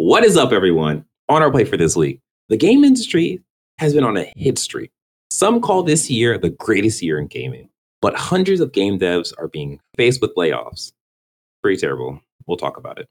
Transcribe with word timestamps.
What 0.00 0.22
is 0.22 0.36
up, 0.36 0.52
everyone? 0.52 1.04
On 1.28 1.42
our 1.42 1.50
play 1.50 1.64
for 1.64 1.76
this 1.76 1.96
week, 1.96 2.20
the 2.48 2.56
game 2.56 2.84
industry 2.84 3.42
has 3.78 3.94
been 3.94 4.04
on 4.04 4.16
a 4.16 4.32
hit 4.36 4.56
streak. 4.56 4.92
Some 5.28 5.60
call 5.60 5.82
this 5.82 6.08
year 6.08 6.38
the 6.38 6.50
greatest 6.50 7.02
year 7.02 7.18
in 7.18 7.26
gaming, 7.26 7.68
but 8.00 8.14
hundreds 8.14 8.60
of 8.60 8.70
game 8.70 9.00
devs 9.00 9.32
are 9.38 9.48
being 9.48 9.80
faced 9.96 10.20
with 10.20 10.36
layoffs. 10.36 10.92
Pretty 11.64 11.80
terrible. 11.80 12.20
We'll 12.46 12.56
talk 12.56 12.76
about 12.76 13.00
it. 13.00 13.08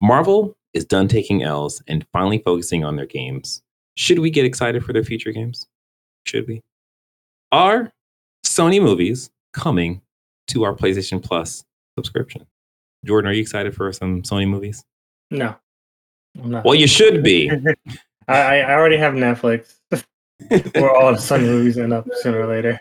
Marvel 0.00 0.54
is 0.74 0.84
done 0.84 1.08
taking 1.08 1.42
L's 1.42 1.82
and 1.88 2.06
finally 2.12 2.38
focusing 2.38 2.84
on 2.84 2.94
their 2.94 3.04
games. 3.04 3.60
Should 3.96 4.20
we 4.20 4.30
get 4.30 4.44
excited 4.44 4.84
for 4.84 4.92
their 4.92 5.02
future 5.02 5.32
games? 5.32 5.66
Should 6.24 6.46
we? 6.46 6.62
Are 7.50 7.90
Sony 8.46 8.80
movies 8.80 9.28
coming 9.52 10.02
to 10.46 10.62
our 10.62 10.72
PlayStation 10.72 11.20
Plus 11.20 11.64
subscription? 11.98 12.46
Jordan, 13.04 13.28
are 13.28 13.34
you 13.34 13.42
excited 13.42 13.74
for 13.74 13.92
some 13.92 14.22
Sony 14.22 14.46
movies? 14.46 14.84
No. 15.28 15.56
Well, 16.34 16.74
you 16.74 16.86
should 16.86 17.22
be. 17.22 17.50
I, 18.28 18.60
I 18.60 18.72
already 18.72 18.96
have 18.96 19.14
Netflix. 19.14 19.74
Where 20.74 20.90
all 20.90 21.12
the 21.12 21.18
sudden 21.18 21.46
movies 21.46 21.78
end 21.78 21.92
up 21.92 22.06
sooner 22.20 22.40
or 22.40 22.46
later. 22.46 22.80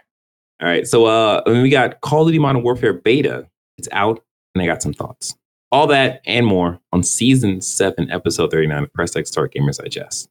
All 0.62 0.68
right. 0.68 0.88
So 0.88 1.06
uh 1.06 1.42
we 1.46 1.70
got 1.70 2.02
Call 2.02 2.22
of 2.22 2.28
Duty 2.28 2.40
Modern 2.40 2.64
Warfare 2.64 2.94
beta. 2.94 3.48
It's 3.78 3.88
out, 3.92 4.24
and 4.56 4.62
I 4.62 4.66
got 4.66 4.82
some 4.82 4.94
thoughts. 4.94 5.36
All 5.72 5.88
that 5.88 6.22
and 6.26 6.46
more 6.46 6.80
on 6.92 7.04
season 7.04 7.62
seven, 7.62 8.10
episode 8.12 8.52
39 8.52 8.84
of 8.84 8.94
Press 8.94 9.16
X 9.16 9.30
Start 9.30 9.54
Gamers 9.54 9.78
Digest. 9.78 10.30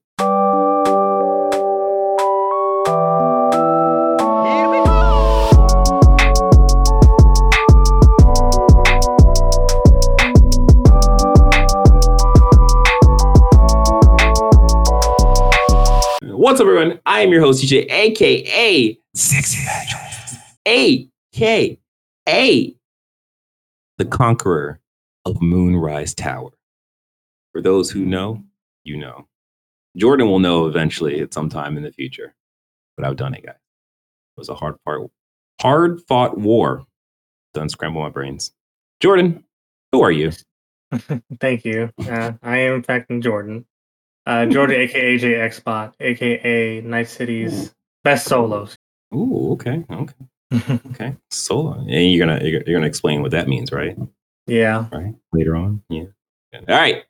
What's 16.51 16.61
up, 16.61 16.67
everyone? 16.67 16.98
I 17.06 17.20
am 17.20 17.31
your 17.31 17.43
host, 17.43 17.62
DJ, 17.62 17.89
aka 17.89 18.98
Sexy 19.15 19.65
aka 20.67 21.79
the 23.98 24.05
conqueror 24.05 24.81
of 25.25 25.41
Moonrise 25.41 26.12
Tower. 26.12 26.51
For 27.53 27.62
those 27.62 27.89
who 27.89 28.05
know, 28.05 28.42
you 28.83 28.97
know. 28.97 29.29
Jordan 29.97 30.27
will 30.27 30.41
know 30.41 30.67
eventually 30.67 31.20
at 31.20 31.33
some 31.33 31.48
time 31.48 31.77
in 31.77 31.84
the 31.84 31.92
future. 31.92 32.34
But 32.97 33.07
I've 33.07 33.14
done 33.14 33.35
it, 33.35 33.47
guys. 33.47 33.55
It 33.55 34.37
was 34.37 34.48
a 34.48 34.57
hard 34.57 34.75
part, 34.85 35.03
hard 35.61 36.01
fought 36.09 36.37
war. 36.37 36.85
Done 37.55 37.69
scramble 37.69 38.03
my 38.03 38.11
brains. 38.11 38.51
Jordan, 38.98 39.45
who 39.92 40.03
are 40.03 40.11
you? 40.11 40.33
Thank 41.41 41.64
you. 41.64 41.92
Uh, 42.01 42.33
I 42.42 42.57
am 42.57 42.75
in 42.75 42.83
fact 42.83 43.09
Jordan. 43.20 43.67
Uh, 44.31 44.47
Jordan, 44.47 44.77
aka 44.81 45.19
JXBot, 45.19 45.92
aka 45.98 46.81
Night 46.83 47.09
City's 47.09 47.75
best 48.05 48.28
solos. 48.28 48.77
Ooh, 49.12 49.50
okay, 49.55 49.84
okay, 49.91 50.14
okay. 50.91 51.17
Solo. 51.31 51.73
And 51.81 52.12
you're 52.12 52.25
gonna 52.25 52.41
you're, 52.45 52.62
you're 52.64 52.78
gonna 52.78 52.86
explain 52.86 53.23
what 53.23 53.33
that 53.33 53.48
means, 53.48 53.73
right? 53.73 53.97
yeah. 54.47 54.86
right? 54.92 55.17
Later 55.33 55.56
on. 55.56 55.83
Yeah. 55.89 56.05
All 56.55 56.62
right. 56.69 57.03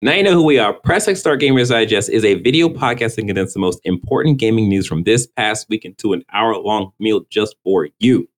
Now 0.00 0.14
you 0.14 0.22
know 0.22 0.32
who 0.32 0.44
we 0.44 0.58
are. 0.58 0.72
Press 0.72 1.06
X 1.06 1.20
Start 1.20 1.42
Gamers 1.42 1.68
Digest 1.68 2.08
is 2.08 2.24
a 2.24 2.40
video 2.40 2.70
podcast 2.70 3.16
that 3.16 3.26
condenses 3.26 3.52
the 3.52 3.60
most 3.60 3.80
important 3.84 4.38
gaming 4.38 4.70
news 4.70 4.86
from 4.86 5.02
this 5.02 5.26
past 5.26 5.68
week 5.68 5.84
into 5.84 6.14
an 6.14 6.24
hour 6.32 6.56
long 6.56 6.90
meal 6.98 7.26
just 7.28 7.54
for 7.64 7.88
you. 7.98 8.30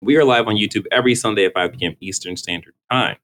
We 0.00 0.16
are 0.16 0.24
live 0.24 0.48
on 0.48 0.56
YouTube 0.56 0.86
every 0.90 1.14
Sunday 1.14 1.44
at 1.44 1.54
5 1.54 1.74
p.m. 1.74 1.94
Eastern 2.00 2.36
Standard 2.36 2.74
Time. 2.90 3.18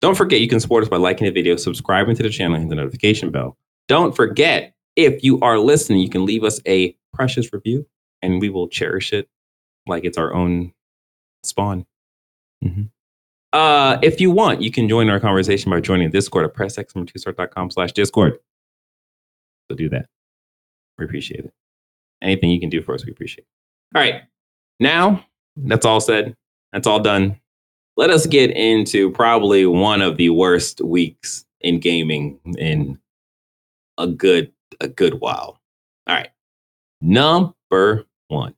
Don't 0.00 0.16
forget 0.16 0.40
you 0.40 0.48
can 0.48 0.60
support 0.60 0.84
us 0.84 0.88
by 0.88 0.96
liking 0.96 1.24
the 1.24 1.32
video, 1.32 1.56
subscribing 1.56 2.14
to 2.14 2.22
the 2.22 2.30
channel, 2.30 2.56
and 2.56 2.70
the 2.70 2.76
notification 2.76 3.30
bell. 3.30 3.56
Don't 3.90 4.14
forget, 4.14 4.72
if 4.94 5.24
you 5.24 5.40
are 5.40 5.58
listening, 5.58 5.98
you 5.98 6.08
can 6.08 6.24
leave 6.24 6.44
us 6.44 6.60
a 6.64 6.96
precious 7.12 7.52
review 7.52 7.84
and 8.22 8.40
we 8.40 8.48
will 8.48 8.68
cherish 8.68 9.12
it 9.12 9.28
like 9.88 10.04
it's 10.04 10.16
our 10.16 10.32
own 10.32 10.72
spawn. 11.42 11.84
Mhm. 12.62 12.88
Uh, 13.52 13.98
if 14.00 14.20
you 14.20 14.30
want, 14.30 14.62
you 14.62 14.70
can 14.70 14.88
join 14.88 15.10
our 15.10 15.18
conversation 15.18 15.72
by 15.72 15.80
joining 15.80 16.08
Discord 16.12 16.44
at 16.44 16.54
pressxnumber2start.com 16.54 17.72
slash 17.72 17.90
Discord. 17.90 18.38
So 19.68 19.76
do 19.76 19.88
that. 19.88 20.06
We 20.96 21.04
appreciate 21.04 21.46
it. 21.46 21.52
Anything 22.22 22.50
you 22.50 22.60
can 22.60 22.70
do 22.70 22.82
for 22.82 22.94
us, 22.94 23.04
we 23.04 23.10
appreciate. 23.10 23.48
All 23.92 24.00
right. 24.00 24.22
Now, 24.78 25.26
that's 25.56 25.84
all 25.84 26.00
said. 26.00 26.36
That's 26.72 26.86
all 26.86 27.00
done. 27.00 27.40
Let 27.96 28.10
us 28.10 28.24
get 28.26 28.52
into 28.52 29.10
probably 29.10 29.66
one 29.66 30.00
of 30.00 30.16
the 30.16 30.30
worst 30.30 30.80
weeks 30.80 31.44
in 31.60 31.80
gaming 31.80 32.38
in 32.56 33.00
a 34.00 34.06
good 34.06 34.52
a 34.80 34.88
good 34.88 35.20
while. 35.20 35.60
All 36.06 36.16
right. 36.16 36.30
Number 37.00 38.06
one. 38.28 38.54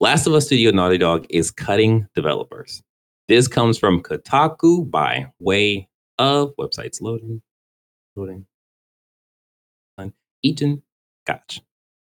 Last 0.00 0.26
of 0.26 0.32
Us 0.32 0.46
Studio 0.46 0.70
Naughty 0.70 0.98
Dog 0.98 1.26
is 1.30 1.50
cutting 1.50 2.08
developers. 2.14 2.82
This 3.28 3.46
comes 3.46 3.78
from 3.78 4.02
Kotaku 4.02 4.90
by 4.90 5.26
way 5.38 5.88
of 6.18 6.52
websites 6.58 7.00
loading, 7.00 7.42
loading, 8.16 8.46
on 9.98 10.12
Ethan 10.42 10.82
Gach. 11.26 11.60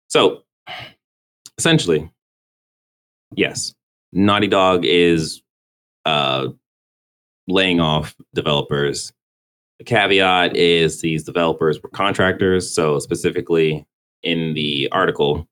So 0.08 0.42
essentially, 1.58 2.10
yes, 3.34 3.74
Naughty 4.12 4.48
Dog 4.48 4.84
is 4.84 5.42
uh, 6.04 6.48
laying 7.46 7.80
off 7.80 8.14
developers. 8.34 9.12
The 9.78 9.84
caveat 9.84 10.56
is 10.56 11.00
these 11.00 11.24
developers 11.24 11.82
were 11.82 11.88
contractors. 11.88 12.72
So 12.72 12.98
specifically 12.98 13.86
in 14.22 14.54
the 14.54 14.88
article, 14.92 15.48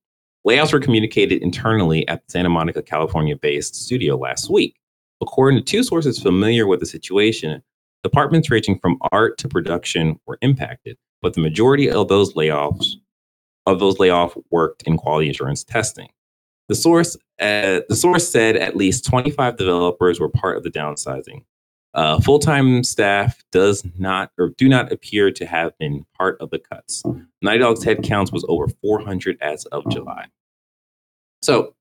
layoffs 0.46 0.72
were 0.72 0.80
communicated 0.80 1.42
internally 1.42 2.06
at 2.08 2.24
the 2.24 2.30
Santa 2.30 2.48
Monica, 2.48 2.82
California-based 2.82 3.74
studio 3.74 4.16
last 4.16 4.50
week. 4.50 4.76
According 5.20 5.58
to 5.58 5.64
two 5.64 5.82
sources 5.82 6.20
familiar 6.20 6.66
with 6.66 6.80
the 6.80 6.86
situation, 6.86 7.62
departments 8.02 8.50
ranging 8.50 8.78
from 8.78 8.98
art 9.12 9.38
to 9.38 9.48
production 9.48 10.18
were 10.26 10.38
impacted, 10.40 10.96
but 11.20 11.34
the 11.34 11.40
majority 11.40 11.90
of 11.90 12.08
those 12.08 12.34
layoffs 12.34 12.94
of 13.66 13.78
those 13.78 13.98
layoff 14.00 14.36
worked 14.50 14.82
in 14.82 14.96
quality 14.96 15.30
assurance 15.30 15.62
testing. 15.62 16.08
The 16.68 16.74
source 16.74 17.16
uh, 17.40 17.80
the 17.88 17.96
source 17.96 18.28
said 18.28 18.56
at 18.56 18.76
least 18.76 19.04
25 19.04 19.56
developers 19.56 20.20
were 20.20 20.28
part 20.28 20.56
of 20.56 20.62
the 20.62 20.70
downsizing. 20.70 21.44
Uh, 21.94 22.18
full-time 22.20 22.82
staff 22.82 23.42
does 23.52 23.84
not 23.98 24.30
or 24.38 24.50
do 24.56 24.68
not 24.68 24.90
appear 24.90 25.30
to 25.30 25.44
have 25.44 25.76
been 25.78 26.06
part 26.16 26.40
of 26.40 26.50
the 26.50 26.58
cuts. 26.58 27.02
Naughty 27.42 27.58
Dog's 27.58 27.84
headcounts 27.84 28.32
was 28.32 28.44
over 28.48 28.66
400 28.80 29.36
as 29.42 29.66
of 29.66 29.86
July. 29.90 30.26
So 31.42 31.74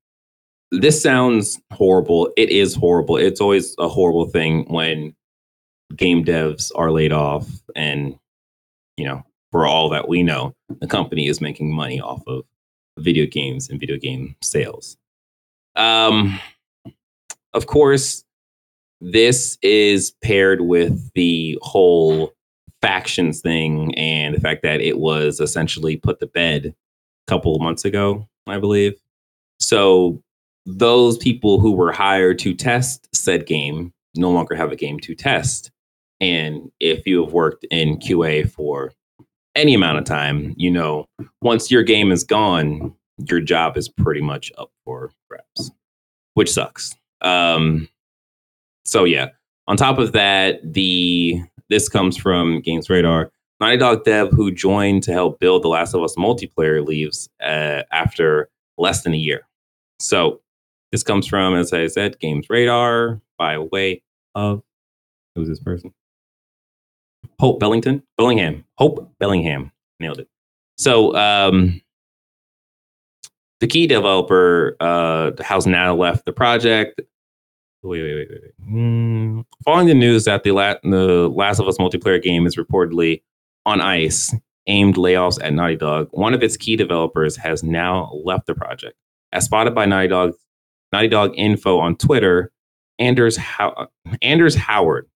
this 0.72 1.02
sounds 1.02 1.60
horrible. 1.72 2.30
It 2.36 2.50
is 2.50 2.76
horrible. 2.76 3.18
It's 3.18 3.40
always 3.40 3.76
a 3.78 3.88
horrible 3.88 4.26
thing 4.26 4.66
when 4.68 5.16
game 5.96 6.26
devs 6.26 6.72
are 6.76 6.92
laid 6.92 7.14
off 7.14 7.48
and 7.76 8.18
you 8.98 9.06
know, 9.06 9.24
for 9.52 9.66
all 9.66 9.90
that 9.90 10.08
we 10.08 10.24
know, 10.24 10.54
the 10.80 10.88
company 10.88 11.28
is 11.28 11.42
making 11.42 11.74
money 11.74 12.00
off 12.00 12.22
of 12.28 12.44
video 13.00 13.26
games 13.26 13.70
and 13.70 13.80
video 13.80 13.98
game 13.98 14.36
sales. 14.42 14.98
Um 15.76 16.40
of 17.54 17.68
course, 17.68 18.24
this 19.02 19.58
is 19.62 20.12
paired 20.24 20.62
with 20.62 21.12
the 21.14 21.58
whole 21.62 22.34
factions 22.82 23.42
thing 23.42 23.94
and 23.96 24.36
the 24.36 24.40
fact 24.40 24.64
that 24.64 24.82
it 24.82 25.00
was 25.00 25.40
essentially 25.40 25.98
put 25.98 26.20
to 26.20 26.28
bed 26.28 26.68
a 26.68 27.32
couple 27.32 27.56
of 27.56 27.62
months 27.62 27.84
ago, 27.84 28.28
I 28.48 28.60
believe. 28.60 28.94
So 29.60 30.22
those 30.66 31.18
people 31.18 31.60
who 31.60 31.72
were 31.72 31.92
hired 31.92 32.40
to 32.40 32.54
test 32.54 33.08
said 33.14 33.46
game 33.46 33.94
no 34.16 34.30
longer 34.30 34.56
have 34.56 34.72
a 34.72 34.76
game 34.76 35.00
to 35.00 35.16
test. 35.16 35.72
And 36.20 36.72
if 36.80 37.08
you 37.08 37.24
have 37.24 37.34
worked 37.34 37.66
in 37.72 37.98
QA 37.98 38.50
for 38.50 38.92
any 39.56 39.74
amount 39.74 39.98
of 39.98 40.06
time, 40.06 40.54
you 40.58 40.70
know, 40.70 41.06
once 41.42 41.72
your 41.72 41.84
game 41.84 42.12
is 42.12 42.24
gone, 42.24 42.94
your 43.30 43.40
job 43.40 43.78
is 43.78 43.90
pretty 43.90 44.22
much 44.22 44.52
up 44.58 44.72
for 44.86 45.12
grabs, 45.30 45.72
which 46.36 46.52
sucks. 46.52 46.96
Um, 47.22 47.88
so 48.86 49.04
yeah. 49.04 49.28
On 49.68 49.78
top 49.78 50.00
of 50.00 50.12
that, 50.14 50.60
the 50.74 51.42
this 51.70 51.88
comes 51.88 52.18
from 52.18 52.62
Games 52.62 52.90
Radar. 52.90 53.32
Naughty 53.60 53.78
Dog 53.78 54.04
dev 54.04 54.30
who 54.32 54.52
joined 54.52 55.04
to 55.04 55.14
help 55.14 55.40
build 55.40 55.64
The 55.64 55.68
Last 55.68 55.94
of 55.94 56.02
Us 56.02 56.16
multiplayer 56.16 56.86
leaves 56.86 57.30
uh, 57.44 57.84
after 57.92 58.50
less 58.78 59.04
than 59.04 59.14
a 59.14 59.18
year. 59.18 59.48
So 60.00 60.42
this 60.92 61.04
comes 61.04 61.28
from, 61.28 61.56
as 61.56 61.72
I 61.72 61.88
said, 61.88 62.20
Games 62.20 62.48
Radar 62.50 63.22
by 63.38 63.60
way 63.60 64.02
of 64.36 64.64
who's 65.36 65.48
this 65.48 65.60
person? 65.60 65.94
Hope 67.40 67.60
Bellington, 67.60 68.04
Bellingham, 68.18 68.66
Hope 68.78 69.14
Bellingham, 69.20 69.72
nailed 70.00 70.20
it. 70.20 70.28
So 70.78 71.16
um, 71.16 71.82
the 73.60 73.68
key 73.68 73.86
developer 73.88 74.76
uh, 74.80 75.32
has 75.44 75.68
now 75.68 75.96
left 75.96 76.26
the 76.26 76.34
project. 76.34 77.00
Wait, 77.84 78.02
wait, 78.04 78.16
wait, 78.16 78.28
wait. 78.32 78.70
Mm, 78.74 79.46
following 79.66 79.88
the 79.88 79.94
news 79.96 80.26
that 80.26 80.44
the, 80.44 80.52
La- 80.52 80.76
the 80.84 81.30
Last 81.34 81.60
of 81.60 81.68
Us 81.68 81.78
multiplayer 81.80 82.22
game 82.22 82.46
is 82.46 82.56
reportedly 82.56 83.24
on 83.66 83.82
ice 83.82 84.34
aimed 84.68 84.96
layoffs 84.96 85.44
at 85.44 85.54
Naughty 85.54 85.76
Dog, 85.76 86.08
one 86.12 86.34
of 86.34 86.44
its 86.44 86.56
key 86.58 86.76
developers 86.76 87.36
has 87.38 87.64
now 87.64 88.12
left 88.24 88.46
the 88.46 88.54
project. 88.54 88.96
As 89.34 89.46
spotted 89.46 89.74
by 89.74 89.86
Naughty 89.86 90.08
Dog, 90.08 90.34
Naughty 90.94 91.08
Dog 91.08 91.34
Info 91.36 91.80
on 91.80 91.96
Twitter, 91.96 92.52
Anders, 93.00 93.38
How- 93.38 93.88
Anders 94.22 94.56
Howard, 94.56 95.10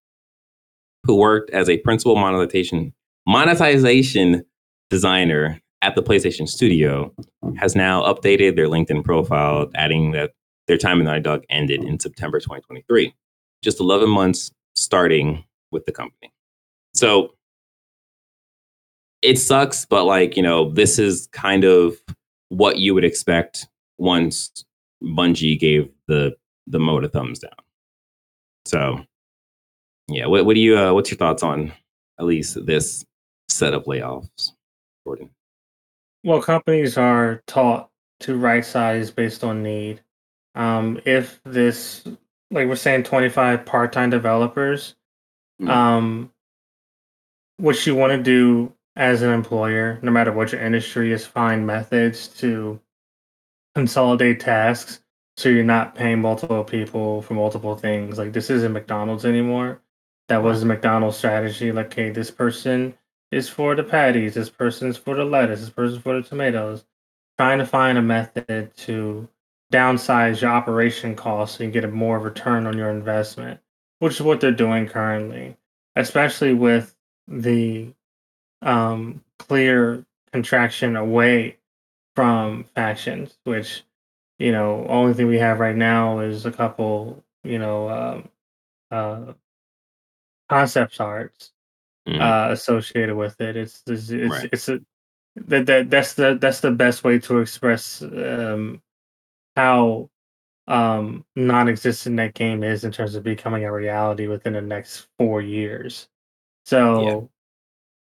who 1.03 1.15
worked 1.15 1.51
as 1.51 1.69
a 1.69 1.77
principal 1.77 2.15
monetization 2.15 2.93
monetization 3.27 4.43
designer 4.89 5.59
at 5.81 5.95
the 5.95 6.01
PlayStation 6.03 6.47
Studio, 6.47 7.13
has 7.57 7.75
now 7.75 8.01
updated 8.03 8.55
their 8.55 8.67
LinkedIn 8.67 9.03
profile, 9.03 9.69
adding 9.75 10.11
that 10.11 10.31
their 10.67 10.77
time 10.77 10.99
in 10.99 11.05
Naughty 11.05 11.21
Dog 11.21 11.43
ended 11.49 11.83
in 11.83 11.99
September 11.99 12.39
2023, 12.39 13.13
just 13.61 13.79
11 13.79 14.09
months 14.09 14.51
starting 14.75 15.43
with 15.71 15.85
the 15.85 15.91
company. 15.91 16.31
So 16.93 17.33
it 19.21 19.37
sucks, 19.37 19.85
but 19.85 20.05
like, 20.05 20.37
you 20.37 20.43
know, 20.43 20.69
this 20.69 20.99
is 20.99 21.27
kind 21.31 21.63
of 21.63 21.97
what 22.49 22.77
you 22.77 22.93
would 22.93 23.05
expect 23.05 23.67
once 23.97 24.65
Bungie 25.03 25.59
gave 25.59 25.89
the 26.07 26.35
the 26.67 26.79
mode 26.79 27.03
a 27.03 27.09
thumbs 27.09 27.39
down. 27.39 27.51
So 28.65 29.05
yeah, 30.07 30.25
what, 30.27 30.45
what 30.45 30.55
do 30.55 30.61
you 30.61 30.77
uh, 30.77 30.93
what's 30.93 31.11
your 31.11 31.17
thoughts 31.17 31.43
on 31.43 31.71
at 32.19 32.25
least 32.25 32.65
this 32.65 33.05
set 33.49 33.73
of 33.73 33.85
layoffs, 33.85 34.51
Jordan? 35.05 35.29
Well, 36.23 36.41
companies 36.41 36.97
are 36.97 37.43
taught 37.45 37.89
to 38.21 38.37
right 38.37 38.65
size 38.65 39.11
based 39.11 39.43
on 39.43 39.61
need. 39.61 40.01
Um, 40.55 41.01
if 41.05 41.41
this, 41.45 42.03
like 42.51 42.67
we're 42.67 42.75
saying, 42.77 43.03
25 43.03 43.65
part 43.65 43.93
time 43.93 44.09
developers, 44.11 44.95
Mm. 45.61 45.69
um, 45.69 46.31
what 47.57 47.85
you 47.87 47.95
want 47.95 48.11
to 48.13 48.21
do 48.23 48.73
as 48.95 49.21
an 49.21 49.31
employer, 49.31 49.99
no 50.01 50.11
matter 50.11 50.31
what 50.31 50.51
your 50.51 50.61
industry, 50.61 51.11
is 51.13 51.25
find 51.25 51.67
methods 51.67 52.27
to 52.27 52.79
consolidate 53.75 54.39
tasks 54.39 55.01
so 55.37 55.49
you're 55.49 55.63
not 55.63 55.95
paying 55.95 56.21
multiple 56.21 56.63
people 56.63 57.21
for 57.21 57.33
multiple 57.33 57.75
things. 57.75 58.17
Like 58.17 58.33
this 58.33 58.49
isn't 58.49 58.73
McDonald's 58.73 59.25
anymore. 59.25 59.81
That 60.29 60.43
was 60.43 60.61
the 60.61 60.65
McDonald's 60.65 61.17
strategy. 61.17 61.71
Like, 61.71 61.93
hey, 61.93 62.09
this 62.11 62.31
person 62.31 62.95
is 63.31 63.49
for 63.49 63.75
the 63.75 63.83
patties, 63.83 64.35
this 64.35 64.49
person's 64.49 64.97
for 64.97 65.15
the 65.15 65.25
lettuce, 65.25 65.61
this 65.61 65.69
person's 65.69 66.01
for 66.03 66.21
the 66.21 66.27
tomatoes. 66.27 66.85
Trying 67.37 67.59
to 67.59 67.65
find 67.65 67.97
a 67.97 68.01
method 68.01 68.75
to 68.77 69.27
downsize 69.75 70.41
your 70.41 70.51
operation 70.51 71.15
costs 71.15 71.59
and 71.59 71.73
get 71.73 71.83
a 71.83 71.87
more 71.89 72.19
return 72.19 72.67
on 72.67 72.77
your 72.77 72.89
investment, 72.91 73.59
which 73.99 74.15
is 74.15 74.21
what 74.21 74.39
they're 74.41 74.51
doing 74.51 74.87
currently, 74.87 75.57
especially 75.95 76.53
with 76.53 76.95
the 77.27 77.93
um, 78.61 79.23
clear 79.39 80.05
contraction 80.31 80.95
away 80.95 81.57
from 82.15 82.63
factions, 82.75 83.37
which 83.45 83.83
you 84.39 84.51
know, 84.51 84.85
only 84.89 85.13
thing 85.13 85.27
we 85.27 85.37
have 85.39 85.59
right 85.61 85.75
now 85.77 86.19
is 86.19 86.45
a 86.45 86.51
couple, 86.51 87.23
you 87.43 87.57
know, 87.59 87.89
um, 87.89 88.29
uh, 88.91 89.33
concept 90.49 90.99
arts 90.99 91.51
Mhm. 92.07 92.21
uh, 92.21 92.51
associated 92.51 93.15
with 93.15 93.39
it. 93.41 93.55
It's 93.57 93.83
it's 93.87 94.09
it's, 94.09 94.31
Right. 94.31 94.49
it's 94.53 94.69
a 94.69 94.81
that, 95.35 95.65
that 95.67 95.89
that's 95.89 96.13
the 96.15 96.37
that's 96.39 96.61
the 96.61 96.71
best 96.71 97.03
way 97.03 97.19
to 97.19 97.39
express 97.39 98.01
um, 98.03 98.81
how 99.55 100.09
um, 100.67 101.25
non-existent 101.35 102.17
that 102.17 102.33
game 102.33 102.63
is 102.63 102.83
in 102.83 102.91
terms 102.91 103.15
of 103.15 103.23
becoming 103.23 103.65
a 103.65 103.71
reality 103.71 104.27
within 104.27 104.53
the 104.53 104.61
next 104.61 105.07
four 105.17 105.41
years. 105.41 106.07
So, 106.65 107.29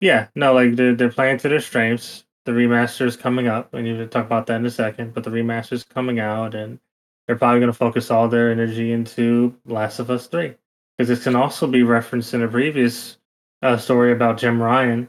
yeah, 0.01 0.29
no, 0.35 0.55
like 0.55 0.77
they're 0.77 0.95
they're 0.95 1.11
playing 1.11 1.39
to 1.39 1.49
their 1.49 1.61
strengths. 1.61 2.25
The 2.45 2.53
remaster 2.53 3.07
is 3.07 3.17
coming 3.17 3.49
up, 3.49 3.75
and 3.75 3.85
need 3.85 3.99
to 3.99 4.07
talk 4.07 4.27
about 4.27 4.47
that 4.47 4.57
in 4.57 4.67
a 4.67 4.71
second. 4.71 5.15
But 5.15 5.25
the 5.25 5.31
remaster 5.31 5.73
is 5.73 5.85
coming 5.85 6.21
out, 6.21 6.55
and 6.55 6.79
they're 7.27 7.37
probably 7.37 7.61
going 7.61 7.73
to 7.73 7.79
focus 7.79 8.11
all 8.11 8.29
their 8.29 8.51
energy 8.51 8.93
into 8.93 9.57
Last 9.65 9.99
of 9.99 10.11
Us 10.11 10.27
Three 10.27 10.55
because 10.97 11.09
this 11.09 11.25
can 11.25 11.37
also 11.37 11.67
be 11.67 11.83
referenced 11.83 12.35
in 12.35 12.43
a 12.43 12.49
previous 12.49 13.19
uh, 13.63 13.77
story 13.77 14.13
about 14.13 14.39
Jim 14.39 14.63
Ryan 14.63 15.09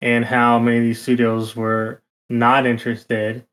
and 0.00 0.24
how 0.24 0.58
many 0.58 0.78
of 0.78 0.84
these 0.84 1.02
studios 1.02 1.56
were 1.56 2.02
not 2.30 2.66
interested 2.66 3.46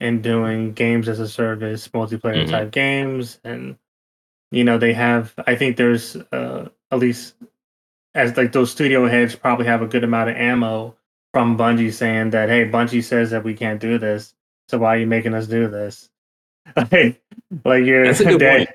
in 0.00 0.22
doing 0.22 0.72
games 0.72 1.08
as 1.08 1.18
a 1.20 1.28
service, 1.28 1.88
multiplayer 1.88 2.44
Mhm. 2.44 2.50
type 2.50 2.70
games, 2.70 3.40
and 3.44 3.76
you 4.50 4.64
know 4.64 4.78
they 4.78 4.92
have. 4.92 5.34
I 5.46 5.54
think 5.56 5.76
there's 5.76 6.16
uh, 6.32 6.68
at 6.90 6.98
least 6.98 7.34
as 8.14 8.36
like 8.36 8.52
those 8.52 8.70
studio 8.70 9.06
heads 9.06 9.34
probably 9.36 9.66
have 9.66 9.82
a 9.82 9.86
good 9.86 10.04
amount 10.04 10.30
of 10.30 10.36
ammo 10.36 10.96
from 11.34 11.56
Bungie 11.58 11.92
saying 11.92 12.30
that 12.30 12.48
hey, 12.48 12.68
Bungie 12.68 13.02
says 13.04 13.30
that 13.30 13.44
we 13.44 13.54
can't 13.54 13.80
do 13.80 13.98
this, 13.98 14.34
so 14.68 14.78
why 14.78 14.96
are 14.96 14.98
you 14.98 15.06
making 15.06 15.34
us 15.34 15.46
do 15.46 15.68
this? 15.68 16.10
like, 16.76 17.20
like 17.64 17.84
your 17.84 18.04
That's 18.06 18.20
a 18.20 18.24
good 18.24 18.40
dad, 18.40 18.56
point. 18.58 18.70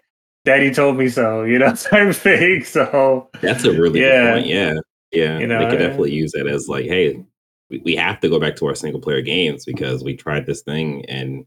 daddy 0.45 0.73
told 0.73 0.97
me 0.97 1.09
so, 1.09 1.43
you 1.43 1.59
know, 1.59 1.73
type 1.75 2.09
of 2.09 2.17
thing. 2.17 2.63
So 2.63 3.29
That's 3.41 3.63
a 3.65 3.71
really 3.71 4.01
Yeah. 4.01 4.21
good 4.23 4.33
point. 4.33 4.47
Yeah. 4.47 4.73
Yeah. 5.11 5.37
You 5.39 5.47
know, 5.47 5.59
they 5.59 5.69
could 5.69 5.79
definitely 5.79 6.13
use 6.13 6.31
that 6.31 6.47
as 6.47 6.67
like, 6.67 6.85
hey, 6.85 7.23
we, 7.69 7.81
we 7.85 7.95
have 7.95 8.19
to 8.21 8.29
go 8.29 8.39
back 8.39 8.55
to 8.57 8.67
our 8.67 8.75
single 8.75 9.01
player 9.01 9.21
games 9.21 9.65
because 9.65 10.03
we 10.03 10.15
tried 10.15 10.45
this 10.45 10.61
thing 10.61 11.05
and 11.05 11.45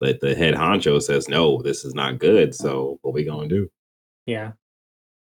but 0.00 0.20
the 0.20 0.34
head 0.34 0.54
honcho 0.54 1.00
says, 1.00 1.28
no, 1.28 1.62
this 1.62 1.84
is 1.84 1.94
not 1.94 2.18
good. 2.18 2.56
So 2.56 2.98
what 3.02 3.14
we 3.14 3.22
gonna 3.24 3.48
do? 3.48 3.70
yeah, 4.26 4.52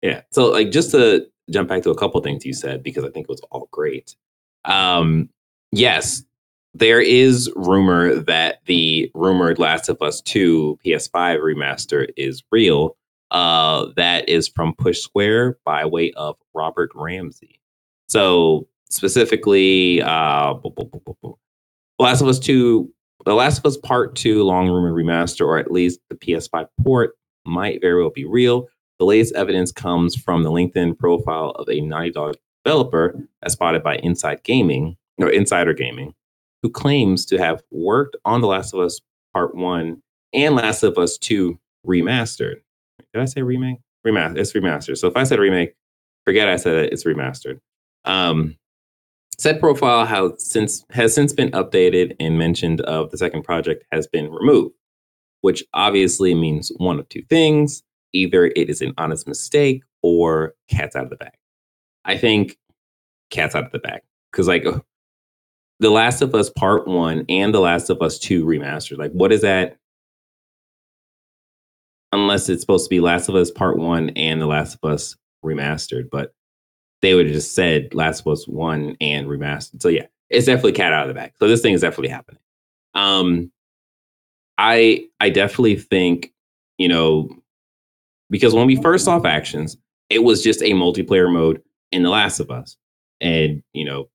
Yeah. 0.02 0.22
So 0.30 0.46
like 0.46 0.70
just 0.70 0.90
to 0.92 1.26
jump 1.50 1.68
back 1.68 1.82
to 1.82 1.90
a 1.90 1.98
couple 1.98 2.20
things 2.22 2.46
you 2.46 2.54
said 2.54 2.82
because 2.82 3.04
I 3.04 3.10
think 3.10 3.24
it 3.24 3.30
was 3.30 3.42
all 3.50 3.68
great. 3.70 4.16
Um, 4.64 5.28
yes, 5.70 6.22
there 6.72 7.00
is 7.00 7.50
rumor 7.54 8.14
that 8.14 8.60
the 8.66 9.10
rumored 9.14 9.58
Last 9.58 9.88
of 9.88 10.00
Us 10.02 10.20
2 10.22 10.78
PS5 10.84 11.40
remaster 11.40 12.08
is 12.16 12.42
real. 12.50 12.96
Uh, 13.30 13.86
that 13.96 14.28
is 14.28 14.48
from 14.48 14.74
Push 14.74 15.00
Square 15.00 15.58
by 15.64 15.84
way 15.84 16.12
of 16.12 16.36
Robert 16.54 16.90
Ramsey. 16.94 17.60
So 18.08 18.66
specifically, 18.94 20.00
uh, 20.02 20.54
Last 21.98 22.20
of 22.20 22.28
Us 22.28 22.38
2, 22.38 22.90
The 23.24 23.34
Last 23.34 23.58
of 23.58 23.66
Us 23.66 23.76
Part 23.76 24.16
2 24.16 24.42
long 24.42 24.68
rumored 24.68 24.94
remaster, 24.94 25.46
or 25.46 25.58
at 25.58 25.70
least 25.70 26.00
the 26.08 26.16
PS5 26.16 26.66
port, 26.82 27.14
might 27.44 27.80
very 27.80 28.00
well 28.00 28.10
be 28.10 28.24
real. 28.24 28.68
The 28.98 29.04
latest 29.04 29.34
evidence 29.34 29.72
comes 29.72 30.14
from 30.16 30.42
the 30.42 30.50
LinkedIn 30.50 30.98
profile 30.98 31.50
of 31.50 31.68
a 31.68 31.80
Naughty 31.80 32.10
Dog 32.10 32.36
developer, 32.64 33.18
as 33.42 33.52
spotted 33.52 33.82
by 33.82 33.96
Inside 33.96 34.42
Gaming 34.44 34.96
or 35.18 35.28
Insider 35.28 35.74
Gaming, 35.74 36.14
who 36.62 36.70
claims 36.70 37.26
to 37.26 37.38
have 37.38 37.62
worked 37.70 38.16
on 38.24 38.40
The 38.40 38.46
Last 38.46 38.72
of 38.72 38.80
Us 38.80 39.00
Part 39.32 39.54
One 39.54 40.02
and 40.32 40.54
Last 40.54 40.82
of 40.82 40.96
Us 40.96 41.18
Two 41.18 41.58
remastered. 41.86 42.56
Did 43.12 43.22
I 43.22 43.26
say 43.26 43.42
remake? 43.42 43.78
Remaster. 44.06 44.38
It's 44.38 44.52
remastered. 44.52 44.98
So 44.98 45.08
if 45.08 45.16
I 45.16 45.24
said 45.24 45.38
remake, 45.38 45.74
forget 46.24 46.48
I 46.48 46.56
said 46.56 46.76
it. 46.76 46.92
It's 46.92 47.04
remastered. 47.04 47.58
Um, 48.04 48.56
said 49.38 49.60
profile 49.60 50.06
has 50.06 50.32
since 50.38 50.84
has 50.90 51.14
since 51.14 51.32
been 51.32 51.50
updated 51.50 52.16
and 52.20 52.38
mentioned 52.38 52.80
of 52.82 53.10
the 53.10 53.18
second 53.18 53.42
project 53.42 53.84
has 53.92 54.06
been 54.06 54.30
removed, 54.30 54.74
which 55.40 55.64
obviously 55.74 56.34
means 56.34 56.70
one 56.76 56.98
of 56.98 57.08
two 57.08 57.22
things 57.28 57.82
either 58.14 58.46
it 58.46 58.70
is 58.70 58.80
an 58.80 58.94
honest 58.96 59.26
mistake 59.28 59.82
or 60.02 60.54
cat's 60.68 60.96
out 60.96 61.04
of 61.04 61.10
the 61.10 61.16
bag. 61.16 61.32
I 62.04 62.16
think 62.16 62.56
cat's 63.30 63.54
out 63.54 63.64
of 63.64 63.72
the 63.72 63.78
bag 63.78 64.00
because 64.30 64.48
like 64.48 64.64
uh, 64.64 64.80
the 65.80 65.90
Last 65.90 66.22
of 66.22 66.34
Us 66.34 66.48
Part 66.50 66.86
One 66.86 67.24
and 67.28 67.52
the 67.52 67.60
Last 67.60 67.90
of 67.90 68.00
Us 68.00 68.18
Two 68.18 68.46
remastered, 68.46 68.98
like 68.98 69.12
what 69.12 69.32
is 69.32 69.42
that? 69.42 69.76
Unless 72.12 72.48
it's 72.48 72.62
supposed 72.62 72.86
to 72.86 72.90
be 72.90 73.00
Last 73.00 73.28
of 73.28 73.34
Us 73.34 73.50
Part 73.50 73.76
One 73.76 74.10
and 74.10 74.40
the 74.40 74.46
Last 74.46 74.78
of 74.80 74.88
Us 74.88 75.16
remastered, 75.44 76.08
but 76.10 76.32
they 77.04 77.14
would 77.14 77.26
have 77.26 77.34
just 77.34 77.54
said 77.54 77.94
Last 77.94 78.20
of 78.20 78.28
Us 78.28 78.48
One 78.48 78.96
and 79.00 79.26
remastered. 79.26 79.82
So 79.82 79.88
yeah, 79.88 80.06
it's 80.30 80.46
definitely 80.46 80.72
cat 80.72 80.92
out 80.92 81.02
of 81.02 81.08
the 81.08 81.14
bag. 81.14 81.32
So 81.38 81.48
this 81.48 81.60
thing 81.60 81.74
is 81.74 81.82
definitely 81.82 82.08
happening. 82.08 82.40
Um, 82.94 83.50
I 84.58 85.06
I 85.20 85.30
definitely 85.30 85.76
think 85.76 86.32
you 86.78 86.88
know 86.88 87.28
because 88.30 88.54
when 88.54 88.66
we 88.66 88.76
first 88.76 89.04
saw 89.04 89.20
factions, 89.20 89.76
it 90.10 90.24
was 90.24 90.42
just 90.42 90.62
a 90.62 90.72
multiplayer 90.72 91.32
mode 91.32 91.62
in 91.92 92.02
The 92.02 92.10
Last 92.10 92.40
of 92.40 92.50
Us. 92.50 92.76
And, 93.20 93.62
you 93.72 93.84
know, 93.84 94.08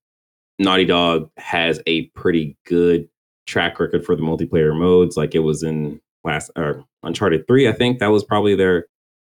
Naughty 0.60 0.86
Dog 0.86 1.30
has 1.38 1.82
a 1.88 2.08
pretty 2.08 2.58
good 2.66 3.08
track 3.48 3.80
record 3.80 4.06
for 4.06 4.16
the 4.16 4.22
multiplayer 4.22 4.78
modes. 4.78 5.18
Like 5.18 5.36
it 5.36 5.40
was 5.40 5.64
in 5.64 6.02
last 6.24 6.52
or 6.56 6.84
Uncharted 7.04 7.48
3, 7.48 7.70
I 7.70 7.72
think 7.72 8.00
that 8.00 8.12
was 8.12 8.24
probably 8.24 8.56
their 8.56 8.88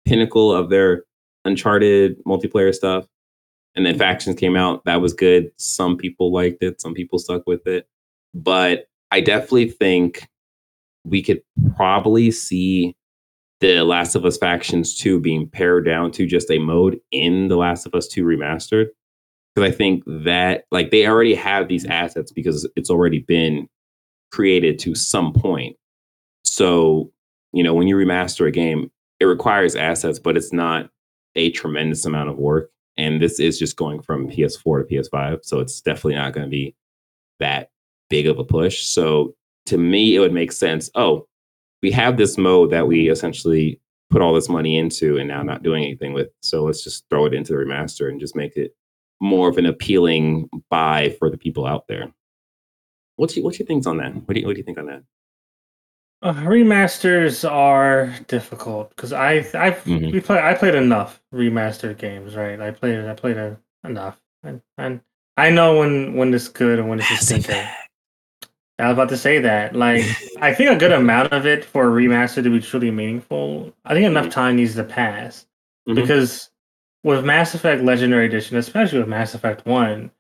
pinnacle 0.05 0.53
of 0.55 0.71
their 0.71 1.05
Uncharted 1.47 2.23
multiplayer 2.25 2.75
stuff. 2.75 3.07
And 3.77 3.85
then 3.85 3.99
factions 3.99 4.37
came 4.37 4.57
out. 4.57 4.85
That 4.85 5.01
was 5.01 5.13
good. 5.13 5.51
Some 5.57 5.97
people 5.97 6.33
liked 6.33 6.63
it, 6.63 6.81
some 6.81 6.95
people 6.95 7.19
stuck 7.19 7.43
with 7.47 7.67
it. 7.67 7.89
But 8.33 8.89
I 9.11 9.21
definitely 9.21 9.71
think 9.71 10.29
we 11.05 11.23
could 11.23 11.43
probably 11.77 12.31
see 12.31 12.97
the 13.61 13.83
Last 13.83 14.15
of 14.15 14.25
Us 14.25 14.37
Factions 14.37 14.97
2 14.99 15.21
being 15.21 15.49
pared 15.49 15.85
down 15.85 16.11
to 16.13 16.27
just 16.27 16.51
a 16.51 16.59
mode 16.59 17.01
in 17.13 17.49
The 17.49 17.57
Last 17.57 17.87
of 17.87 17.95
Us 17.95 18.09
2 18.09 18.25
Remastered. 18.25 18.87
because 19.55 19.69
I 19.69 19.75
think 19.75 20.03
that 20.07 20.65
like 20.71 20.91
they 20.91 21.07
already 21.07 21.35
have 21.35 21.69
these 21.69 21.85
assets 21.87 22.33
because 22.33 22.69
it's 22.77 22.91
already 22.91 23.21
been 23.21 23.69
created 24.33 24.79
to 24.81 24.95
some 24.95 25.33
point. 25.33 25.77
So, 26.45 27.13
you 27.53 27.63
know, 27.63 27.75
when 27.75 27.87
you 27.87 27.97
remaster 27.97 28.47
a 28.47 28.51
game, 28.51 28.91
it 29.21 29.27
requires 29.27 29.77
assets, 29.77 30.19
but 30.19 30.37
it's 30.37 30.53
not 30.53 30.91
a 31.37 31.51
tremendous 31.53 32.05
amount 32.05 32.31
of 32.31 32.37
work. 32.37 32.71
And 32.97 33.21
this 33.21 33.41
is 33.41 33.59
just 33.59 33.77
going 33.77 34.03
from 34.03 34.29
PS4 34.29 34.89
to 34.89 34.95
PS5. 34.95 35.41
So 35.45 35.61
it's 35.61 35.81
definitely 35.81 36.15
not 36.15 36.33
going 36.33 36.47
to 36.47 36.51
be 36.51 36.75
that 37.41 37.71
big 38.09 38.27
of 38.27 38.39
a 38.39 38.45
push. 38.45 38.83
So 38.83 39.35
to 39.67 39.79
me, 39.79 40.15
it 40.15 40.21
would 40.21 40.33
make 40.33 40.53
sense. 40.53 40.91
Oh, 40.95 41.27
we 41.83 41.91
have 41.91 42.17
this 42.17 42.39
mode 42.39 42.71
that 42.71 42.87
we 42.87 43.11
essentially 43.11 43.81
put 44.11 44.23
all 44.23 44.33
this 44.33 44.49
money 44.49 44.79
into 44.79 45.19
and 45.19 45.29
now 45.29 45.43
not 45.43 45.63
doing 45.63 45.83
anything 45.83 46.13
with. 46.13 46.29
So 46.41 46.65
let's 46.65 46.85
just 46.85 47.05
throw 47.11 47.27
it 47.27 47.35
into 47.35 47.53
the 47.53 47.59
remaster 47.59 48.09
and 48.09 48.21
just 48.21 48.37
make 48.37 48.57
it 48.57 48.77
more 49.21 49.49
of 49.49 49.59
an 49.59 49.67
appealing 49.67 50.49
buy 50.71 51.17
for 51.19 51.31
the 51.31 51.39
people 51.39 51.67
out 51.67 51.87
there. 51.89 52.13
What's 53.17 53.37
your, 53.37 53.45
what's 53.45 53.59
your 53.59 53.67
things 53.67 53.87
on 53.87 53.97
that? 53.99 54.15
What 54.15 54.35
do 54.35 54.41
you, 54.41 54.47
what 54.47 54.55
do 54.55 54.59
you 54.59 54.65
think 54.65 54.79
on 54.79 54.87
that? 54.87 55.03
Uh, 56.25 56.33
remasters 56.37 57.49
are 57.49 58.15
difficult 58.29 58.89
because 58.97 59.13
I 59.13 59.47
I've 59.55 59.85
Mhm. 59.85 60.11
we 60.11 60.21
play 60.21 60.41
I 60.41 60.55
played 60.55 60.75
enough 60.75 61.23
remastered 61.35 61.99
games, 61.99 62.35
right? 62.35 62.59
I 62.61 62.71
played 62.71 63.05
I 63.05 63.13
played 63.15 63.37
a, 63.37 63.59
enough, 63.85 64.19
and, 64.43 64.63
and 64.79 65.03
I 65.37 65.51
know 65.51 65.79
when 65.81 66.15
when 66.15 66.33
it's 66.33 66.49
good 66.49 66.79
and 66.79 66.89
when 66.89 67.01
it's 67.01 67.11
a 67.11 67.17
stinker. 67.19 67.69
I 68.79 68.89
was 68.89 68.95
about 68.95 69.11
to 69.11 69.19
say 69.19 69.39
that. 69.41 69.77
Like, 69.77 70.05
I 70.41 70.53
think 70.55 70.71
a 70.71 70.77
good 70.77 70.93
amount 71.03 71.33
of 71.35 71.47
it 71.47 71.65
for 71.65 71.87
a 71.87 71.93
remaster 72.03 72.43
to 72.43 72.51
be 72.51 72.59
truly 72.61 72.91
meaningful. 72.91 73.73
I 73.85 73.95
think 73.95 74.07
enough 74.07 74.27
Mhm. 74.27 74.33
time 74.33 74.57
needs 74.57 74.75
to 74.77 74.85
pass 74.85 75.47
Mhm. 75.89 75.95
because 75.95 76.51
with 77.05 77.25
Mass 77.25 77.55
Effect 77.55 77.83
Legendary 77.85 78.27
Edition, 78.27 78.57
especially 78.57 78.99
with 78.99 79.09
Mass 79.09 79.35
Effect 79.35 79.67
One, 79.67 80.11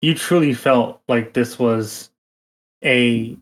you 0.00 0.14
truly 0.14 0.54
felt 0.54 1.02
like 1.08 1.32
this 1.34 1.58
was 1.58 2.10
a 2.84 3.36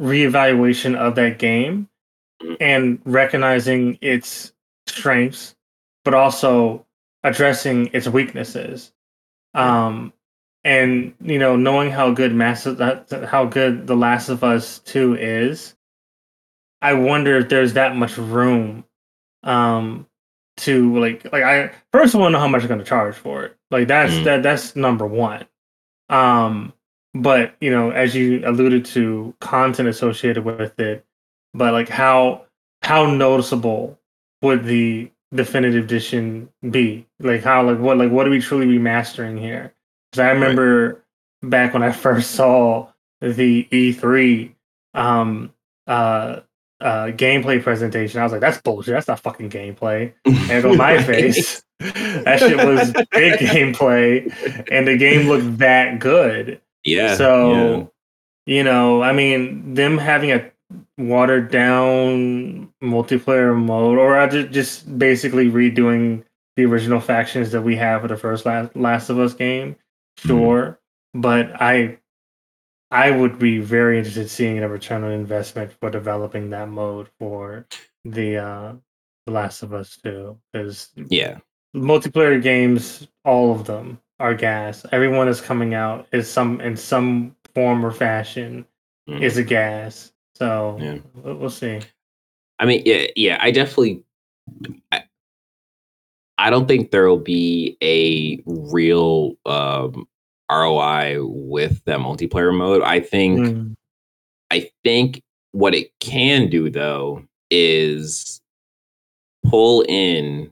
reevaluation 0.00 0.96
of 0.96 1.14
that 1.16 1.38
game 1.38 1.88
Mhm. 2.42 2.56
and 2.60 2.98
recognizing 3.04 3.98
its 4.00 4.52
strengths, 4.86 5.54
but 6.04 6.14
also 6.14 6.84
addressing 7.22 7.88
its 7.92 8.08
weaknesses. 8.08 8.92
Um, 9.54 10.12
and 10.64 11.14
you 11.20 11.38
know, 11.38 11.56
knowing 11.56 11.90
how 11.90 12.10
good 12.12 12.34
Mass 12.34 12.64
how 12.64 13.44
good 13.46 13.86
The 13.86 13.96
Last 13.96 14.28
of 14.28 14.42
Us 14.42 14.78
Two 14.80 15.14
is, 15.14 15.74
I 16.82 16.94
wonder 16.94 17.36
if 17.38 17.48
there's 17.48 17.74
that 17.74 17.96
much 17.96 18.16
room 18.18 18.84
um 19.44 20.06
to 20.56 20.98
like 20.98 21.24
like 21.32 21.42
I 21.42 21.70
first 21.92 22.14
I 22.14 22.18
want 22.18 22.28
to 22.28 22.32
know 22.32 22.40
how 22.40 22.48
much 22.48 22.62
they're 22.62 22.68
going 22.68 22.80
to 22.80 22.84
charge 22.86 23.14
for 23.14 23.44
it. 23.44 23.56
Like 23.70 23.88
that's 23.88 24.12
Mm. 24.14 24.24
that 24.24 24.42
that's 24.42 24.74
number 24.76 25.06
one. 25.06 25.44
Um, 26.08 26.72
but 27.14 27.54
you 27.60 27.70
know, 27.70 27.90
as 27.90 28.14
you 28.14 28.42
alluded 28.44 28.84
to, 28.86 29.34
content 29.40 29.88
associated 29.88 30.44
with 30.44 30.78
it, 30.80 31.04
but 31.54 31.72
like 31.72 31.88
how 31.88 32.44
how 32.82 33.06
noticeable 33.06 33.98
would 34.42 34.64
the 34.64 35.10
definitive 35.32 35.84
edition 35.84 36.48
be? 36.70 37.06
Like 37.20 37.42
how 37.42 37.62
like 37.62 37.78
what 37.78 37.98
like 37.98 38.10
what 38.10 38.26
are 38.26 38.30
we 38.30 38.40
truly 38.40 38.66
remastering 38.66 39.38
here? 39.38 39.72
Because 40.10 40.24
I 40.24 40.30
remember 40.30 41.04
back 41.42 41.72
when 41.72 41.82
I 41.82 41.92
first 42.06 42.32
saw 42.32 42.88
the 43.20 43.64
E3 43.70 44.52
um 44.94 45.52
uh 45.86 46.40
uh 46.80 47.06
gameplay 47.06 47.62
presentation, 47.62 48.20
I 48.20 48.24
was 48.24 48.32
like, 48.32 48.40
that's 48.40 48.60
bullshit. 48.60 48.94
That's 48.94 49.08
not 49.08 49.20
fucking 49.20 49.50
gameplay. 49.50 50.12
And 50.24 50.64
on 50.64 50.76
my 50.76 51.00
face, 51.04 51.62
that 51.78 52.40
shit 52.40 52.56
was 52.56 52.92
big 53.12 53.34
gameplay, 53.38 54.66
and 54.70 54.86
the 54.86 54.96
game 54.96 55.28
looked 55.28 55.58
that 55.58 56.00
good. 56.00 56.60
Yeah. 56.84 57.16
So, 57.16 57.92
you 58.46 58.62
know, 58.62 59.02
I 59.02 59.12
mean, 59.12 59.74
them 59.74 59.98
having 59.98 60.32
a 60.32 60.50
watered 60.98 61.50
down 61.50 62.72
multiplayer 62.82 63.56
mode, 63.56 63.98
or 63.98 64.26
just 64.48 64.98
basically 64.98 65.50
redoing 65.50 66.24
the 66.56 66.64
original 66.64 67.00
factions 67.00 67.50
that 67.50 67.62
we 67.62 67.74
have 67.76 68.02
for 68.02 68.08
the 68.08 68.16
first 68.16 68.46
Last, 68.46 68.76
Last 68.76 69.10
of 69.10 69.18
Us 69.18 69.34
game, 69.34 69.76
sure. 70.18 70.78
But 71.14 71.60
I, 71.60 71.98
I 72.90 73.10
would 73.10 73.38
be 73.38 73.58
very 73.58 73.98
interested 73.98 74.22
in 74.22 74.28
seeing 74.28 74.58
a 74.58 74.68
return 74.68 75.04
on 75.04 75.12
investment 75.12 75.72
for 75.80 75.90
developing 75.90 76.50
that 76.50 76.68
mode 76.68 77.08
for 77.18 77.66
the 78.04 78.36
uh, 78.36 78.72
Last 79.26 79.62
of 79.62 79.72
Us 79.72 79.98
Two, 80.02 80.38
because 80.52 80.90
yeah. 81.08 81.38
multiplayer 81.74 82.40
games, 82.42 83.08
all 83.24 83.52
of 83.52 83.66
them 83.66 83.98
are 84.24 84.34
gas. 84.34 84.86
Everyone 84.90 85.28
is 85.28 85.42
coming 85.42 85.74
out 85.74 86.06
is 86.10 86.30
some 86.30 86.58
in 86.62 86.78
some 86.78 87.36
form 87.54 87.84
or 87.84 87.90
fashion 87.90 88.64
Mhm. 89.06 89.20
is 89.20 89.36
a 89.36 89.44
gas. 89.44 90.12
So 90.34 90.78
Yeah. 90.80 90.98
we'll, 91.14 91.34
we'll 91.36 91.50
see. 91.50 91.80
I 92.58 92.64
mean, 92.64 92.82
yeah, 92.86 93.06
yeah. 93.16 93.36
I 93.40 93.50
definitely. 93.50 94.02
I, 94.90 95.02
I 96.38 96.48
don't 96.48 96.66
think 96.66 96.90
there 96.90 97.06
will 97.06 97.18
be 97.18 97.76
a 97.82 98.42
real 98.46 99.36
um, 99.44 100.08
ROI 100.50 101.18
with 101.22 101.84
that 101.84 101.98
multiplayer 101.98 102.56
mode. 102.56 102.82
I 102.82 103.00
think. 103.00 103.40
Mm. 103.40 103.74
I 104.50 104.70
think 104.84 105.20
what 105.52 105.74
it 105.74 105.90
can 106.00 106.48
do 106.48 106.70
though 106.70 107.22
is 107.50 108.40
pull 109.44 109.84
in 109.86 110.50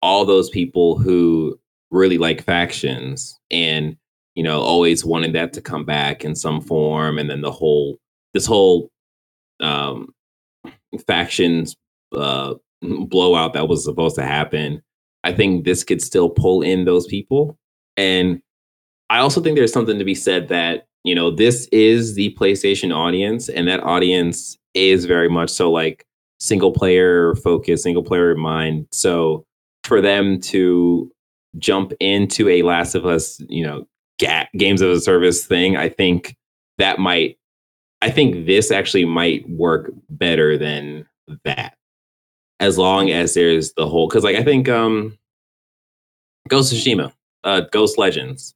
all 0.00 0.24
those 0.24 0.50
people 0.50 0.98
who 0.98 1.56
really 1.92 2.18
like 2.18 2.42
factions 2.42 3.38
and 3.50 3.96
you 4.34 4.42
know 4.42 4.60
always 4.60 5.04
wanted 5.04 5.34
that 5.34 5.52
to 5.52 5.60
come 5.60 5.84
back 5.84 6.24
in 6.24 6.34
some 6.34 6.60
form. 6.60 7.18
And 7.18 7.30
then 7.30 7.42
the 7.42 7.52
whole 7.52 7.98
this 8.34 8.46
whole 8.46 8.90
um 9.60 10.12
factions 11.06 11.76
uh 12.16 12.54
blowout 12.82 13.52
that 13.52 13.68
was 13.68 13.84
supposed 13.84 14.16
to 14.16 14.24
happen 14.24 14.82
i 15.22 15.32
think 15.32 15.64
this 15.64 15.84
could 15.84 16.02
still 16.02 16.28
pull 16.28 16.62
in 16.62 16.84
those 16.84 17.06
people. 17.06 17.56
And 17.96 18.42
i 19.10 19.18
also 19.18 19.40
think 19.40 19.56
there's 19.56 19.72
something 19.72 19.98
to 19.98 20.04
be 20.04 20.14
said 20.14 20.48
that 20.48 20.86
you 21.04 21.14
know 21.14 21.30
this 21.30 21.68
is 21.70 22.14
the 22.14 22.34
playstation 22.38 22.94
audience 22.94 23.48
and 23.48 23.68
that 23.68 23.82
audience 23.82 24.58
is 24.74 25.04
very 25.04 25.28
much 25.28 25.50
so 25.50 25.70
like 25.70 26.04
single 26.40 26.72
player 26.72 27.34
focus 27.36 27.84
single 27.84 28.02
player 28.02 28.34
mind. 28.34 28.86
So 28.90 29.44
for 29.84 30.00
them 30.00 30.40
to 30.40 31.10
jump 31.58 31.92
into 32.00 32.48
a 32.48 32.62
last 32.62 32.94
of 32.94 33.06
us 33.06 33.40
you 33.48 33.64
know 33.64 33.86
ga- 34.18 34.48
games 34.56 34.80
of 34.80 34.90
a 34.90 35.00
service 35.00 35.44
thing 35.44 35.76
i 35.76 35.88
think 35.88 36.36
that 36.78 36.98
might 36.98 37.38
i 38.00 38.10
think 38.10 38.46
this 38.46 38.70
actually 38.70 39.04
might 39.04 39.48
work 39.48 39.90
better 40.10 40.56
than 40.56 41.06
that. 41.44 41.76
As 42.60 42.78
long 42.78 43.10
as 43.10 43.34
there's 43.34 43.72
the 43.72 43.88
whole 43.88 44.08
because 44.08 44.24
like 44.24 44.36
i 44.36 44.42
think 44.42 44.68
um 44.68 45.18
ghost 46.48 46.72
of 46.72 46.78
tsushima 46.78 47.12
uh 47.44 47.62
ghost 47.72 47.98
legends 47.98 48.54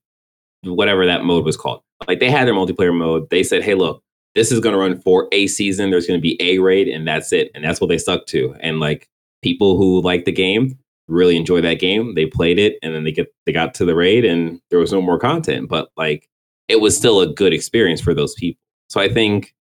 whatever 0.62 1.06
that 1.06 1.24
mode 1.24 1.44
was 1.44 1.56
called 1.56 1.82
like 2.06 2.20
they 2.20 2.30
had 2.30 2.46
their 2.46 2.54
multiplayer 2.54 2.96
mode. 2.96 3.28
They 3.30 3.42
said 3.42 3.62
hey 3.62 3.74
look 3.74 4.02
this 4.36 4.52
is 4.52 4.60
going 4.60 4.74
to 4.74 4.78
run 4.78 5.00
for 5.00 5.28
a 5.32 5.46
season. 5.46 5.90
There's 5.90 6.06
going 6.06 6.20
to 6.20 6.22
be 6.22 6.36
a 6.40 6.58
raid 6.58 6.88
and 6.88 7.08
that's 7.08 7.32
it. 7.32 7.50
And 7.54 7.64
that's 7.64 7.80
what 7.80 7.88
they 7.88 7.96
stuck 7.96 8.26
to. 8.26 8.54
And 8.60 8.80
like 8.80 9.08
people 9.42 9.78
who 9.78 10.02
like 10.02 10.26
the 10.26 10.32
game 10.32 10.78
really 11.08 11.36
enjoy 11.36 11.60
that 11.60 11.78
game 11.78 12.14
they 12.14 12.26
played 12.26 12.58
it 12.58 12.78
and 12.82 12.94
then 12.94 13.04
they 13.04 13.12
get 13.12 13.28
they 13.46 13.52
got 13.52 13.74
to 13.74 13.84
the 13.84 13.94
raid 13.94 14.24
and 14.24 14.60
there 14.70 14.78
was 14.78 14.92
no 14.92 15.00
more 15.00 15.18
content 15.18 15.68
but 15.68 15.88
like 15.96 16.28
it 16.68 16.80
was 16.80 16.96
still 16.96 17.20
a 17.20 17.26
good 17.32 17.52
experience 17.52 18.00
for 18.00 18.12
those 18.12 18.34
people 18.34 18.60
so 18.88 19.00
i 19.00 19.08
think 19.08 19.54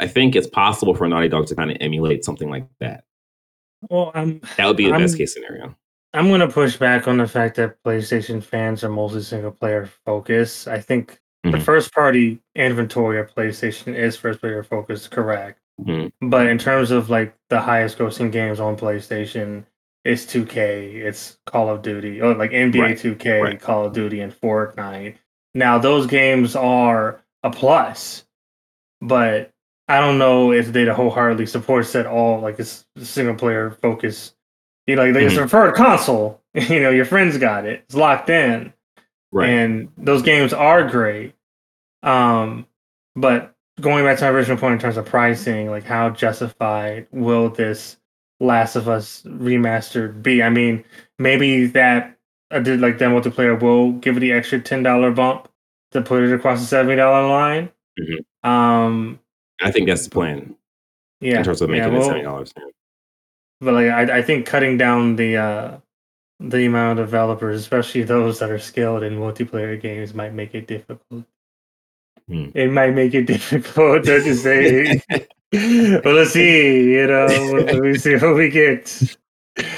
i 0.00 0.06
think 0.06 0.36
it's 0.36 0.46
possible 0.46 0.94
for 0.94 1.08
naughty 1.08 1.28
dog 1.28 1.46
to 1.46 1.54
kind 1.56 1.70
of 1.70 1.76
emulate 1.80 2.24
something 2.24 2.50
like 2.50 2.66
that 2.78 3.04
Well, 3.88 4.12
I'm 4.14 4.40
that 4.58 4.66
would 4.66 4.76
be 4.76 4.86
the 4.86 4.92
I'm- 4.92 5.00
best 5.00 5.16
case 5.16 5.32
scenario 5.34 5.74
I'm 6.12 6.28
gonna 6.28 6.48
push 6.48 6.76
back 6.76 7.06
on 7.06 7.18
the 7.18 7.26
fact 7.28 7.54
that 7.56 7.76
PlayStation 7.84 8.42
fans 8.42 8.82
are 8.82 8.88
mostly 8.88 9.22
single 9.22 9.52
player 9.52 9.88
focused. 10.04 10.66
I 10.66 10.80
think 10.80 11.20
the 11.44 11.50
Mhm. 11.50 11.62
first 11.62 11.94
party 11.94 12.40
inventory 12.56 13.20
of 13.20 13.32
PlayStation 13.32 13.94
is 13.94 14.16
first 14.16 14.40
player 14.40 14.64
focused, 14.64 15.12
correct? 15.12 15.60
Mhm. 15.80 16.10
But 16.20 16.48
in 16.48 16.58
terms 16.58 16.90
of 16.90 17.10
like 17.10 17.32
the 17.48 17.60
highest 17.60 17.96
grossing 17.96 18.32
games 18.32 18.58
on 18.58 18.76
PlayStation, 18.76 19.64
it's 20.04 20.24
2K, 20.24 20.94
it's 21.04 21.38
Call 21.46 21.68
of 21.68 21.82
Duty, 21.82 22.20
or 22.22 22.34
like 22.34 22.50
NBA 22.52 22.80
Right, 22.82 22.96
2K, 22.98 23.42
right. 23.42 23.60
Call 23.60 23.84
of 23.86 23.92
Duty, 23.92 24.20
and 24.20 24.32
Fortnite. 24.32 25.16
Now 25.54 25.78
those 25.78 26.06
games 26.06 26.56
are 26.56 27.20
a 27.42 27.50
plus, 27.50 28.24
but 29.00 29.50
I 29.88 29.98
don't 30.00 30.18
know 30.18 30.52
if 30.52 30.72
they 30.72 30.86
wholeheartedly 30.86 31.46
supports 31.46 31.92
that 31.92 32.06
all 32.06 32.40
like 32.40 32.58
it's 32.60 32.86
single 32.98 33.34
player 33.34 33.70
focus. 33.82 34.34
You 34.86 34.96
know, 34.96 35.04
like 35.04 35.16
it's 35.16 35.34
Mhm. 35.34 35.38
a 35.38 35.40
preferred 35.40 35.74
console. 35.74 36.40
You 36.54 36.80
know, 36.80 36.90
your 36.90 37.04
friends 37.04 37.38
got 37.38 37.64
it. 37.64 37.82
It's 37.84 37.94
locked 37.94 38.28
in 38.28 38.72
right 39.32 39.48
and 39.48 39.88
those 39.96 40.22
games 40.22 40.52
are 40.52 40.88
great. 40.88 41.34
Um, 42.02 42.66
but 43.14 43.54
going 43.80 44.04
back 44.04 44.18
to 44.18 44.24
my 44.24 44.30
original 44.30 44.56
point 44.58 44.74
in 44.74 44.78
terms 44.80 44.96
of 44.96 45.06
pricing, 45.06 45.70
like 45.70 45.84
how 45.84 46.10
justified 46.10 47.06
will 47.12 47.48
this 47.50 47.96
Last 48.40 48.74
of 48.76 48.88
Us 48.88 49.22
remastered 49.22 50.22
be? 50.22 50.42
I 50.42 50.50
mean, 50.50 50.84
maybe 51.18 51.66
that 51.66 52.16
I 52.50 52.58
did 52.60 52.80
like 52.80 52.98
that 52.98 53.10
multiplayer 53.10 53.60
will 53.60 53.92
give 53.92 54.16
it 54.16 54.20
the 54.20 54.32
extra 54.32 54.60
ten 54.60 54.82
dollar 54.82 55.10
bump 55.10 55.48
to 55.92 56.02
put 56.02 56.22
it 56.22 56.32
across 56.32 56.60
the 56.60 56.66
seventy 56.66 56.96
dollar 56.96 57.28
line. 57.28 57.70
Mhm. 57.98 58.48
Um, 58.48 59.20
I 59.62 59.70
think 59.70 59.86
that's 59.86 60.04
the 60.04 60.10
plan 60.10 60.56
yeah, 61.20 61.38
in 61.38 61.44
terms 61.44 61.60
of 61.60 61.70
yeah, 61.70 61.86
making 61.86 62.00
it 62.00 62.04
seventy 62.04 62.22
dollars. 62.22 62.52
But 63.60 63.74
like, 63.74 63.90
I, 63.90 64.18
I 64.18 64.22
think 64.22 64.46
cutting 64.46 64.78
down 64.78 65.16
the 65.16 65.36
uh, 65.36 65.78
the 66.40 66.64
amount 66.64 66.98
of 66.98 67.06
developers, 67.06 67.60
especially 67.60 68.02
those 68.02 68.38
that 68.38 68.50
are 68.50 68.58
skilled 68.58 69.02
in 69.02 69.18
multiplayer 69.18 69.80
games, 69.80 70.14
might 70.14 70.32
make 70.32 70.54
it 70.54 70.66
difficult. 70.66 71.24
Hmm. 72.26 72.46
It 72.54 72.70
might 72.70 72.94
make 72.94 73.12
it 73.14 73.24
difficult 73.26 74.04
to 74.04 74.34
say. 74.34 75.02
well, 75.52 76.14
let's 76.14 76.32
see. 76.32 76.92
You 76.92 77.06
know, 77.06 77.26
let 77.66 77.80
me 77.80 77.96
see 77.98 78.16
what 78.16 78.36
we 78.36 78.48
get. 78.50 79.16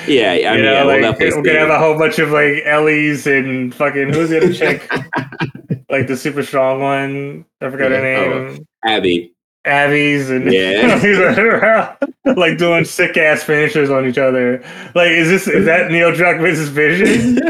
Yeah, 0.06 0.32
I 0.32 0.34
you 0.36 0.50
mean, 0.52 0.62
know, 0.64 0.72
yeah, 0.72 0.84
we'll 0.84 1.12
we're 1.36 1.42
gonna 1.42 1.58
have 1.58 1.70
a 1.70 1.78
whole 1.78 1.98
bunch 1.98 2.18
of 2.18 2.30
like 2.30 2.62
Ellie's 2.64 3.26
and 3.26 3.74
fucking 3.74 4.12
who's 4.12 4.28
the 4.30 4.36
other 4.38 4.52
chick? 4.52 4.88
like 5.90 6.06
the 6.06 6.16
super 6.16 6.42
strong 6.42 6.80
one. 6.80 7.44
I 7.60 7.70
forgot 7.70 7.90
her 7.90 8.00
Yeah, 8.02 8.18
oh. 8.32 8.44
name. 8.48 8.66
Abby. 8.84 9.34
Abby's 9.64 10.28
and 10.30 10.52
Yeah. 10.52 11.96
like 12.36 12.58
doing 12.58 12.84
sick 12.84 13.16
ass 13.16 13.42
finishers 13.44 13.90
on 13.90 14.06
each 14.06 14.18
other. 14.18 14.62
Like, 14.94 15.10
is 15.10 15.28
this 15.28 15.48
is 15.48 15.64
that 15.66 15.90
Neil 15.90 16.12
Druckmann's 16.12 16.68
vision? 16.68 17.40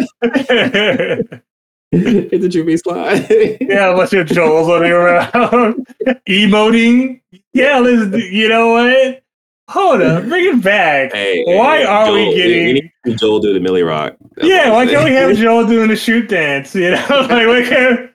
it's 1.93 2.45
a 2.45 2.49
true 2.49 2.76
slide. 2.79 3.26
yeah, 3.61 3.91
a 3.93 3.97
bunch 3.97 4.12
of 4.12 4.26
Joels 4.29 4.69
running 4.69 4.93
around, 4.93 5.87
emoting. 6.29 7.21
Yeah, 7.53 7.79
let's. 7.79 8.15
You 8.31 8.49
know 8.49 8.69
what? 8.73 9.23
Hold 9.69 10.03
up, 10.03 10.25
bring 10.29 10.45
it 10.59 10.63
back. 10.63 11.13
Hey, 11.13 11.45
Why 11.47 11.79
hey, 11.79 11.85
are 11.85 12.13
we 12.13 12.25
Joel- 12.25 12.35
getting- 12.35 12.75
need 13.07 13.19
Joel 13.19 13.41
do 13.41 13.53
the 13.55 13.61
Millie 13.61 13.83
Rock? 13.83 14.17
That's 14.37 14.49
yeah, 14.49 14.71
why 14.71 14.83
I'm 14.83 14.89
can't 14.89 15.05
we 15.05 15.13
have 15.13 15.37
Joel 15.37 15.67
doing 15.67 15.89
the 15.89 15.97
shoot 15.97 16.29
dance? 16.29 16.75
You 16.75 16.91
know, 16.93 17.07
like 17.11 17.29
why 17.47 17.63
can't 17.67 18.11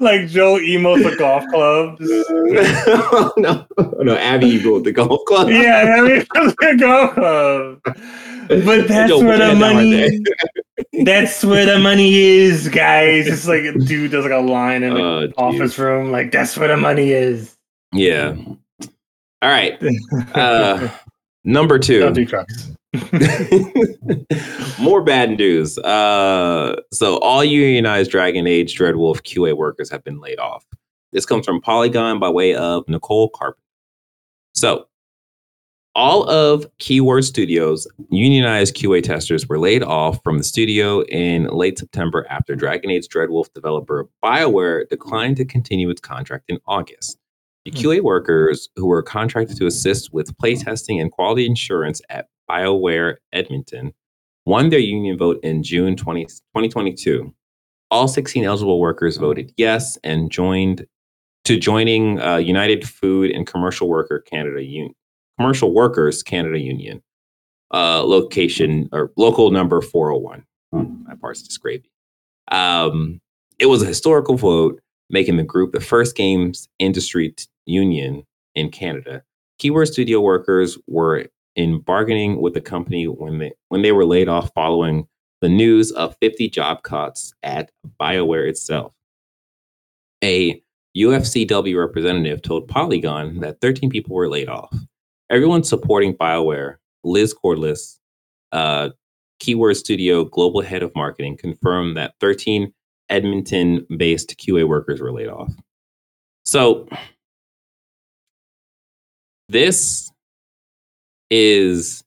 like 0.00 0.28
Joel 0.28 0.58
emotes 0.60 1.08
the 1.10 1.16
golf 1.16 1.44
club? 1.50 1.98
Just- 1.98 3.36
no, 3.38 3.66
no, 4.02 4.16
Abby, 4.16 4.46
you 4.48 4.62
go 4.62 4.74
with 4.74 4.84
the 4.84 4.92
golf 4.92 5.20
club. 5.26 5.48
yeah, 5.48 5.96
I 5.96 6.00
mean, 6.02 6.18
the 6.34 6.76
golf 6.78 7.14
club. 7.14 7.80
But 8.48 8.88
that's 8.88 9.08
Joel, 9.08 9.24
where 9.24 9.38
the 9.38 9.46
your 9.46 9.54
head 9.54 9.58
down 9.60 9.76
right 9.76 10.20
money. 10.92 11.04
That's 11.04 11.42
where 11.44 11.64
the 11.66 11.78
money 11.78 12.14
is, 12.14 12.68
guys. 12.68 13.26
It's 13.26 13.48
like 13.48 13.62
a 13.62 13.72
dude 13.72 14.10
does 14.12 14.24
like 14.24 14.32
a 14.34 14.38
line 14.38 14.82
in 14.82 14.94
the 14.94 15.26
geez. 15.28 15.34
Oh, 15.38 15.44
office 15.46 15.78
room. 15.78 16.12
Like 16.12 16.30
that's 16.30 16.56
where 16.56 16.68
the 16.68 16.76
money 16.76 17.10
is. 17.12 17.56
Yeah. 17.92 18.36
All 19.44 19.50
right. 19.50 19.80
Uh, 20.34 20.88
number 21.44 21.78
two. 21.78 22.00
Don't 22.00 22.14
do 22.14 22.24
drugs. 22.24 22.72
More 24.80 25.02
bad 25.02 25.36
news. 25.38 25.78
Uh, 25.78 26.80
so 26.92 27.18
all 27.18 27.44
unionized 27.44 28.10
Dragon 28.10 28.46
Age 28.46 28.76
Dreadwolf 28.76 29.22
QA 29.22 29.56
workers 29.56 29.90
have 29.90 30.02
been 30.02 30.18
laid 30.20 30.38
off. 30.38 30.64
This 31.12 31.26
comes 31.26 31.44
from 31.44 31.60
Polygon 31.60 32.18
by 32.18 32.30
way 32.30 32.54
of 32.54 32.88
Nicole 32.88 33.28
Carpenter. 33.28 33.60
So 34.54 34.88
all 35.94 36.28
of 36.28 36.66
Keyword 36.78 37.24
Studios 37.24 37.86
unionized 38.10 38.74
QA 38.76 39.02
testers 39.02 39.48
were 39.48 39.58
laid 39.58 39.82
off 39.82 40.18
from 40.24 40.38
the 40.38 40.44
studio 40.44 41.02
in 41.04 41.44
late 41.48 41.78
September 41.78 42.26
after 42.30 42.56
Dragon 42.56 42.90
Age 42.90 43.08
Dreadwolf 43.08 43.52
developer 43.54 44.08
BioWare 44.24 44.88
declined 44.88 45.36
to 45.36 45.44
continue 45.44 45.90
its 45.90 46.00
contract 46.00 46.44
in 46.48 46.58
August. 46.66 47.18
The 47.64 47.70
Hmm. 47.70 47.76
QA 47.78 48.00
workers 48.02 48.68
who 48.76 48.86
were 48.86 49.02
contracted 49.02 49.56
to 49.56 49.66
assist 49.66 50.12
with 50.12 50.36
playtesting 50.38 51.00
and 51.00 51.10
quality 51.10 51.50
assurance 51.50 52.00
at 52.10 52.28
BioWare 52.50 53.16
Edmonton 53.32 53.92
won 54.44 54.68
their 54.68 54.78
union 54.80 55.16
vote 55.16 55.40
in 55.42 55.62
June 55.62 55.96
20, 55.96 56.24
2022. 56.26 57.32
All 57.90 58.06
16 58.08 58.44
eligible 58.44 58.80
workers 58.80 59.16
voted 59.16 59.52
yes 59.56 59.96
and 60.04 60.30
joined 60.30 60.86
to 61.44 61.58
joining 61.58 62.20
uh, 62.20 62.36
United 62.36 62.86
Food 62.88 63.30
and 63.30 63.46
Commercial 63.46 63.88
Worker 63.88 64.20
Canada 64.20 64.62
Union, 64.62 64.94
Commercial 65.38 65.72
Workers 65.72 66.22
Canada 66.22 66.58
Union, 66.58 67.02
uh, 67.72 68.02
location 68.04 68.88
or 68.92 69.10
local 69.16 69.50
number 69.50 69.80
401. 69.80 70.44
My 70.72 71.14
part's 71.14 71.42
just 71.42 71.60
gravy. 71.60 71.90
Um, 72.50 73.20
it 73.58 73.66
was 73.66 73.82
a 73.82 73.86
historical 73.86 74.36
vote, 74.36 74.80
making 75.10 75.36
the 75.36 75.42
group 75.44 75.72
the 75.72 75.80
first 75.80 76.16
games 76.16 76.68
industry 76.78 77.30
t- 77.30 77.44
union 77.66 78.24
in 78.54 78.70
Canada. 78.70 79.22
Keyword 79.58 79.88
studio 79.88 80.20
workers 80.20 80.78
were 80.86 81.26
in 81.56 81.78
bargaining 81.80 82.40
with 82.40 82.54
the 82.54 82.60
company 82.60 83.06
when 83.06 83.38
they 83.38 83.52
when 83.68 83.82
they 83.82 83.92
were 83.92 84.04
laid 84.04 84.28
off 84.28 84.50
following 84.54 85.06
the 85.40 85.48
news 85.48 85.92
of 85.92 86.16
50 86.20 86.48
job 86.48 86.82
cuts 86.82 87.34
at 87.42 87.70
BioWare 88.00 88.48
itself. 88.48 88.94
A 90.22 90.62
UFCW 90.96 91.78
representative 91.78 92.40
told 92.40 92.68
Polygon 92.68 93.40
that 93.40 93.60
13 93.60 93.90
people 93.90 94.14
were 94.14 94.28
laid 94.28 94.48
off. 94.48 94.74
Everyone 95.30 95.64
supporting 95.64 96.14
BioWare, 96.14 96.76
Liz 97.02 97.34
Cordless, 97.34 97.98
uh, 98.52 98.90
Keyword 99.40 99.76
Studio 99.76 100.24
global 100.24 100.62
head 100.62 100.82
of 100.82 100.94
marketing, 100.94 101.36
confirmed 101.36 101.96
that 101.96 102.14
13 102.20 102.72
Edmonton 103.10 103.86
based 103.96 104.36
QA 104.38 104.66
workers 104.66 105.00
were 105.00 105.12
laid 105.12 105.28
off. 105.28 105.52
So, 106.44 106.88
this 109.48 110.10
is 111.30 112.02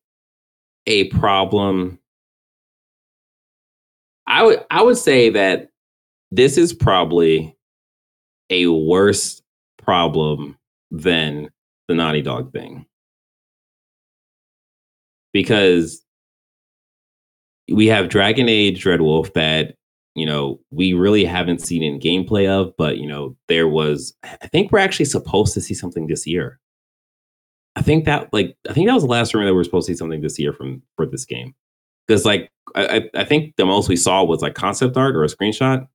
a 0.86 1.06
problem. 1.10 2.00
I 4.26 4.43
would 4.43 4.65
I 4.69 4.82
would 4.82 4.97
say 4.97 5.30
that 5.30 5.69
this 6.32 6.58
is 6.58 6.73
probably 6.73 7.56
a 8.50 8.67
worse 8.67 9.41
problem 9.82 10.58
than 10.91 11.50
the 11.88 11.95
Naughty 11.95 12.21
Dog 12.21 12.52
thing. 12.52 12.86
Because 15.34 16.04
we 17.71 17.88
have 17.88 18.10
Dragon 18.10 18.50
Age 18.50 18.84
Dreadwolf 18.84 19.34
that, 19.34 19.76
you 20.15 20.26
know, 20.26 20.60
we 20.71 20.93
really 20.93 21.26
haven't 21.26 21.62
seen 21.62 21.84
in 21.84 22.00
gameplay 22.00 22.47
of, 22.47 22.73
but, 22.78 22.97
you 22.97 23.08
know, 23.08 23.36
there 23.47 23.67
was, 23.67 24.13
I 24.23 24.47
think 24.47 24.71
we're 24.71 24.80
actually 24.80 25.06
supposed 25.06 25.54
to 25.54 25.62
see 25.62 25.73
something 25.73 26.08
this 26.08 26.26
year. 26.26 26.60
I 27.77 27.81
think 27.81 28.05
that, 28.05 28.33
like, 28.33 28.57
I 28.67 28.73
think 28.73 28.87
that 28.87 28.95
was 28.95 29.03
the 29.03 29.09
last 29.09 29.35
rumor 29.35 29.45
that 29.45 29.53
we 29.53 29.61
are 29.61 29.63
supposed 29.63 29.85
to 29.85 29.93
see 29.93 29.97
something 29.97 30.21
this 30.21 30.39
year 30.39 30.51
from 30.51 30.81
for 30.95 31.05
this 31.05 31.25
game. 31.25 31.53
Because, 32.07 32.25
like, 32.25 32.51
I, 32.73 33.07
I 33.13 33.23
think 33.23 33.55
the 33.55 33.67
most 33.67 33.87
we 33.87 33.95
saw 33.95 34.23
was 34.23 34.41
like 34.41 34.55
concept 34.55 34.97
art 34.97 35.15
or 35.15 35.23
a 35.23 35.27
screenshot. 35.27 35.87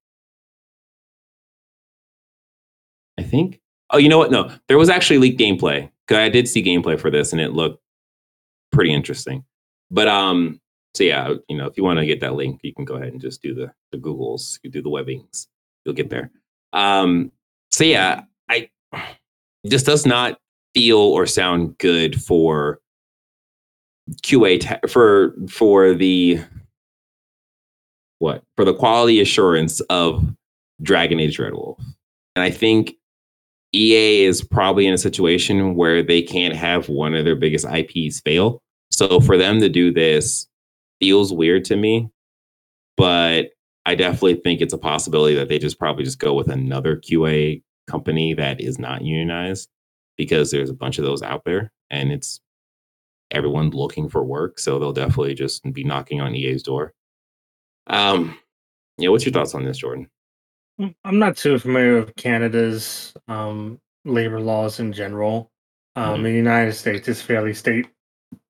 I 3.18 3.24
think. 3.24 3.60
Oh, 3.90 3.98
you 3.98 4.08
know 4.08 4.18
what? 4.18 4.30
No, 4.30 4.48
there 4.68 4.78
was 4.78 4.88
actually 4.88 5.18
leaked 5.18 5.40
gameplay. 5.40 5.90
Cause 6.06 6.18
I 6.18 6.28
did 6.28 6.46
see 6.48 6.62
gameplay 6.62 6.98
for 6.98 7.10
this, 7.10 7.32
and 7.32 7.40
it 7.40 7.52
looked 7.52 7.82
pretty 8.70 8.92
interesting. 8.92 9.44
But 9.90 10.06
um, 10.06 10.60
so 10.94 11.02
yeah, 11.02 11.34
you 11.48 11.56
know, 11.56 11.66
if 11.66 11.76
you 11.76 11.82
want 11.82 11.98
to 11.98 12.06
get 12.06 12.20
that 12.20 12.34
link, 12.34 12.60
you 12.62 12.72
can 12.72 12.84
go 12.84 12.94
ahead 12.94 13.12
and 13.12 13.20
just 13.20 13.42
do 13.42 13.54
the 13.54 13.72
the 13.90 13.98
Googles, 13.98 14.60
you 14.62 14.70
do 14.70 14.82
the 14.82 14.88
webbings, 14.88 15.48
you'll 15.84 15.96
get 15.96 16.10
there. 16.10 16.30
Um, 16.72 17.32
so 17.72 17.82
yeah, 17.82 18.22
I 18.48 18.70
this 19.64 19.82
does 19.82 20.06
not 20.06 20.38
feel 20.74 20.98
or 20.98 21.26
sound 21.26 21.76
good 21.78 22.20
for 22.20 22.80
QA 24.22 24.60
te- 24.60 24.88
for 24.88 25.34
for 25.48 25.94
the 25.94 26.40
what 28.18 28.42
for 28.56 28.64
the 28.64 28.74
quality 28.74 29.20
assurance 29.20 29.80
of 29.82 30.24
Dragon 30.82 31.20
Age 31.20 31.38
Dreadwolf. 31.38 31.82
And 32.34 32.42
I 32.42 32.50
think 32.50 32.94
EA 33.74 34.24
is 34.24 34.42
probably 34.42 34.86
in 34.86 34.94
a 34.94 34.98
situation 34.98 35.74
where 35.74 36.02
they 36.02 36.22
can't 36.22 36.54
have 36.54 36.88
one 36.88 37.14
of 37.14 37.24
their 37.24 37.36
biggest 37.36 37.66
IPs 37.66 38.20
fail. 38.20 38.60
So 38.90 39.20
for 39.20 39.36
them 39.36 39.60
to 39.60 39.68
do 39.68 39.92
this 39.92 40.46
feels 41.00 41.32
weird 41.32 41.64
to 41.66 41.76
me, 41.76 42.10
but 42.96 43.50
I 43.86 43.94
definitely 43.94 44.34
think 44.34 44.60
it's 44.60 44.74
a 44.74 44.78
possibility 44.78 45.34
that 45.34 45.48
they 45.48 45.58
just 45.58 45.78
probably 45.78 46.04
just 46.04 46.18
go 46.18 46.34
with 46.34 46.48
another 46.48 46.96
QA 46.96 47.62
company 47.88 48.34
that 48.34 48.60
is 48.60 48.78
not 48.78 49.02
unionized 49.02 49.68
because 50.16 50.50
there's 50.50 50.70
a 50.70 50.74
bunch 50.74 50.98
of 50.98 51.04
those 51.04 51.22
out 51.22 51.44
there 51.44 51.72
and 51.90 52.12
it's 52.12 52.40
everyone 53.30 53.70
looking 53.70 54.08
for 54.08 54.22
work. 54.22 54.58
So 54.58 54.78
they'll 54.78 54.92
definitely 54.92 55.34
just 55.34 55.62
be 55.72 55.84
knocking 55.84 56.20
on 56.20 56.34
EA's 56.34 56.62
door. 56.62 56.92
Um, 57.86 58.38
yeah, 58.98 59.08
what's 59.08 59.24
your 59.24 59.32
thoughts 59.32 59.54
on 59.54 59.64
this, 59.64 59.78
Jordan? 59.78 60.08
I'm 61.04 61.18
not 61.18 61.36
too 61.36 61.58
familiar 61.58 62.00
with 62.00 62.14
Canada's 62.16 63.14
um, 63.28 63.80
labor 64.04 64.40
laws 64.40 64.80
in 64.80 64.92
general. 64.92 65.50
Um, 65.96 66.20
Mhm. 66.20 66.22
The 66.24 66.32
United 66.32 66.72
States 66.72 67.08
is 67.08 67.20
fairly 67.22 67.54
state 67.54 67.86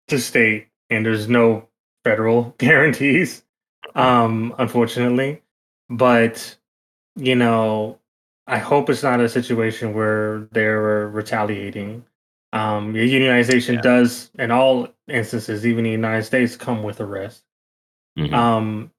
to 0.09 0.19
state, 0.19 0.69
and 0.91 1.05
there's 1.05 1.29
no 1.29 1.69
federal 2.05 2.55
guarantees, 2.59 3.45
um, 3.95 4.55
unfortunately. 4.59 5.43
But 5.91 6.57
you 7.17 7.35
know, 7.35 7.99
I 8.53 8.59
hope 8.59 8.91
it's 8.91 9.03
not 9.03 9.19
a 9.19 9.31
situation 9.31 9.95
where 9.95 10.41
they're 10.53 11.09
retaliating. 11.09 12.05
Um, 12.53 12.93
unionization 12.93 13.77
Yeah. 13.77 13.81
does, 13.81 14.31
in 14.39 14.51
all 14.51 14.89
instances, 15.09 15.67
even 15.67 15.79
in 15.81 15.85
the 15.85 15.91
United 15.93 16.25
States, 16.25 16.55
come 16.55 16.83
with 16.83 17.01
a 17.01 17.07
risk. 17.07 17.43
Mhm. 18.19 18.31
Um, 18.35 18.91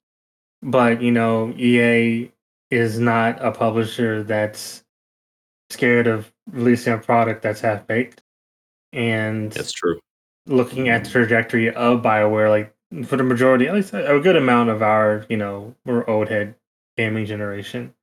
but 0.64 1.04
you 1.04 1.12
know, 1.12 1.54
EA 1.56 2.32
is 2.72 3.00
not 3.00 3.38
a 3.46 3.52
publisher 3.52 4.24
that's 4.24 4.84
scared 5.70 6.08
of 6.08 6.34
releasing 6.52 6.94
a 6.94 6.98
product 6.98 7.44
that's 7.44 7.62
half 7.62 7.86
baked. 7.86 8.24
And 8.92 9.52
That's 9.52 9.72
true. 9.72 10.00
looking 10.48 10.90
at 10.90 11.04
the 11.04 11.12
trajectory 11.12 11.70
of 11.76 12.02
Bioware, 12.02 12.50
like 12.50 12.74
for 13.06 13.18
the 13.18 13.24
majority, 13.24 13.68
at 13.68 13.76
least 13.76 13.94
a 13.94 14.20
good 14.20 14.36
amount 14.36 14.72
of 14.72 14.82
our, 14.82 15.26
you 15.30 15.38
know, 15.38 15.76
we're 15.86 16.08
old 16.10 16.30
head 16.30 16.56
gaming 16.98 17.28
generation. 17.28 17.94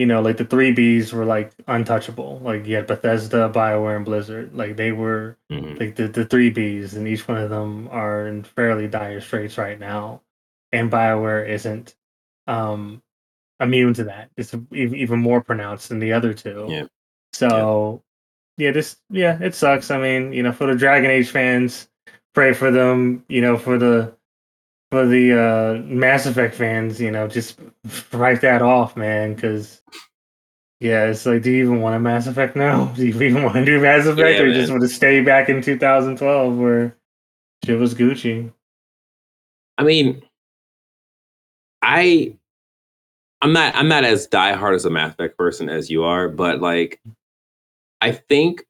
You 0.00 0.06
know, 0.06 0.22
like 0.22 0.38
the 0.38 0.46
three 0.46 0.74
Bs 0.74 1.12
were 1.12 1.26
like 1.26 1.52
untouchable. 1.68 2.40
Like 2.42 2.66
you 2.66 2.76
had 2.76 2.86
Bethesda, 2.86 3.50
Bioware, 3.54 3.96
and 3.96 4.04
Blizzard. 4.04 4.54
Like 4.56 4.76
they 4.76 4.92
were 4.92 5.36
Mhm. 5.50 5.78
like 5.78 5.96
the, 5.96 6.08
the 6.08 6.24
three 6.24 6.50
Bs, 6.52 6.96
and 6.96 7.06
each 7.06 7.28
one 7.28 7.38
of 7.38 7.50
them 7.50 7.88
are 7.92 8.26
in 8.26 8.44
fairly 8.44 8.88
dire 8.88 9.20
straits 9.20 9.58
right 9.58 9.78
now. 9.78 10.22
And 10.72 10.90
Bioware 10.90 11.48
isn't 11.48 11.96
um 12.46 13.02
immune 13.60 13.94
to 13.94 14.04
that. 14.04 14.30
It's 14.36 14.54
ev- 14.54 14.72
even 14.72 15.20
more 15.20 15.42
pronounced 15.42 15.90
than 15.90 15.98
the 16.00 16.12
other 16.14 16.34
two. 16.34 16.66
Yeah. 16.70 16.86
So 17.34 18.02
yeah, 18.58 18.72
this 18.72 18.96
yeah, 19.10 19.38
it 19.42 19.54
sucks. 19.54 19.90
I 19.90 19.98
mean, 20.00 20.32
you 20.32 20.42
know, 20.42 20.52
for 20.52 20.66
the 20.66 20.76
Dragon 20.78 21.10
Age 21.10 21.30
fans, 21.30 21.88
pray 22.34 22.54
for 22.54 22.70
them. 22.70 23.24
You 23.28 23.42
know, 23.42 23.58
for 23.58 23.78
the 23.78 24.14
for 24.90 25.06
the 25.06 25.32
uh 25.38 25.82
Mass 25.82 26.26
Effect 26.26 26.54
fans, 26.54 27.00
you 27.00 27.10
know, 27.10 27.28
just 27.28 27.58
write 28.12 28.40
that 28.40 28.62
off, 28.62 28.96
man. 28.96 29.34
Because 29.34 29.82
yeah, 30.80 31.06
it's 31.06 31.26
like, 31.26 31.42
do 31.42 31.50
you 31.50 31.64
even 31.64 31.80
want 31.80 31.94
a 31.96 32.00
Mass 32.00 32.26
Effect 32.26 32.56
now? 32.56 32.86
Do 32.96 33.06
you 33.06 33.22
even 33.22 33.42
want 33.42 33.54
to 33.56 33.64
do 33.66 33.80
Mass 33.80 34.06
Effect, 34.06 34.18
Yeah, 34.38 34.40
or 34.42 34.46
you 34.46 34.54
just 34.54 34.70
man. 34.70 34.78
want 34.80 34.88
to 34.90 34.94
stay 34.94 35.20
back 35.20 35.50
in 35.50 35.60
2012 35.60 36.56
where 36.56 36.96
shit 37.64 37.78
was 37.78 37.94
Gucci? 37.94 38.50
I 39.76 39.82
mean, 39.84 40.22
I 41.82 42.34
I'm 43.42 43.52
not 43.52 43.74
I'm 43.74 43.88
not 43.88 44.04
as 44.04 44.26
diehard 44.26 44.74
as 44.74 44.84
a 44.86 44.90
Mass 44.90 45.12
Effect 45.12 45.36
person 45.36 45.68
as 45.68 45.90
you 45.90 46.04
are, 46.04 46.28
but 46.28 46.60
like 46.60 47.00
I 48.00 48.12
think 48.12 48.64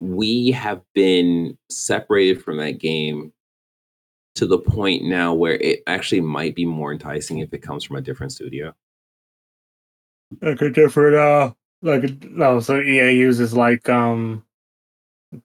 we 0.00 0.50
have 0.52 0.82
been 0.94 1.56
separated 1.70 2.42
from 2.42 2.56
that 2.58 2.78
game 2.78 3.32
to 4.36 4.46
the 4.46 4.58
point 4.58 5.04
now 5.04 5.34
where 5.34 5.54
it 5.54 5.82
actually 5.86 6.20
might 6.20 6.54
be 6.54 6.64
more 6.64 6.92
enticing 6.92 7.38
if 7.38 7.52
it 7.52 7.62
comes 7.62 7.84
from 7.84 7.96
a 7.96 8.00
different 8.00 8.32
studio. 8.32 8.74
Like 10.42 10.60
a 10.60 10.70
different, 10.70 11.16
uh, 11.16 11.52
like 11.82 12.22
no. 12.24 12.60
So 12.60 12.80
EA 12.80 13.12
uses 13.12 13.54
like 13.54 13.88
um, 13.88 14.44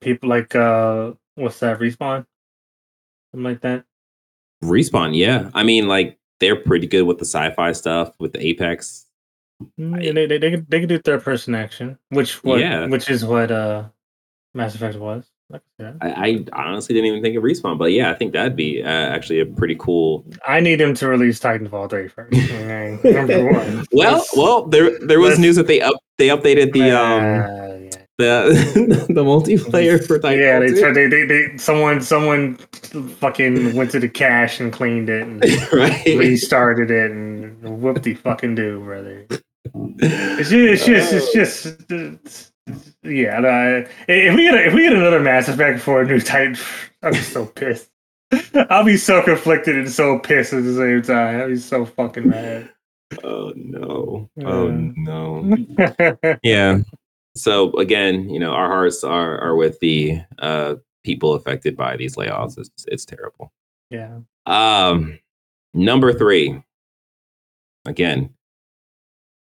people 0.00 0.28
like 0.28 0.54
uh, 0.54 1.12
what's 1.36 1.60
that? 1.60 1.78
Respawn, 1.78 2.26
something 3.30 3.44
like 3.44 3.60
that. 3.60 3.84
Respawn, 4.64 5.16
yeah. 5.16 5.50
I 5.54 5.62
mean, 5.62 5.88
like 5.88 6.18
they're 6.40 6.56
pretty 6.56 6.86
good 6.86 7.02
with 7.02 7.18
the 7.18 7.24
sci-fi 7.24 7.72
stuff 7.72 8.12
with 8.18 8.32
the 8.32 8.44
Apex. 8.44 9.06
Mm, 9.78 10.02
yeah, 10.02 10.12
they, 10.12 10.26
they, 10.26 10.38
they, 10.38 10.50
could, 10.50 10.68
they 10.68 10.80
could 10.80 10.88
do 10.88 10.98
third 10.98 11.22
person 11.22 11.54
action, 11.54 11.96
which 12.08 12.42
what 12.42 12.58
Yeah. 12.60 12.86
which 12.86 13.08
is 13.08 13.24
what 13.24 13.50
uh 13.50 13.88
Mass 14.54 14.74
Effect 14.74 14.96
was. 14.96 15.30
Like 15.52 15.62
I. 16.00 16.44
I, 16.52 16.64
honestly 16.64 16.94
didn't 16.94 17.08
even 17.08 17.22
think 17.22 17.36
of 17.36 17.42
Respawn, 17.44 17.76
but 17.78 17.92
yeah, 17.92 18.10
I 18.10 18.14
think 18.14 18.32
that'd 18.32 18.56
be 18.56 18.82
uh, 18.82 18.88
actually 18.88 19.40
a 19.40 19.46
pretty 19.46 19.76
cool. 19.78 20.24
I 20.48 20.60
need 20.60 20.80
him 20.80 20.94
to 20.94 21.06
release 21.08 21.38
Titanfall 21.38 21.90
3 21.90 22.08
first. 22.08 22.32
Okay, 22.52 22.98
Number 23.12 23.52
one. 23.52 23.86
Well, 23.92 24.12
Let's- 24.14 24.36
well, 24.36 24.66
there 24.66 24.98
there 25.06 25.20
was 25.20 25.38
news 25.38 25.56
that 25.56 25.66
they 25.66 25.80
up 25.82 25.94
they 26.18 26.28
updated 26.28 26.72
the 26.72 26.90
um 26.90 27.22
Uh, 27.22 27.74
yeah. 27.76 27.90
the 28.18 29.06
the 29.12 29.22
multiplayer 29.24 30.04
for 30.06 30.18
Titanfall. 30.18 30.38
yeah, 30.40 30.58
they, 30.60 30.68
2. 30.68 30.80
tried, 30.80 30.94
they, 30.94 31.06
they, 31.08 31.24
they, 31.26 31.56
someone, 31.58 32.00
someone 32.00 32.56
fucking 33.18 33.74
went 33.74 33.90
to 33.90 33.98
the 34.00 34.08
cache 34.08 34.60
and 34.60 34.72
cleaned 34.72 35.08
it 35.08 35.22
and 35.22 35.44
right. 35.72 36.04
restarted 36.06 36.90
it 36.90 37.10
and 37.10 37.60
whoop 37.82 38.02
the 38.02 38.14
fucking 38.14 38.54
do, 38.54 38.80
brother. 38.80 39.26
It's 39.74 40.50
just, 40.50 40.86
it's 40.88 41.12
just, 41.12 41.12
it's 41.12 41.32
just, 41.32 41.90
it's- 41.90 42.51
yeah. 43.02 43.38
no, 43.40 43.84
if 44.08 44.34
we 44.34 44.42
get, 44.44 44.54
a, 44.54 44.66
if 44.66 44.74
we 44.74 44.82
get 44.82 44.92
another 44.92 45.20
Mass 45.20 45.48
Effect 45.48 45.80
for 45.80 46.02
a 46.02 46.06
new 46.06 46.20
Titan, 46.20 46.56
I'm 47.02 47.12
be 47.12 47.18
so 47.18 47.46
pissed. 47.46 47.88
I'll 48.70 48.84
be 48.84 48.96
so 48.96 49.22
conflicted 49.22 49.76
and 49.76 49.90
so 49.90 50.18
pissed 50.18 50.52
at 50.52 50.64
the 50.64 50.74
same 50.74 51.02
time. 51.02 51.40
I'll 51.40 51.48
be 51.48 51.56
so 51.56 51.84
fucking 51.84 52.28
mad. 52.28 52.70
Oh 53.22 53.52
no! 53.54 54.30
Oh 54.42 54.70
no! 54.70 55.54
Yeah. 56.42 56.78
So 57.36 57.70
again, 57.74 58.30
you 58.30 58.40
know, 58.40 58.52
our 58.52 58.68
hearts 58.68 59.04
are 59.04 59.38
are 59.38 59.54
with 59.54 59.78
the 59.80 60.22
uh 60.38 60.76
people 61.04 61.34
affected 61.34 61.76
by 61.76 61.98
these 61.98 62.16
layoffs. 62.16 62.56
It's 62.56 62.70
it's 62.88 63.04
terrible. 63.04 63.52
yeah. 63.90 64.20
Um, 64.46 65.18
number 65.74 66.14
three. 66.14 66.62
Again, 67.84 68.30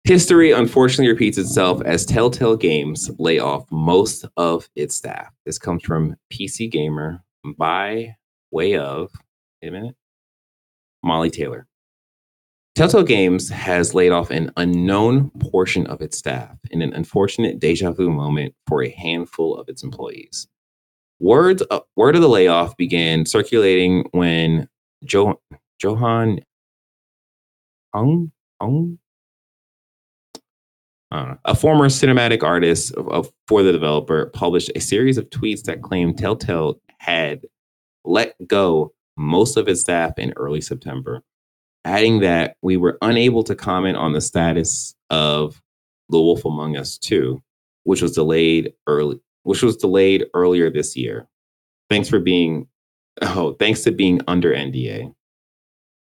history 0.04 0.52
unfortunately 0.52 1.12
repeats 1.12 1.38
itself 1.38 1.82
as 1.84 2.06
Telltale 2.06 2.56
Games 2.58 3.10
lay 3.20 3.40
off 3.40 3.66
most 3.72 4.26
of 4.38 4.68
its 4.76 4.96
staff. 4.96 5.34
This 5.46 5.58
comes 5.58 5.84
from 5.84 6.16
PC 6.32 6.72
Gamer 6.72 7.24
by 7.58 8.16
way 8.52 8.78
of 8.78 9.12
wait 9.62 9.70
a 9.70 9.72
minute, 9.72 9.96
Mollie 11.04 11.30
Taylor. 11.30 11.68
Telltale 12.74 13.04
Games 13.04 13.50
has 13.50 13.94
laid 13.94 14.12
off 14.12 14.32
an 14.32 14.52
unknown 14.56 15.30
portion 15.40 15.86
of 15.88 16.02
its 16.02 16.18
staff 16.18 16.58
in 16.72 16.82
an 16.82 16.94
unfortunate 16.94 17.60
deja 17.60 17.92
vu 17.92 18.10
moment 18.10 18.56
for 18.68 18.84
a 18.84 18.90
handful 18.90 19.58
of 19.58 19.68
its 19.68 19.84
employees. 19.84 20.48
Word, 21.20 21.62
uh, 21.70 21.82
word 21.96 22.16
of 22.16 22.22
the 22.22 22.30
layoff 22.30 22.76
began 22.78 23.26
circulating 23.26 24.06
when 24.12 24.70
jo- 25.04 25.40
Johan 25.84 26.40
Hung, 27.94 28.32
Hung? 28.62 28.98
I 31.12 31.36
a 31.46 31.56
former 31.56 31.88
cinematic 31.88 32.44
artist 32.44 32.94
of, 32.94 33.08
of- 33.10 33.32
for 33.48 33.64
the 33.64 33.72
developer, 33.72 34.28
published 34.28 34.72
a 34.76 34.80
series 34.80 35.18
of 35.18 35.30
tweets 35.30 35.64
that 35.64 35.82
claimed 35.82 36.18
Telltale 36.18 36.80
had 37.00 37.42
let 38.06 38.36
go 38.48 38.94
most 39.18 39.58
of 39.58 39.68
its 39.68 39.82
staff 39.82 40.18
in 40.18 40.34
early 40.38 40.62
September, 40.62 41.22
adding 41.86 42.20
that 42.22 42.56
we 42.62 42.78
were 42.78 42.98
unable 43.02 43.44
to 43.44 43.56
comment 43.56 43.98
on 43.98 44.14
the 44.14 44.22
status 44.22 44.96
of 45.10 45.62
The 46.10 46.20
Wolf 46.20 46.46
Among 46.46 46.78
Us 46.78 46.98
2, 46.98 47.42
which 47.84 48.02
was 48.02 48.14
delayed 48.14 48.74
early, 48.88 49.20
which 49.44 49.62
was 49.62 49.78
delayed 49.78 50.26
earlier 50.34 50.70
this 50.70 50.96
year. 50.96 51.28
Thanks 51.90 52.08
for 52.08 52.20
being, 52.20 52.68
oh, 53.22 53.54
thanks 53.60 53.82
to 53.82 53.92
being 53.92 54.22
under 54.28 54.54
NDA. 54.54 55.14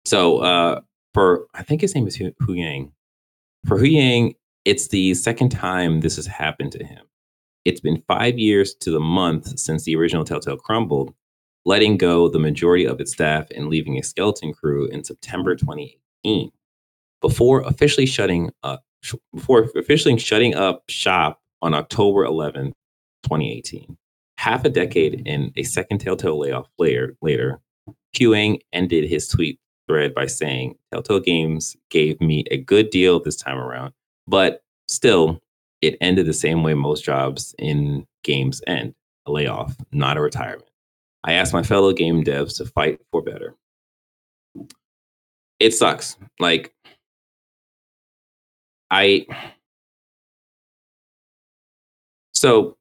So, 0.05 0.39
uh, 0.39 0.81
for 1.13 1.47
I 1.55 1.63
think 1.63 1.81
his 1.81 1.95
name 1.95 2.07
is 2.07 2.15
Hu 2.15 2.31
Hu 2.39 2.53
Yang. 2.53 2.91
For 3.65 3.77
Hu 3.77 3.85
Yang, 3.85 4.35
it's 4.65 4.89
the 4.89 5.13
second 5.13 5.49
time 5.49 6.01
this 6.01 6.15
has 6.15 6.27
happened 6.27 6.71
to 6.73 6.83
him. 6.83 7.05
It's 7.65 7.81
been 7.81 8.03
five 8.07 8.39
years 8.39 8.73
to 8.81 8.91
the 8.91 8.99
month 8.99 9.59
since 9.59 9.83
the 9.83 9.95
original 9.95 10.23
Telltale 10.23 10.57
crumbled, 10.57 11.13
letting 11.65 11.97
go 11.97 12.29
the 12.29 12.39
majority 12.39 12.85
of 12.85 12.99
its 12.99 13.11
staff 13.11 13.47
and 13.55 13.67
leaving 13.67 13.97
a 13.97 14.03
skeleton 14.03 14.53
crew 14.53 14.87
in 14.87 15.03
September 15.03 15.55
2018. 15.55 16.51
Before 17.21 17.61
officially 17.61 18.05
shutting 18.05 18.51
up, 18.63 18.83
before 19.33 19.69
officially 19.75 20.17
shutting 20.17 20.55
up 20.55 20.83
shop 20.89 21.41
on 21.61 21.73
October 21.73 22.25
11th, 22.25 22.73
2018. 23.23 23.97
Half 24.37 24.63
a 24.63 24.69
decade 24.69 25.23
and 25.25 25.51
a 25.57 25.63
second 25.63 25.99
Telltale 25.99 26.39
layoff 26.39 26.69
later, 26.77 27.17
later 27.21 27.59
Qing 28.15 28.59
ended 28.71 29.09
his 29.09 29.27
tweet 29.27 29.59
thread 29.87 30.13
by 30.13 30.27
saying, 30.27 30.75
Telltale 30.91 31.19
Games 31.19 31.75
gave 31.89 32.21
me 32.21 32.45
a 32.51 32.57
good 32.57 32.89
deal 32.89 33.19
this 33.19 33.35
time 33.35 33.57
around, 33.57 33.93
but 34.29 34.61
still, 34.87 35.41
it 35.81 35.97
ended 36.01 36.25
the 36.27 36.33
same 36.33 36.63
way 36.63 36.73
most 36.73 37.03
jobs 37.03 37.55
in 37.57 38.05
games 38.23 38.61
end 38.67 38.93
a 39.25 39.31
layoff, 39.31 39.75
not 39.91 40.17
a 40.17 40.21
retirement. 40.21 40.69
I 41.23 41.33
asked 41.33 41.53
my 41.53 41.63
fellow 41.63 41.91
game 41.91 42.23
devs 42.23 42.57
to 42.57 42.65
fight 42.65 42.99
for 43.11 43.21
better. 43.21 43.55
It 45.59 45.73
sucks. 45.73 46.15
Like, 46.39 46.73
I. 48.89 49.25
So, 52.33 52.77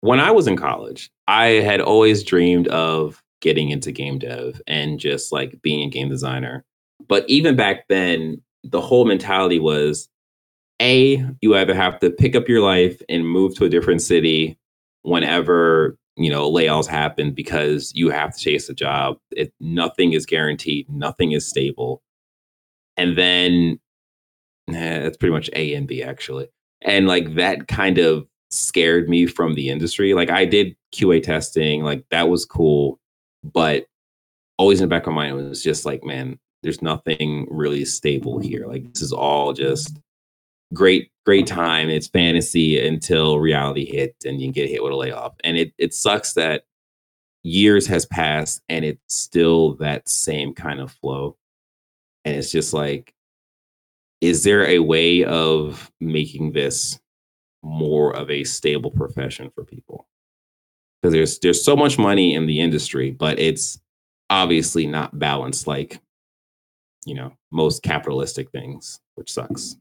when 0.00 0.18
I 0.18 0.30
was 0.30 0.46
in 0.46 0.56
college, 0.56 1.10
I 1.28 1.46
had 1.46 1.80
always 1.80 2.24
dreamed 2.24 2.68
of 2.68 3.22
getting 3.40 3.70
into 3.70 3.92
game 3.92 4.18
dev 4.18 4.62
and 4.66 4.98
just 4.98 5.32
like 5.32 5.60
being 5.62 5.86
a 5.86 5.90
game 5.90 6.08
designer. 6.08 6.64
But 7.08 7.28
even 7.28 7.56
back 7.56 7.88
then, 7.88 8.40
the 8.64 8.80
whole 8.80 9.04
mentality 9.04 9.58
was 9.58 10.08
A, 10.80 11.24
you 11.40 11.54
either 11.56 11.74
have 11.74 11.98
to 12.00 12.10
pick 12.10 12.36
up 12.36 12.48
your 12.48 12.60
life 12.60 13.00
and 13.08 13.26
move 13.28 13.54
to 13.56 13.64
a 13.64 13.68
different 13.68 14.02
city 14.02 14.58
whenever, 15.02 15.96
you 16.16 16.30
know, 16.30 16.50
layoffs 16.50 16.86
happen 16.86 17.32
because 17.32 17.92
you 17.94 18.10
have 18.10 18.34
to 18.34 18.40
chase 18.40 18.68
a 18.68 18.74
job. 18.74 19.18
It, 19.30 19.52
nothing 19.60 20.12
is 20.12 20.26
guaranteed, 20.26 20.88
nothing 20.90 21.32
is 21.32 21.48
stable. 21.48 22.02
And 22.96 23.16
then 23.16 23.80
eh, 24.68 25.00
that's 25.00 25.16
pretty 25.16 25.32
much 25.32 25.50
A 25.54 25.74
and 25.74 25.86
B 25.86 26.02
actually. 26.02 26.48
And 26.82 27.06
like 27.06 27.34
that 27.36 27.68
kind 27.68 27.98
of 27.98 28.26
scared 28.50 29.08
me 29.08 29.26
from 29.26 29.54
the 29.54 29.68
industry. 29.68 30.14
Like 30.14 30.30
I 30.30 30.44
did 30.44 30.76
QA 30.94 31.22
testing, 31.22 31.82
like 31.82 32.04
that 32.10 32.28
was 32.28 32.44
cool, 32.44 33.00
but 33.42 33.86
always 34.58 34.80
in 34.80 34.88
the 34.88 34.94
back 34.94 35.06
of 35.06 35.14
my 35.14 35.32
mind 35.32 35.48
was 35.48 35.62
just 35.62 35.84
like, 35.84 36.04
man, 36.04 36.38
there's 36.62 36.82
nothing 36.82 37.46
really 37.50 37.84
stable 37.84 38.38
here. 38.38 38.66
Like 38.66 38.92
this 38.92 39.02
is 39.02 39.12
all 39.12 39.52
just 39.52 39.98
great, 40.72 41.10
great 41.26 41.46
time. 41.46 41.90
It's 41.90 42.08
fantasy 42.08 42.84
until 42.84 43.38
reality 43.38 43.84
hits 43.84 44.24
and 44.24 44.40
you 44.40 44.52
get 44.52 44.70
hit 44.70 44.82
with 44.82 44.92
a 44.92 44.96
layoff. 44.96 45.34
And 45.44 45.56
it 45.56 45.72
it 45.78 45.94
sucks 45.94 46.34
that 46.34 46.64
years 47.42 47.86
has 47.88 48.06
passed 48.06 48.62
and 48.68 48.84
it's 48.84 49.14
still 49.14 49.74
that 49.76 50.08
same 50.08 50.54
kind 50.54 50.80
of 50.80 50.92
flow. 50.92 51.36
And 52.24 52.36
it's 52.36 52.52
just 52.52 52.72
like, 52.72 53.14
is 54.20 54.44
there 54.44 54.64
a 54.64 54.78
way 54.78 55.24
of 55.24 55.90
making 56.00 56.52
this 56.52 57.00
more 57.64 58.14
of 58.14 58.30
a 58.30 58.44
stable 58.44 58.90
profession 58.90 59.50
for 59.54 59.64
people? 59.64 60.06
Because 61.00 61.12
there's 61.12 61.38
there's 61.40 61.64
so 61.64 61.74
much 61.74 61.98
money 61.98 62.34
in 62.34 62.46
the 62.46 62.60
industry, 62.60 63.10
but 63.10 63.40
it's 63.40 63.80
obviously 64.30 64.86
not 64.86 65.18
balanced 65.18 65.66
like 65.66 66.00
you 67.04 67.14
know 67.14 67.32
most 67.50 67.82
capitalistic 67.82 68.50
things, 68.50 69.00
which 69.14 69.32
sucks. 69.32 69.76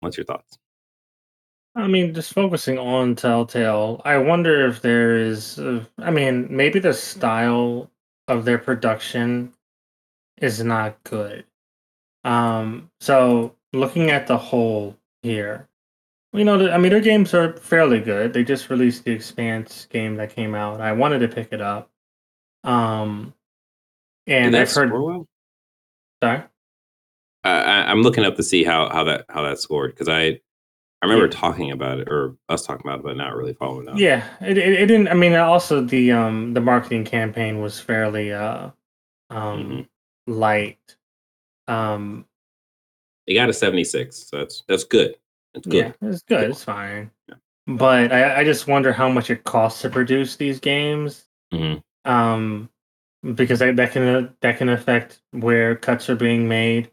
What's 0.00 0.16
your 0.16 0.24
thoughts? 0.24 0.58
I 1.76 1.86
mean, 1.86 2.12
just 2.14 2.32
focusing 2.32 2.78
on 2.78 3.14
Telltale, 3.14 4.02
I 4.04 4.18
wonder 4.18 4.66
if 4.66 4.82
there 4.82 5.16
is. 5.16 5.58
Uh, 5.58 5.84
I 5.98 6.10
mean, 6.10 6.48
maybe 6.50 6.80
the 6.80 6.92
style 6.92 7.90
of 8.28 8.44
their 8.44 8.58
production 8.58 9.52
is 10.38 10.62
not 10.62 11.02
good. 11.04 11.44
Um, 12.24 12.90
so 13.00 13.54
looking 13.72 14.10
at 14.10 14.26
the 14.26 14.38
whole 14.38 14.96
here, 15.22 15.68
you 16.32 16.44
know, 16.44 16.70
I 16.70 16.78
mean, 16.78 16.90
their 16.90 17.00
games 17.00 17.34
are 17.34 17.56
fairly 17.56 18.00
good. 18.00 18.32
They 18.32 18.44
just 18.44 18.70
released 18.70 19.04
the 19.04 19.12
Expanse 19.12 19.86
game 19.86 20.16
that 20.16 20.34
came 20.34 20.54
out. 20.54 20.80
I 20.80 20.92
wanted 20.92 21.20
to 21.20 21.28
pick 21.28 21.52
it 21.52 21.60
up. 21.60 21.90
Um, 22.64 23.34
and 24.26 24.56
I've 24.56 24.72
heard. 24.72 24.92
Well? 24.92 25.26
Sorry. 26.22 26.42
I, 27.42 27.84
I'm 27.84 28.02
looking 28.02 28.24
up 28.24 28.36
to 28.36 28.42
see 28.42 28.64
how 28.64 28.88
how 28.90 29.04
that 29.04 29.24
how 29.28 29.42
that 29.42 29.58
scored 29.58 29.92
because 29.92 30.08
I 30.08 30.40
I 31.02 31.06
remember 31.06 31.26
yeah. 31.26 31.40
talking 31.40 31.70
about 31.70 31.98
it 31.98 32.08
or 32.08 32.36
us 32.48 32.66
talking 32.66 32.86
about 32.86 33.00
it, 33.00 33.04
but 33.04 33.16
not 33.16 33.34
really 33.34 33.54
following 33.54 33.88
up. 33.88 33.98
Yeah, 33.98 34.26
it, 34.42 34.58
it, 34.58 34.72
it, 34.74 34.86
didn't. 34.86 35.08
I 35.08 35.14
mean, 35.14 35.34
also 35.34 35.80
the 35.80 36.12
um 36.12 36.52
the 36.52 36.60
marketing 36.60 37.04
campaign 37.04 37.60
was 37.60 37.80
fairly 37.80 38.32
uh 38.32 38.70
um 39.30 39.86
mm-hmm. 40.28 40.32
light. 40.32 40.96
Um, 41.68 42.26
they 43.26 43.32
got 43.34 43.48
a 43.48 43.54
seventy 43.54 43.84
six, 43.84 44.28
so 44.28 44.38
that's 44.38 44.62
that's 44.68 44.84
good. 44.84 45.14
It's 45.54 45.66
good. 45.66 45.94
Yeah, 46.02 46.08
it's 46.08 46.22
good. 46.22 46.50
It's 46.50 46.64
fine. 46.64 47.10
Yeah. 47.28 47.36
But 47.66 48.12
I, 48.12 48.40
I 48.40 48.44
just 48.44 48.66
wonder 48.66 48.92
how 48.92 49.08
much 49.08 49.30
it 49.30 49.44
costs 49.44 49.80
to 49.82 49.90
produce 49.90 50.36
these 50.36 50.60
games. 50.60 51.24
Mm-hmm. 51.52 52.10
Um, 52.10 52.68
because 53.34 53.58
that, 53.58 53.76
that 53.76 53.92
can 53.92 54.34
that 54.40 54.58
can 54.58 54.68
affect 54.68 55.20
where 55.32 55.76
cuts 55.76 56.08
are 56.08 56.16
being 56.16 56.48
made. 56.48 56.90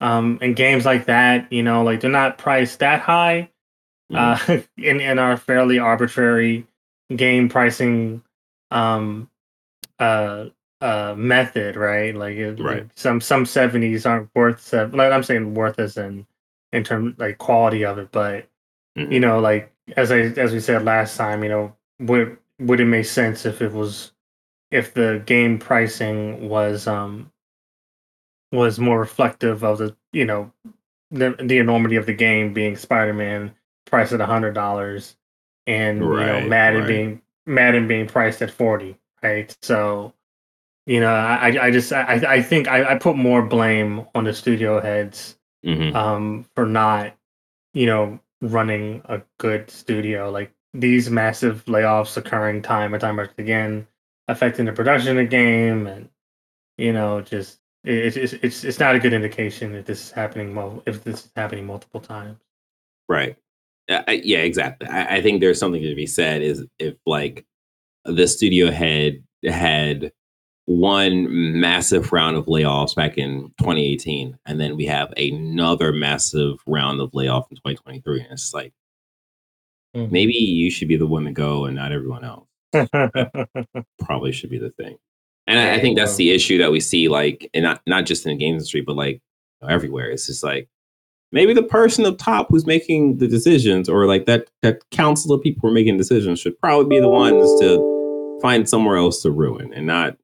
Um, 0.00 0.38
and 0.40 0.54
games 0.54 0.84
like 0.84 1.06
that, 1.06 1.52
you 1.52 1.62
know, 1.62 1.82
like 1.82 2.00
they're 2.00 2.10
not 2.10 2.38
priced 2.38 2.78
that 2.78 3.00
high 3.00 3.50
mm. 4.12 4.16
uh, 4.16 4.62
in 4.76 5.00
in 5.00 5.18
our 5.18 5.36
fairly 5.36 5.78
arbitrary 5.78 6.66
game 7.14 7.48
pricing 7.48 8.22
um, 8.70 9.28
uh, 9.98 10.46
uh, 10.80 11.14
method, 11.16 11.76
right? 11.76 12.14
Like, 12.14 12.38
right. 12.58 12.86
some 12.94 13.20
some 13.20 13.44
seventies 13.44 14.06
aren't 14.06 14.30
worth 14.34 14.60
seven. 14.60 14.96
Like 14.96 15.12
I'm 15.12 15.22
saying 15.22 15.54
worth 15.54 15.78
as 15.78 15.96
in 15.96 16.26
in 16.72 16.84
terms 16.84 17.14
like 17.18 17.38
quality 17.38 17.84
of 17.84 17.98
it, 17.98 18.10
but 18.12 18.48
mm. 18.96 19.10
you 19.12 19.20
know, 19.20 19.40
like 19.40 19.72
as 19.96 20.12
I 20.12 20.18
as 20.18 20.52
we 20.52 20.60
said 20.60 20.84
last 20.84 21.16
time, 21.16 21.42
you 21.42 21.48
know, 21.48 21.74
would 22.00 22.38
would 22.60 22.80
it 22.80 22.86
make 22.86 23.06
sense 23.06 23.46
if 23.46 23.62
it 23.62 23.72
was 23.72 24.12
if 24.70 24.94
the 24.94 25.22
game 25.26 25.58
pricing 25.58 26.48
was 26.48 26.86
um 26.86 27.30
was 28.52 28.78
more 28.78 28.98
reflective 28.98 29.62
of 29.62 29.78
the 29.78 29.94
you 30.12 30.24
know 30.24 30.50
the, 31.10 31.34
the 31.42 31.58
enormity 31.58 31.96
of 31.96 32.06
the 32.06 32.12
game 32.12 32.52
being 32.52 32.76
Spider-Man 32.76 33.54
priced 33.86 34.12
at 34.12 34.20
a 34.20 34.26
hundred 34.26 34.52
dollars 34.52 35.16
and 35.66 36.08
right, 36.08 36.20
you 36.20 36.26
know 36.26 36.48
Madden 36.48 36.80
right. 36.80 36.88
being 36.88 37.22
Madden 37.46 37.88
being 37.88 38.06
priced 38.06 38.42
at 38.42 38.50
forty, 38.50 38.98
right? 39.22 39.56
So 39.62 40.12
you 40.86 41.00
know 41.00 41.14
I 41.14 41.66
I 41.66 41.70
just 41.70 41.92
I 41.92 42.22
I 42.26 42.42
think 42.42 42.68
I, 42.68 42.94
I 42.94 42.98
put 42.98 43.16
more 43.16 43.42
blame 43.42 44.06
on 44.14 44.24
the 44.24 44.34
studio 44.34 44.80
heads 44.80 45.36
mm-hmm. 45.64 45.94
um 45.96 46.46
for 46.54 46.66
not 46.66 47.14
you 47.74 47.86
know 47.86 48.18
running 48.40 49.02
a 49.06 49.20
good 49.38 49.70
studio 49.70 50.30
like 50.30 50.52
these 50.74 51.10
massive 51.10 51.64
layoffs 51.64 52.16
occurring 52.16 52.62
time 52.62 52.94
and 52.94 53.00
time 53.00 53.18
again 53.38 53.86
affecting 54.28 54.66
the 54.66 54.72
production 54.72 55.10
of 55.10 55.16
the 55.16 55.24
game 55.24 55.86
and 55.86 56.08
you 56.76 56.92
know 56.92 57.20
just 57.20 57.58
it's 57.84 58.16
it's 58.16 58.32
it's 58.34 58.64
it's 58.64 58.78
not 58.78 58.94
a 58.94 58.98
good 58.98 59.12
indication 59.12 59.72
that 59.72 59.86
this 59.86 60.06
is 60.06 60.10
happening. 60.10 60.54
Well, 60.54 60.82
if 60.86 61.04
this 61.04 61.26
is 61.26 61.32
happening 61.36 61.66
multiple 61.66 62.00
times, 62.00 62.38
right? 63.08 63.36
Uh, 63.88 64.02
yeah, 64.08 64.38
exactly. 64.38 64.88
I, 64.88 65.16
I 65.16 65.22
think 65.22 65.40
there's 65.40 65.58
something 65.58 65.82
to 65.82 65.94
be 65.94 66.06
said. 66.06 66.42
Is 66.42 66.64
if 66.78 66.96
like 67.06 67.46
the 68.04 68.26
studio 68.26 68.70
head 68.70 69.22
had 69.44 70.12
one 70.66 71.60
massive 71.60 72.12
round 72.12 72.36
of 72.36 72.46
layoffs 72.46 72.94
back 72.94 73.16
in 73.16 73.52
2018, 73.58 74.38
and 74.44 74.60
then 74.60 74.76
we 74.76 74.84
have 74.84 75.12
another 75.16 75.92
massive 75.92 76.58
round 76.66 77.00
of 77.00 77.14
layoff 77.14 77.50
in 77.50 77.56
2023, 77.56 78.20
and 78.20 78.32
it's 78.32 78.52
like 78.52 78.74
mm-hmm. 79.96 80.12
maybe 80.12 80.32
you 80.32 80.70
should 80.70 80.88
be 80.88 80.96
the 80.96 81.06
one 81.06 81.24
to 81.24 81.32
go 81.32 81.64
and 81.64 81.76
not 81.76 81.92
everyone 81.92 82.24
else. 82.24 82.47
probably 84.00 84.32
should 84.32 84.50
be 84.50 84.58
the 84.58 84.72
thing. 84.76 84.96
And 85.46 85.58
I, 85.58 85.74
I 85.74 85.80
think 85.80 85.96
that's 85.96 86.16
the 86.16 86.30
issue 86.30 86.58
that 86.58 86.70
we 86.70 86.80
see, 86.80 87.08
like, 87.08 87.48
and 87.54 87.64
not 87.64 87.80
not 87.86 88.04
just 88.04 88.26
in 88.26 88.32
the 88.32 88.38
game 88.38 88.54
industry, 88.54 88.82
but 88.82 88.96
like 88.96 89.22
everywhere. 89.66 90.10
It's 90.10 90.26
just 90.26 90.44
like 90.44 90.68
maybe 91.32 91.54
the 91.54 91.62
person 91.62 92.04
up 92.04 92.18
top 92.18 92.48
who's 92.50 92.66
making 92.66 93.18
the 93.18 93.28
decisions, 93.28 93.88
or 93.88 94.06
like 94.06 94.26
that 94.26 94.50
that 94.62 94.82
council 94.90 95.32
of 95.32 95.42
people 95.42 95.60
who 95.62 95.68
are 95.68 95.74
making 95.74 95.96
decisions, 95.96 96.38
should 96.38 96.58
probably 96.60 96.96
be 96.96 97.00
the 97.00 97.08
ones 97.08 97.48
to 97.60 98.38
find 98.42 98.68
somewhere 98.68 98.96
else 98.96 99.22
to 99.22 99.30
ruin 99.30 99.72
and 99.72 99.86
not 99.86 100.16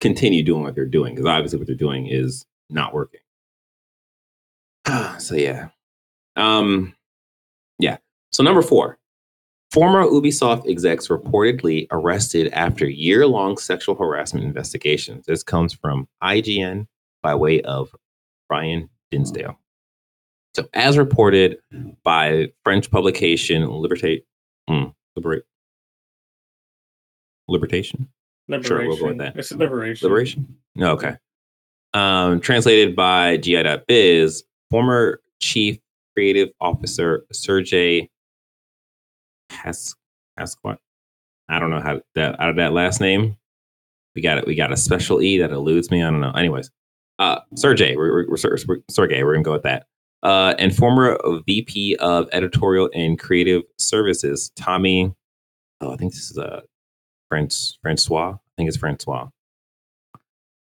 continue 0.00 0.42
doing 0.42 0.62
what 0.62 0.74
they're 0.74 0.86
doing 0.86 1.14
because 1.14 1.26
obviously 1.26 1.58
what 1.58 1.66
they're 1.66 1.76
doing 1.76 2.06
is 2.06 2.46
not 2.70 2.94
working. 2.94 3.20
so 5.18 5.34
yeah, 5.34 5.68
um, 6.36 6.94
yeah. 7.78 7.96
So 8.30 8.42
number 8.42 8.62
four, 8.62 8.98
Former 9.70 10.04
Ubisoft 10.04 10.66
execs 10.66 11.08
reportedly 11.08 11.86
arrested 11.90 12.50
after 12.52 12.88
year 12.88 13.26
long 13.26 13.58
sexual 13.58 13.94
harassment 13.94 14.46
investigations. 14.46 15.26
This 15.26 15.42
comes 15.42 15.74
from 15.74 16.08
IGN 16.22 16.86
by 17.22 17.34
way 17.34 17.60
of 17.62 17.94
Ryan 18.48 18.88
Dinsdale. 19.10 19.58
So, 20.54 20.66
as 20.72 20.96
reported 20.96 21.58
by 22.02 22.48
French 22.64 22.90
publication 22.90 23.66
Libertate, 23.66 24.22
mm, 24.70 24.92
Liberate, 25.14 25.44
Libertation? 27.50 28.06
Liberation. 28.48 28.62
Sure, 28.64 28.88
we'll 28.88 28.96
go 28.96 29.06
with 29.08 29.18
that. 29.18 29.36
It's 29.36 29.52
Liberation. 29.52 30.08
Liberation? 30.08 30.56
No, 30.74 30.92
okay. 30.92 31.16
Um, 31.92 32.40
translated 32.40 32.96
by 32.96 33.36
GI.biz, 33.36 34.44
former 34.70 35.20
chief 35.40 35.78
creative 36.14 36.48
officer 36.60 37.24
Sergey 37.32 38.08
Has. 39.64 39.94
I 41.48 41.58
don't 41.58 41.70
know 41.70 41.80
how 41.80 42.00
that 42.14 42.40
out 42.40 42.50
of 42.50 42.56
that 42.56 42.72
last 42.72 43.00
name. 43.00 43.36
We 44.14 44.22
got 44.22 44.38
it. 44.38 44.46
We 44.46 44.54
got 44.54 44.72
a 44.72 44.76
special 44.76 45.20
e 45.20 45.38
that 45.38 45.50
eludes 45.50 45.90
me. 45.90 46.02
I 46.02 46.10
don't 46.10 46.20
know. 46.20 46.32
Anyways, 46.32 46.70
uh, 47.18 47.40
Sergey. 47.54 47.96
We're, 47.96 48.26
we're, 48.26 48.30
we're 48.30 48.80
Sergey. 48.90 49.22
We're 49.22 49.34
gonna 49.34 49.42
go 49.42 49.52
with 49.52 49.62
that. 49.64 49.86
Uh, 50.22 50.54
and 50.58 50.74
former 50.74 51.18
VP 51.46 51.96
of 51.96 52.28
Editorial 52.32 52.90
and 52.94 53.18
Creative 53.18 53.62
Services, 53.78 54.50
Tommy. 54.56 55.12
Oh, 55.80 55.92
I 55.92 55.96
think 55.96 56.12
this 56.12 56.30
is 56.30 56.38
a 56.38 56.56
uh, 56.56 56.60
French 57.28 57.78
Francois. 57.82 58.34
I 58.34 58.52
think 58.56 58.68
it's 58.68 58.76
Francois. 58.76 59.28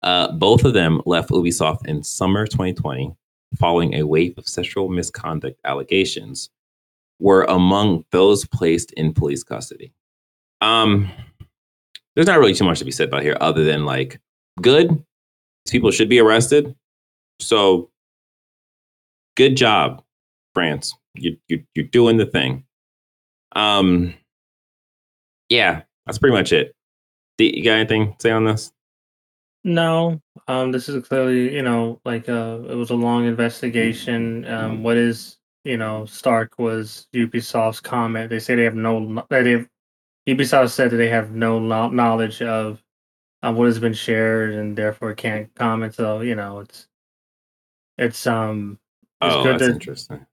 Uh, 0.03 0.31
both 0.33 0.65
of 0.65 0.73
them 0.73 1.01
left 1.05 1.29
Ubisoft 1.29 1.87
in 1.87 2.03
summer 2.03 2.45
2020 2.45 3.15
following 3.57 3.93
a 3.95 4.03
wave 4.03 4.37
of 4.37 4.47
sexual 4.47 4.89
misconduct 4.89 5.59
allegations 5.63 6.49
were 7.19 7.43
among 7.43 8.05
those 8.11 8.45
placed 8.45 8.91
in 8.93 9.13
police 9.13 9.43
custody. 9.43 9.93
Um, 10.61 11.11
there's 12.15 12.27
not 12.27 12.39
really 12.39 12.53
too 12.53 12.65
much 12.65 12.79
to 12.79 12.85
be 12.85 12.91
said 12.91 13.09
about 13.09 13.23
here 13.23 13.37
other 13.41 13.63
than 13.63 13.85
like, 13.85 14.19
good, 14.61 15.03
people 15.69 15.91
should 15.91 16.09
be 16.09 16.19
arrested. 16.19 16.75
So, 17.39 17.89
good 19.35 19.57
job, 19.57 20.03
France. 20.53 20.93
You, 21.15 21.37
you, 21.47 21.63
you're 21.75 21.85
doing 21.85 22.17
the 22.17 22.25
thing. 22.25 22.63
Um, 23.55 24.13
yeah, 25.49 25.83
that's 26.05 26.17
pretty 26.17 26.35
much 26.35 26.51
it. 26.51 26.75
You 27.37 27.63
got 27.63 27.73
anything 27.73 28.13
to 28.13 28.15
say 28.19 28.31
on 28.31 28.45
this? 28.45 28.71
No, 29.63 30.21
um, 30.47 30.71
this 30.71 30.87
is 30.87 31.07
clearly, 31.07 31.53
you 31.53 31.61
know, 31.61 31.99
like 32.05 32.29
uh, 32.29 32.59
it 32.69 32.75
was 32.75 32.91
a 32.91 32.95
long 32.95 33.25
investigation. 33.25 34.45
Um, 34.45 34.83
what 34.83 34.95
is 34.95 35.37
you 35.65 35.77
know, 35.77 36.05
Stark 36.07 36.59
was 36.59 37.07
Ubisoft's 37.15 37.81
comment. 37.81 38.29
They 38.31 38.39
say 38.39 38.55
they 38.55 38.65
have 38.65 38.75
no 38.75 39.23
that 39.29 39.43
they 39.45 39.51
have, 39.53 39.69
Ubisoft 40.27 40.71
said 40.71 40.91
that 40.91 40.97
they 40.97 41.09
have 41.09 41.31
no 41.31 41.59
knowledge 41.59 42.41
of 42.43 42.83
on 43.43 43.55
what 43.55 43.65
has 43.67 43.79
been 43.79 43.93
shared 43.93 44.53
and 44.55 44.77
therefore 44.77 45.13
can't 45.15 45.53
comment. 45.55 45.95
So 45.95 46.21
you 46.21 46.35
know, 46.35 46.61
it's 46.61 46.87
it's 47.97 48.27
um 48.27 48.79
it's 49.21 49.35
Oh, 49.35 49.43
good 49.43 49.59
that's 49.59 49.67
that 49.67 49.73
interesting. 49.73 50.25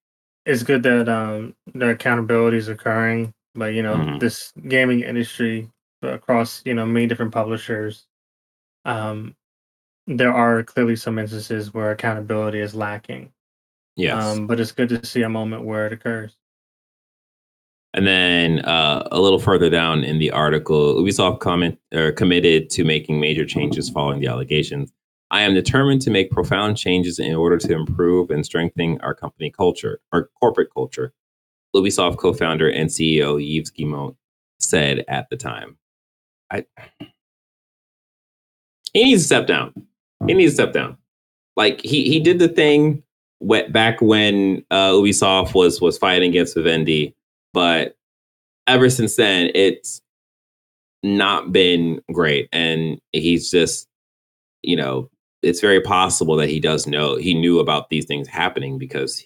it's 0.47 0.63
good 0.63 0.83
that 0.85 1.09
um 1.09 1.55
the 1.75 1.91
accountability 1.91 2.59
is 2.59 2.69
occurring. 2.69 3.33
But 3.55 3.75
you 3.75 3.83
know, 3.83 3.97
Mhm. 3.99 4.21
this 4.21 4.53
gaming 4.69 5.01
industry 5.03 5.71
across 6.03 6.63
you 6.67 6.75
know 6.75 6.87
many 6.87 7.07
different 7.07 7.33
publishers, 7.33 8.07
um, 8.85 9.37
there 10.07 10.33
are 10.35 10.63
clearly 10.65 10.97
some 10.97 11.19
instances 11.19 11.75
where 11.75 11.93
accountability 11.93 12.61
is 12.61 12.75
lacking. 12.75 13.33
Yes. 13.97 14.23
Um, 14.23 14.47
but 14.47 14.61
it's 14.61 14.73
good 14.73 14.89
to 14.91 15.05
see 15.05 15.23
a 15.23 15.29
moment 15.29 15.65
where 15.65 15.87
it 15.87 15.93
occurs. 15.93 16.37
And 17.95 18.07
then 18.07 18.61
uh, 18.61 19.07
a 19.13 19.21
little 19.21 19.39
further 19.39 19.69
down 19.69 20.03
in 20.03 20.19
the 20.19 20.31
article, 20.31 20.95
Ubisoft 20.95 21.41
comment 21.41 21.79
or 21.93 22.13
committed 22.13 22.71
to 22.71 22.85
making 22.85 23.21
major 23.21 23.45
changes 23.45 23.91
following 23.91 24.21
the 24.21 24.29
allegations. 24.29 24.93
I 25.31 25.43
am 25.43 25.55
determined 25.55 26.01
to 26.03 26.11
make 26.11 26.31
profound 26.31 26.77
changes 26.77 27.19
in 27.19 27.35
order 27.35 27.59
to 27.59 27.73
improve 27.73 28.31
and 28.31 28.45
strengthen 28.45 28.99
our 29.01 29.15
company 29.15 29.51
culture, 29.51 30.01
our 30.13 30.31
corporate 30.41 30.73
culture. 30.73 31.13
Ubisoft 31.75 32.19
co-founder 32.19 32.69
and 32.69 32.91
CEO 32.91 33.41
Yves 33.41 33.71
Guillemot 33.71 34.15
said 34.59 35.05
at 35.09 35.29
the 35.31 35.37
time. 35.37 35.77
I 36.51 36.65
he 38.93 39.05
needs 39.05 39.23
to 39.23 39.27
step 39.27 39.47
down. 39.47 39.73
He 40.27 40.35
needs 40.35 40.53
to 40.53 40.63
step 40.63 40.75
down. 40.75 40.99
Like 41.57 41.81
he 41.81 42.11
he 42.11 42.21
did 42.21 42.39
the 42.39 42.49
thing 42.49 43.03
wh- 43.49 43.71
back 43.71 44.01
when 44.01 44.65
uh, 44.71 44.91
Ubisoft 44.91 45.55
was 45.55 45.81
was 45.81 45.99
fighting 45.99 46.31
against 46.31 46.55
Vivendi 46.55 47.15
but 47.53 47.97
ever 48.67 48.89
since 48.89 49.17
then 49.17 49.51
it's 49.55 50.01
not 51.03 51.53
been 51.53 52.01
great. 52.13 52.49
And 52.53 53.01
he's 53.13 53.51
just 53.51 53.89
you 54.63 54.77
know 54.77 55.11
it's 55.43 55.61
very 55.61 55.81
possible 55.81 56.37
that 56.37 56.49
he 56.49 56.61
does 56.61 56.87
know 56.87 57.17
he 57.17 57.35
knew 57.35 57.59
about 57.59 57.91
these 57.91 58.05
things 58.07 58.29
happening 58.29 58.79
because 58.79 59.25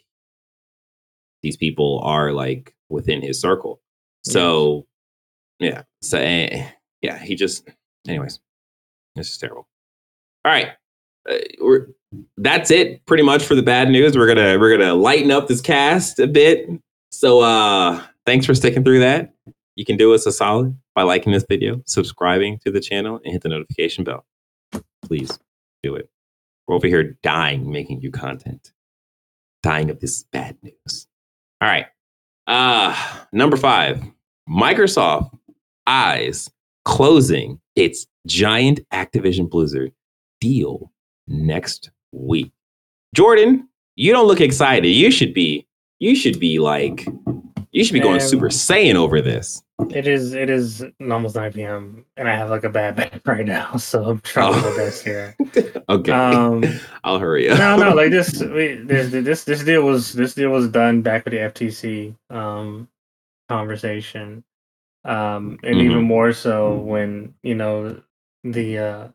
these 1.43 1.57
people 1.57 2.01
are 2.03 2.33
like 2.33 2.75
within 2.89 3.21
his 3.23 3.41
circle. 3.41 3.81
So 4.25 4.87
yeah. 5.59 5.83
So 6.03 6.19
eh, 6.19 6.69
yeah 7.03 7.19
he 7.19 7.35
just 7.35 7.69
anyways 8.09 8.41
this 9.15 9.31
is 9.31 9.39
terrible. 9.39 9.69
All 10.45 10.53
right 10.53 10.71
we're 11.61 11.87
that's 12.39 12.71
it 12.71 13.05
pretty 13.07 13.23
much 13.23 13.45
for 13.45 13.55
the 13.55 13.63
bad 13.63 13.91
news 13.91 14.17
we're 14.17 14.27
gonna 14.27 14.59
we're 14.59 14.77
gonna 14.77 14.95
lighten 14.95 15.31
up 15.31 15.49
this 15.49 15.61
cast 15.61 16.19
a 16.19 16.27
bit 16.27 16.69
so 17.11 17.41
uh 17.41 18.03
thanks 18.27 18.45
for 18.45 18.55
sticking 18.55 18.85
through 18.85 19.01
that. 19.01 19.33
You 19.77 19.85
can 19.85 19.97
do 19.97 20.13
us 20.13 20.27
a 20.27 20.33
solid 20.33 20.77
by 20.95 21.03
liking 21.03 21.33
this 21.33 21.47
video, 21.49 21.81
subscribing 21.87 22.59
to 22.65 22.71
the 22.71 22.81
channel, 22.81 23.21
and 23.25 23.33
hit 23.33 23.43
the 23.43 23.49
notification 23.49 24.05
bell. 24.05 24.27
Please 25.03 25.39
do 25.83 25.95
it. 25.95 26.11
We're 26.67 26.75
over 26.75 26.87
here 26.87 27.17
dying 27.23 27.71
making 27.71 28.01
you 28.03 28.11
content. 28.11 28.73
Dying 29.63 29.91
of 29.91 30.01
this 30.01 30.25
bad 30.25 30.59
news. 30.63 31.07
All 31.61 31.69
right. 31.69 31.87
Uh 32.47 32.95
number 33.33 33.57
five. 33.57 34.03
Microsoft 34.49 35.31
eyes 35.87 36.51
closing 36.85 37.61
its 37.75 38.07
giant 38.27 38.81
Activision 38.93 39.49
Blizzard 39.49 39.93
deal 40.41 40.93
next 41.29 41.91
week. 42.13 42.53
Jordan, 43.15 43.69
you 43.97 44.13
don't 44.13 44.27
look 44.27 44.41
excited. 44.41 44.89
You 44.89 45.11
should 45.11 45.33
be 45.35 45.67
you 45.99 46.15
should 46.15 46.39
be 46.39 46.59
like 46.59 47.07
you 47.73 47.85
should 47.85 47.95
be 47.95 48.01
going 48.01 48.19
Man. 48.19 48.29
super 48.29 48.49
saiyan 48.49 48.95
over 48.95 49.21
this. 49.21 49.63
It 49.91 50.07
is 50.07 50.33
it 50.35 50.49
is 50.51 50.83
almost 51.11 51.37
9 51.37 51.53
p.m. 51.53 52.05
and 52.17 52.29
I 52.29 52.35
have 52.35 52.49
like 52.51 52.65
a 52.65 52.71
bad 52.71 52.97
back 52.97 53.21
right 53.27 53.45
now, 53.47 53.77
so 53.77 54.05
I'm 54.05 54.21
trying 54.21 54.55
Oh. 54.55 54.71
my 54.71 54.77
best 54.77 55.05
here. 55.05 55.37
Okay, 55.89 56.11
Um, 56.13 56.65
I'll 57.05 57.19
hurry 57.21 57.49
up. 57.49 57.59
no, 57.59 57.77
no, 57.77 57.95
like 57.95 58.11
this, 58.11 58.41
we, 58.43 58.75
this, 58.75 59.11
this, 59.13 59.45
this 59.45 59.63
deal 59.63 59.83
was 59.85 60.13
this 60.15 60.35
deal 60.35 60.51
was 60.51 60.69
done 60.69 61.01
back 61.03 61.25
with 61.25 61.33
the 61.33 61.39
FTC 61.39 62.15
um, 62.31 62.89
conversation, 63.49 64.43
um, 65.05 65.59
and 65.63 65.77
Mhm. 65.77 65.83
even 65.85 66.03
more 66.03 66.33
so 66.33 66.75
when 66.77 67.35
you 67.45 67.55
know 67.55 68.01
the 68.43 68.79
uh, 68.79 69.09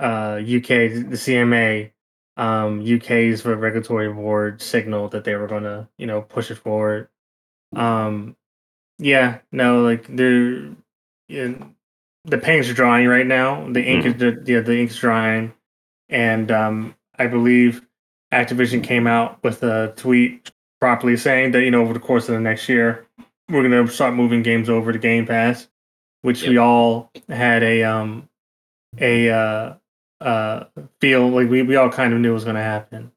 uh, 0.00 0.38
UK, 0.40 0.90
the 1.08 1.16
CMA, 1.16 1.90
um, 2.36 2.80
UK's 2.80 3.44
regulatory 3.44 4.12
board 4.12 4.60
signaled 4.60 5.12
that 5.12 5.24
they 5.24 5.34
were 5.36 5.46
going 5.46 5.62
to 5.62 5.88
you 5.98 6.06
know 6.06 6.22
push 6.22 6.50
it 6.50 6.56
forward. 6.56 7.08
Um, 7.74 8.36
yeah, 8.98 9.38
no, 9.52 9.82
like 9.82 10.06
they're 10.08 10.70
in, 11.28 11.74
the 12.24 12.38
paint's 12.38 12.72
drying 12.72 13.06
right 13.06 13.26
now. 13.26 13.70
The 13.70 13.82
ink 13.82 14.06
is 14.06 14.14
the 14.14 14.42
yeah, 14.46 14.60
the 14.60 14.78
ink's 14.78 14.96
drying, 14.96 15.52
and 16.08 16.50
um, 16.50 16.94
I 17.18 17.26
believe 17.26 17.86
Activision 18.32 18.82
came 18.82 19.06
out 19.06 19.42
with 19.42 19.62
a 19.62 19.92
tweet 19.96 20.50
properly 20.80 21.16
saying 21.16 21.52
that 21.52 21.62
you 21.62 21.70
know 21.70 21.82
over 21.82 21.92
the 21.92 22.00
course 22.00 22.28
of 22.28 22.34
the 22.34 22.40
next 22.40 22.68
year 22.68 23.06
we're 23.48 23.62
gonna 23.62 23.86
start 23.88 24.14
moving 24.14 24.42
games 24.42 24.68
over 24.68 24.92
to 24.92 24.98
Game 24.98 25.26
Pass, 25.26 25.68
which 26.22 26.46
we 26.46 26.56
all 26.56 27.10
had 27.28 27.62
a 27.62 27.82
um 27.82 28.28
a 28.98 29.30
uh 29.30 29.74
uh 30.24 30.66
feel 31.00 31.28
like 31.30 31.50
we, 31.50 31.62
we 31.62 31.76
all 31.76 31.90
kind 31.90 32.14
of 32.14 32.20
knew 32.20 32.34
was 32.34 32.44
gonna 32.46 32.62
happen. 32.62 33.12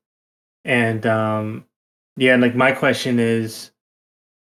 And 0.66 1.06
um 1.08 1.66
yeah, 2.18 2.36
like 2.38 2.56
my 2.56 2.72
question 2.74 3.20
is, 3.20 3.72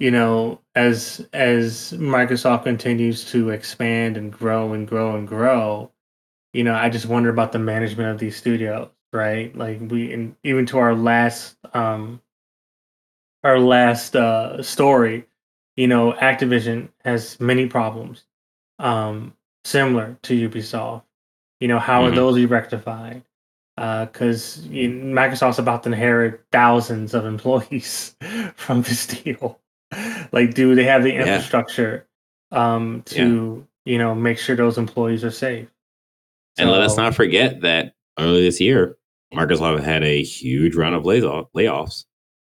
you 0.00 0.10
know, 0.10 0.60
as 0.74 1.26
as 1.32 1.92
Microsoft 1.94 2.64
continues 2.64 3.24
to 3.32 3.50
expand 3.50 4.16
and 4.16 4.32
grow 4.32 4.72
and 4.74 4.88
grow 4.88 5.16
and 5.16 5.28
grow, 5.28 5.92
you 6.54 6.64
know, 6.64 6.74
I 6.74 6.90
just 6.90 7.06
wonder 7.06 7.30
about 7.30 7.52
the 7.52 7.58
management 7.60 8.10
of 8.10 8.18
these 8.18 8.36
studios, 8.36 8.90
right? 9.12 9.56
Like 9.56 9.80
we 9.82 10.12
and 10.12 10.36
even 10.44 10.66
to 10.66 10.78
our 10.78 10.94
last 10.94 11.56
um 11.74 12.20
our 13.44 13.58
last 13.58 14.16
uh 14.16 14.62
story, 14.62 15.26
you 15.76 15.88
know, 15.88 16.12
Activision 16.14 16.90
has 17.04 17.40
many 17.40 17.66
problems 17.68 18.24
um 18.78 19.34
similar 19.64 20.18
to 20.24 20.48
Ubisoft. 20.50 21.02
You 21.60 21.68
know, 21.68 21.78
how 21.78 22.04
are 22.04 22.10
Mhm. 22.10 22.16
those 22.16 22.34
be 22.36 22.46
rectified? 22.46 23.22
Because 23.76 24.66
Microsoft's 24.68 25.58
about 25.58 25.82
to 25.82 25.90
inherit 25.90 26.40
thousands 26.50 27.12
of 27.14 27.26
employees 27.26 28.16
from 28.56 28.82
this 28.82 29.06
deal. 29.06 29.60
like, 30.32 30.54
do 30.54 30.74
they 30.74 30.84
have 30.84 31.02
the 31.02 31.10
Yeah. 31.12 31.20
infrastructure 31.34 32.06
um, 32.52 33.02
to 33.06 33.66
you 33.84 33.98
know 33.98 34.14
make 34.14 34.38
sure 34.38 34.56
those 34.56 34.78
employees 34.78 35.24
are 35.24 35.30
safe? 35.30 35.68
And 36.58 36.70
let 36.70 36.80
us 36.82 36.96
not 36.96 37.14
forget 37.14 37.60
that 37.62 37.94
earlier 38.18 38.42
this 38.42 38.60
year, 38.60 38.96
Microsoft 39.34 39.82
had 39.82 40.02
a 40.04 40.22
huge 40.22 40.74
round 40.74 40.94
of 40.94 41.04
layoffs. 41.04 42.04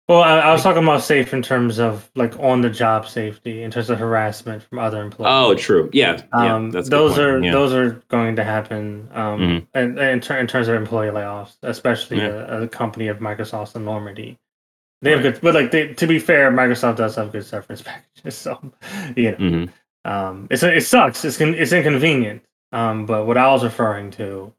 Well, 0.09 0.23
I, 0.23 0.39
I 0.39 0.53
was 0.53 0.63
talking 0.63 0.85
about 0.85 1.03
safe 1.03 1.35
in 1.35 1.43
terms 1.43 1.81
of 1.81 2.09
like 2.15 2.39
on 2.39 2.61
the 2.61 2.71
job 2.71 3.09
safety, 3.09 3.63
in 3.65 3.73
terms 3.73 3.91
of 3.91 3.99
harassment 3.99 4.63
from 4.63 4.79
other 4.79 5.03
employees. 5.03 5.33
Oh, 5.35 5.55
true. 5.57 5.91
Yeah, 5.93 6.23
yeah 6.33 6.55
um, 6.55 6.71
that's 6.71 6.89
those 6.89 7.19
are 7.19 7.41
yeah. 7.43 7.51
those 7.51 7.73
are 7.73 8.01
going 8.09 8.37
to 8.37 8.45
happen 8.45 9.09
um, 9.13 9.41
Mhm. 9.41 9.67
in, 9.75 9.99
in, 9.99 10.21
ter- 10.21 10.39
in 10.39 10.47
terms 10.47 10.69
of 10.69 10.77
employee 10.77 11.09
layoffs, 11.11 11.57
especially 11.63 12.19
Yeah. 12.19 12.47
a, 12.59 12.63
a 12.63 12.69
company 12.69 13.09
of 13.09 13.19
Microsoft's 13.19 13.75
Normandy, 13.75 14.39
They 15.03 15.11
have 15.11 15.23
good, 15.23 15.41
but 15.43 15.55
like 15.55 15.73
they, 15.73 15.93
to 15.95 16.07
be 16.07 16.21
fair, 16.21 16.53
Microsoft 16.53 16.97
does 16.99 17.17
have 17.17 17.33
good 17.33 17.45
severance 17.45 17.83
packages. 17.89 18.37
So, 18.37 18.61
you 19.17 19.33
know, 19.33 19.37
Mhm. 19.39 19.69
um, 20.05 20.47
it's 20.53 20.63
it 20.63 20.85
sucks. 20.85 21.25
It's 21.25 21.41
it's 21.41 21.73
inconvenient. 21.73 22.43
Um, 22.71 23.07
but 23.07 23.27
what 23.27 23.39
I 23.39 23.49
was 23.51 23.65
referring 23.65 24.13
to 24.13 24.53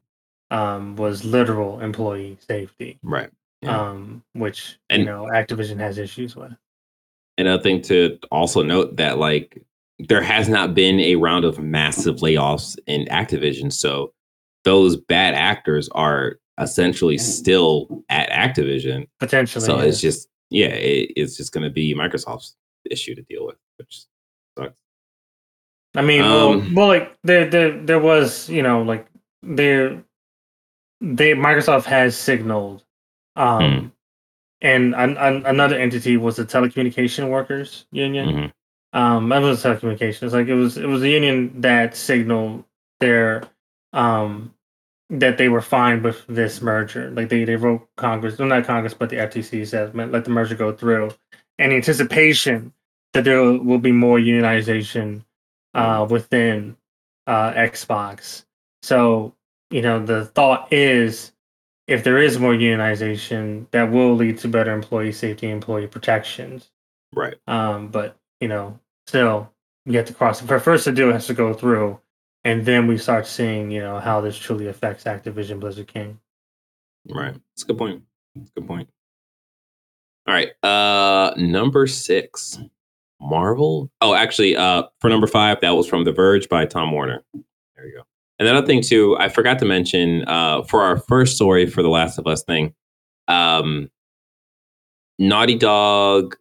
um, 0.50 0.94
was 0.96 1.24
literal 1.24 1.80
employee 1.80 2.36
safety, 2.46 2.98
Right. 3.02 3.30
Yeah. 3.62 3.76
um, 3.90 4.22
which 4.34 4.78
And- 4.90 5.00
you 5.00 5.06
know 5.06 5.24
Activision 5.24 5.78
has 5.78 5.98
issues 5.98 6.36
with. 6.36 6.52
Another 7.38 7.62
thing 7.62 7.82
to 7.82 8.18
also 8.30 8.62
note 8.62 8.96
that 8.96 9.18
like 9.18 9.62
there 10.00 10.22
has 10.22 10.48
not 10.48 10.74
been 10.74 10.98
a 11.00 11.16
round 11.16 11.44
of 11.44 11.58
massive 11.58 12.16
layoffs 12.16 12.76
in 12.86 13.06
Activision, 13.06 13.72
so 13.72 14.12
those 14.64 14.96
bad 14.96 15.34
actors 15.34 15.88
are 15.90 16.38
essentially 16.60 17.16
still 17.18 18.02
at 18.08 18.28
Activision. 18.30 19.06
Potentially, 19.20 19.64
So 19.64 19.78
yeah. 19.78 19.84
it's 19.84 20.00
just 20.00 20.28
yeah, 20.50 20.68
it, 20.68 21.12
it's 21.16 21.36
just 21.36 21.52
going 21.52 21.64
to 21.64 21.70
be 21.70 21.94
Microsoft's 21.94 22.56
issue 22.90 23.14
to 23.14 23.22
deal 23.22 23.46
with, 23.46 23.56
which 23.76 24.04
sucks. 24.58 24.74
I 25.94 26.02
mean, 26.02 26.22
well, 26.22 26.52
Um, 26.54 26.74
well, 26.74 26.86
like 26.88 27.16
there, 27.22 27.48
there, 27.50 27.78
there 27.84 27.98
was, 28.00 28.48
you 28.48 28.62
know, 28.62 28.82
like 28.82 29.06
there, 29.42 30.02
they 31.00 31.32
Microsoft 31.34 31.84
has 31.84 32.16
signaled, 32.16 32.82
um, 33.38 33.62
Hmm. 33.62 33.86
and 34.60 34.94
an, 34.94 35.16
an, 35.16 35.46
another 35.46 35.78
entity 35.78 36.16
was 36.18 36.36
the 36.36 36.44
telecommunication 36.44 37.30
workers 37.30 37.86
union. 37.92 38.28
Mhm. 38.28 38.52
Um, 38.92 39.28
that 39.30 39.40
was 39.42 39.62
telecommunications. 39.62 40.32
Like 40.32 40.48
it 40.48 40.54
was, 40.54 40.76
it 40.76 40.86
was 40.86 41.02
a 41.02 41.08
union 41.08 41.60
that 41.60 41.96
signaled 41.96 42.64
their, 43.00 43.44
um, 43.92 44.54
that 45.10 45.38
they 45.38 45.48
were 45.48 45.62
fine 45.62 46.02
with 46.02 46.26
this 46.26 46.60
merger. 46.60 47.10
Like 47.12 47.28
they, 47.30 47.44
they 47.44 47.56
wrote 47.56 47.88
Congress, 47.96 48.38
well, 48.38 48.48
not 48.48 48.64
Congress, 48.66 48.94
but 48.94 49.08
the 49.10 49.16
FTC 49.16 49.66
says 49.66 49.90
let 49.94 50.24
the 50.24 50.30
merger 50.30 50.54
go 50.54 50.72
through, 50.72 51.10
in 51.58 51.72
anticipation 51.72 52.72
that 53.14 53.24
there 53.24 53.42
will 53.42 53.78
be 53.78 53.92
more 53.92 54.18
unionization 54.18 55.24
uh, 55.74 56.06
within 56.10 56.76
uh, 57.26 57.52
Xbox. 57.52 58.44
So, 58.82 59.34
you 59.70 59.82
know, 59.82 60.04
the 60.04 60.26
thought 60.26 60.72
is 60.72 61.32
if 61.88 62.04
there 62.04 62.18
is 62.18 62.38
more 62.38 62.52
unionization, 62.52 63.66
that 63.70 63.90
will 63.90 64.14
lead 64.14 64.38
to 64.38 64.48
better 64.48 64.72
employee 64.72 65.12
safety, 65.12 65.50
employee 65.50 65.86
protections. 65.86 66.70
Right. 67.14 67.34
Um, 67.48 67.88
but 67.88 68.16
you 68.40 68.48
know, 68.48 68.78
still, 69.06 69.50
we 69.86 69.96
have 69.96 70.06
to 70.06 70.14
cross. 70.14 70.40
For 70.40 70.60
first, 70.60 70.84
the 70.84 70.92
deal 70.92 71.10
has 71.10 71.26
to 71.26 71.34
go 71.34 71.54
through, 71.54 71.98
and 72.44 72.64
then 72.64 72.86
we 72.86 72.98
start 72.98 73.26
seeing, 73.26 73.70
you 73.70 73.80
know, 73.80 73.98
how 73.98 74.20
this 74.20 74.38
truly 74.38 74.68
affects 74.68 75.04
Activision 75.04 75.58
Blizzard 75.58 75.88
King. 75.88 76.20
Right. 77.08 77.32
That's 77.32 77.64
a 77.64 77.66
good 77.66 77.78
point. 77.78 78.02
That's 78.34 78.50
a 78.50 78.60
good 78.60 78.68
point. 78.68 78.88
All 80.26 80.34
right. 80.34 80.50
Uh, 80.62 81.32
number 81.38 81.86
six, 81.86 82.58
Marvel. 83.18 83.90
Oh, 84.02 84.14
actually, 84.14 84.56
uh, 84.56 84.82
for 85.00 85.08
number 85.08 85.26
five, 85.26 85.62
that 85.62 85.70
was 85.70 85.86
from 85.86 86.04
The 86.04 86.12
Verge 86.12 86.50
by 86.50 86.66
Tom 86.66 86.92
Warren. 86.92 87.20
There 87.76 87.86
you 87.86 87.96
go. 87.96 88.02
And 88.38 88.46
the 88.46 88.54
other 88.54 88.66
thing 88.66 88.82
too, 88.82 89.16
I 89.18 89.28
forgot 89.28 89.58
to 89.60 89.64
mention 89.64 90.24
uh, 90.28 90.62
for 90.62 90.82
our 90.82 90.96
first 90.96 91.36
story 91.36 91.66
for 91.66 91.82
the 91.82 91.88
Last 91.88 92.18
of 92.18 92.26
Us 92.26 92.44
thing, 92.44 92.74
um, 93.26 93.90
Naughty 95.18 95.56
Dog 95.56 96.36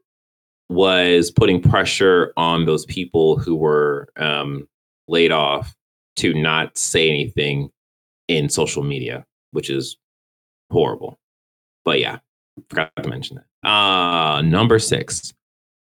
was 0.70 1.32
putting 1.32 1.62
pressure 1.62 2.34
on 2.38 2.66
those 2.66 2.86
people 2.86 3.38
who 3.38 3.56
were 3.56 4.10
um, 4.18 4.68
laid 5.08 5.32
off 5.32 5.76
to 6.18 6.34
not 6.34 6.78
say 6.78 7.10
anything 7.10 7.70
in 8.28 8.50
social 8.50 8.84
media, 8.84 9.26
which 9.52 9.70
is 9.70 9.98
horrible. 10.70 11.20
But 11.86 12.00
yeah, 12.00 12.20
forgot 12.70 12.91
to 13.02 13.10
mention 13.10 13.38
that. 13.38 13.70
Uh, 13.70 14.41
number 14.41 14.78
six, 14.78 15.34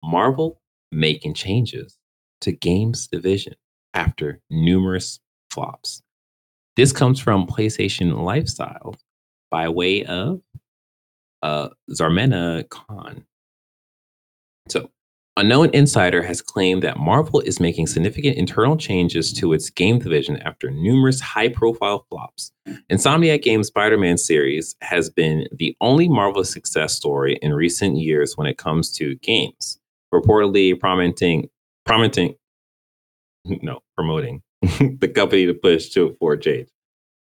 Marvel 0.04 0.62
making 0.92 1.34
changes 1.34 1.98
to 2.42 2.52
games 2.52 3.08
division 3.08 3.56
after 3.94 4.42
numerous 4.50 5.20
flops. 5.50 6.02
This 6.76 6.92
comes 6.92 7.22
from 7.22 7.48
PlayStation 7.48 8.22
Lifestyle 8.22 8.96
by 9.50 9.70
way 9.70 10.04
of 10.04 10.42
uh, 11.42 11.70
Zarmena 11.90 12.68
Khan. 12.70 13.24
So, 14.68 14.90
a 15.38 15.44
known 15.44 15.70
insider 15.74 16.22
has 16.22 16.42
claimed 16.42 16.84
that 16.84 16.98
Marvel 16.98 17.40
is 17.42 17.60
making 17.60 17.88
significant 17.88 18.38
internal 18.38 18.76
changes 18.78 19.32
to 19.34 19.54
its 19.54 19.70
game 19.70 20.00
division 20.00 20.38
after 20.42 20.72
numerous 20.72 21.20
high 21.20 21.50
profile 21.50 22.06
flops. 22.10 22.52
Insomniac 22.92 23.42
Games' 23.42 23.68
Spider 23.68 23.98
Man 23.98 24.18
series 24.18 24.76
has 24.82 25.10
been 25.10 25.48
the 25.52 25.76
only 25.82 26.10
Marvel 26.10 26.44
success 26.44 26.94
story 26.94 27.38
in 27.42 27.54
recent 27.54 27.98
years 27.98 28.38
when 28.38 28.48
it 28.48 28.58
comes 28.58 28.92
to 28.94 29.16
games, 29.18 29.80
reportedly 30.14 30.78
promoting, 30.78 31.50
promoting, 31.86 32.36
no, 33.46 33.82
promoting 33.96 34.42
the 35.00 35.12
company 35.14 35.46
to 35.46 35.54
push 35.54 35.90
to 35.90 36.16
for 36.20 36.36
change. 36.38 36.70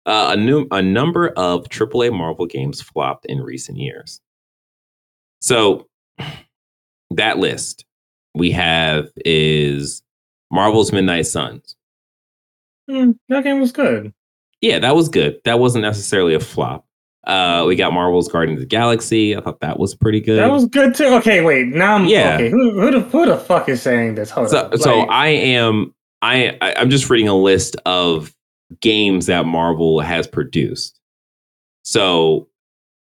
Uh, 0.06 0.30
a, 0.34 0.36
new, 0.36 0.68
a 0.70 0.80
number 0.80 1.28
of 1.30 1.64
AAA 1.64 2.16
Marvel 2.16 2.46
games 2.46 2.80
flopped 2.80 3.26
in 3.26 3.40
recent 3.40 3.76
years. 3.78 4.20
So, 5.40 5.88
that 7.10 7.38
list 7.38 7.84
we 8.34 8.50
have 8.52 9.08
is 9.24 10.02
Marvel's 10.52 10.92
Midnight 10.92 11.26
Suns. 11.26 11.76
Mm, 12.88 13.18
that 13.28 13.42
game 13.42 13.60
was 13.60 13.72
good. 13.72 14.12
Yeah, 14.60 14.78
that 14.78 14.94
was 14.94 15.08
good. 15.08 15.40
That 15.44 15.58
wasn't 15.58 15.82
necessarily 15.82 16.34
a 16.34 16.40
flop. 16.40 16.86
Uh, 17.26 17.64
we 17.66 17.74
got 17.74 17.92
Marvel's 17.92 18.28
Guardians 18.28 18.58
of 18.58 18.62
the 18.62 18.66
Galaxy. 18.66 19.36
I 19.36 19.40
thought 19.40 19.58
that 19.60 19.80
was 19.80 19.96
pretty 19.96 20.20
good. 20.20 20.38
That 20.38 20.50
was 20.52 20.66
good 20.66 20.94
too. 20.94 21.06
Okay, 21.16 21.42
wait. 21.42 21.66
Now 21.68 21.96
I'm 21.96 22.06
Yeah. 22.06 22.34
okay. 22.36 22.50
Who, 22.50 22.80
who, 22.80 22.90
the, 22.92 23.00
who 23.00 23.26
the 23.26 23.36
fuck 23.36 23.68
is 23.68 23.82
saying 23.82 24.14
this? 24.14 24.30
Hold 24.30 24.50
so, 24.50 24.70
on. 24.70 24.78
so 24.78 25.00
I 25.08 25.28
am 25.28 25.92
I 26.22 26.56
I- 26.60 26.74
I'm 26.76 26.90
just 26.90 27.10
reading 27.10 27.28
a 27.28 27.36
list 27.36 27.76
of 27.86 28.34
games 28.80 29.26
that 29.26 29.46
Marvel 29.46 30.00
has 30.00 30.26
produced. 30.26 30.98
So 31.84 32.48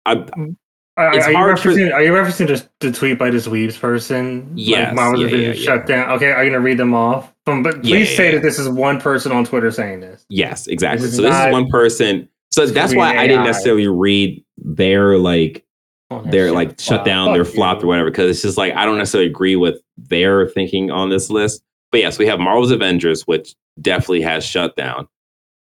I 0.06 0.16
mm-hmm. 0.16 0.52
are, 0.97 1.14
it's 1.14 1.26
are 1.26 1.32
you 1.32 1.38
hard 1.38 1.60
for- 1.60 1.70
referencing, 1.72 1.93
are 1.93 2.04
you 2.04 2.12
referencing 2.12 2.47
just 2.47 2.70
the 2.80 2.91
tweet 2.91 3.20
by 3.20 3.30
this 3.30 3.47
Weaves 3.47 3.78
person? 3.78 4.49
Yes, 4.56 4.88
Like 4.88 4.95
Marvel 4.95 5.22
yeah, 5.22 5.30
Division 5.30 5.56
yeah, 5.56 5.66
shut 5.66 5.88
down. 5.88 6.10
Okay, 6.12 6.32
are 6.32 6.43
you 6.43 6.52
gonna 6.52 6.64
read 6.64 6.78
them 6.78 6.93
off? 6.93 7.34
But 7.45 7.82
please 7.82 8.10
yeah, 8.12 8.18
say 8.18 8.26
yeah. 8.28 8.36
that 8.36 8.43
this 8.43 8.60
is 8.60 8.70
one 8.70 9.02
person 9.02 9.32
on 9.32 9.45
Twitter 9.45 9.72
saying 9.72 10.02
this. 10.02 10.26
yes, 10.30 10.68
exactly. 10.68 11.08
This 11.08 11.16
So 11.16 11.24
this 11.24 11.36
is 11.36 11.52
one 11.52 11.68
person. 11.70 12.30
So 12.52 12.66
that's 12.66 12.93
why 12.93 13.18
I 13.18 13.28
didn't 13.28 13.45
necessarily 13.45 13.88
read 13.88 14.43
their 14.58 15.18
like 15.18 15.66
Oh, 16.12 16.22
that 16.24 16.54
like 16.54 16.78
shut 16.78 17.06
down, 17.06 17.34
Fuck 17.34 17.54
flopped 17.54 17.84
or 17.84 17.88
whatever. 17.88 18.12
Because 18.12 18.30
it's 18.30 18.41
just 18.41 18.58
like 18.58 18.74
I 18.76 18.86
don't 18.86 18.97
necessarily 18.97 19.30
agree 19.30 19.56
with 19.56 19.82
their 19.97 20.45
thinking 20.45 20.91
on 20.91 21.10
this 21.10 21.30
list. 21.30 21.64
But 21.91 21.99
yes, 21.99 22.17
we 22.17 22.25
have 22.27 22.39
Marvel's 22.39 22.71
Avengers, 22.71 23.23
which 23.27 23.55
definitely 23.81 24.21
has 24.21 24.45
shut 24.45 24.75
down. 24.75 25.07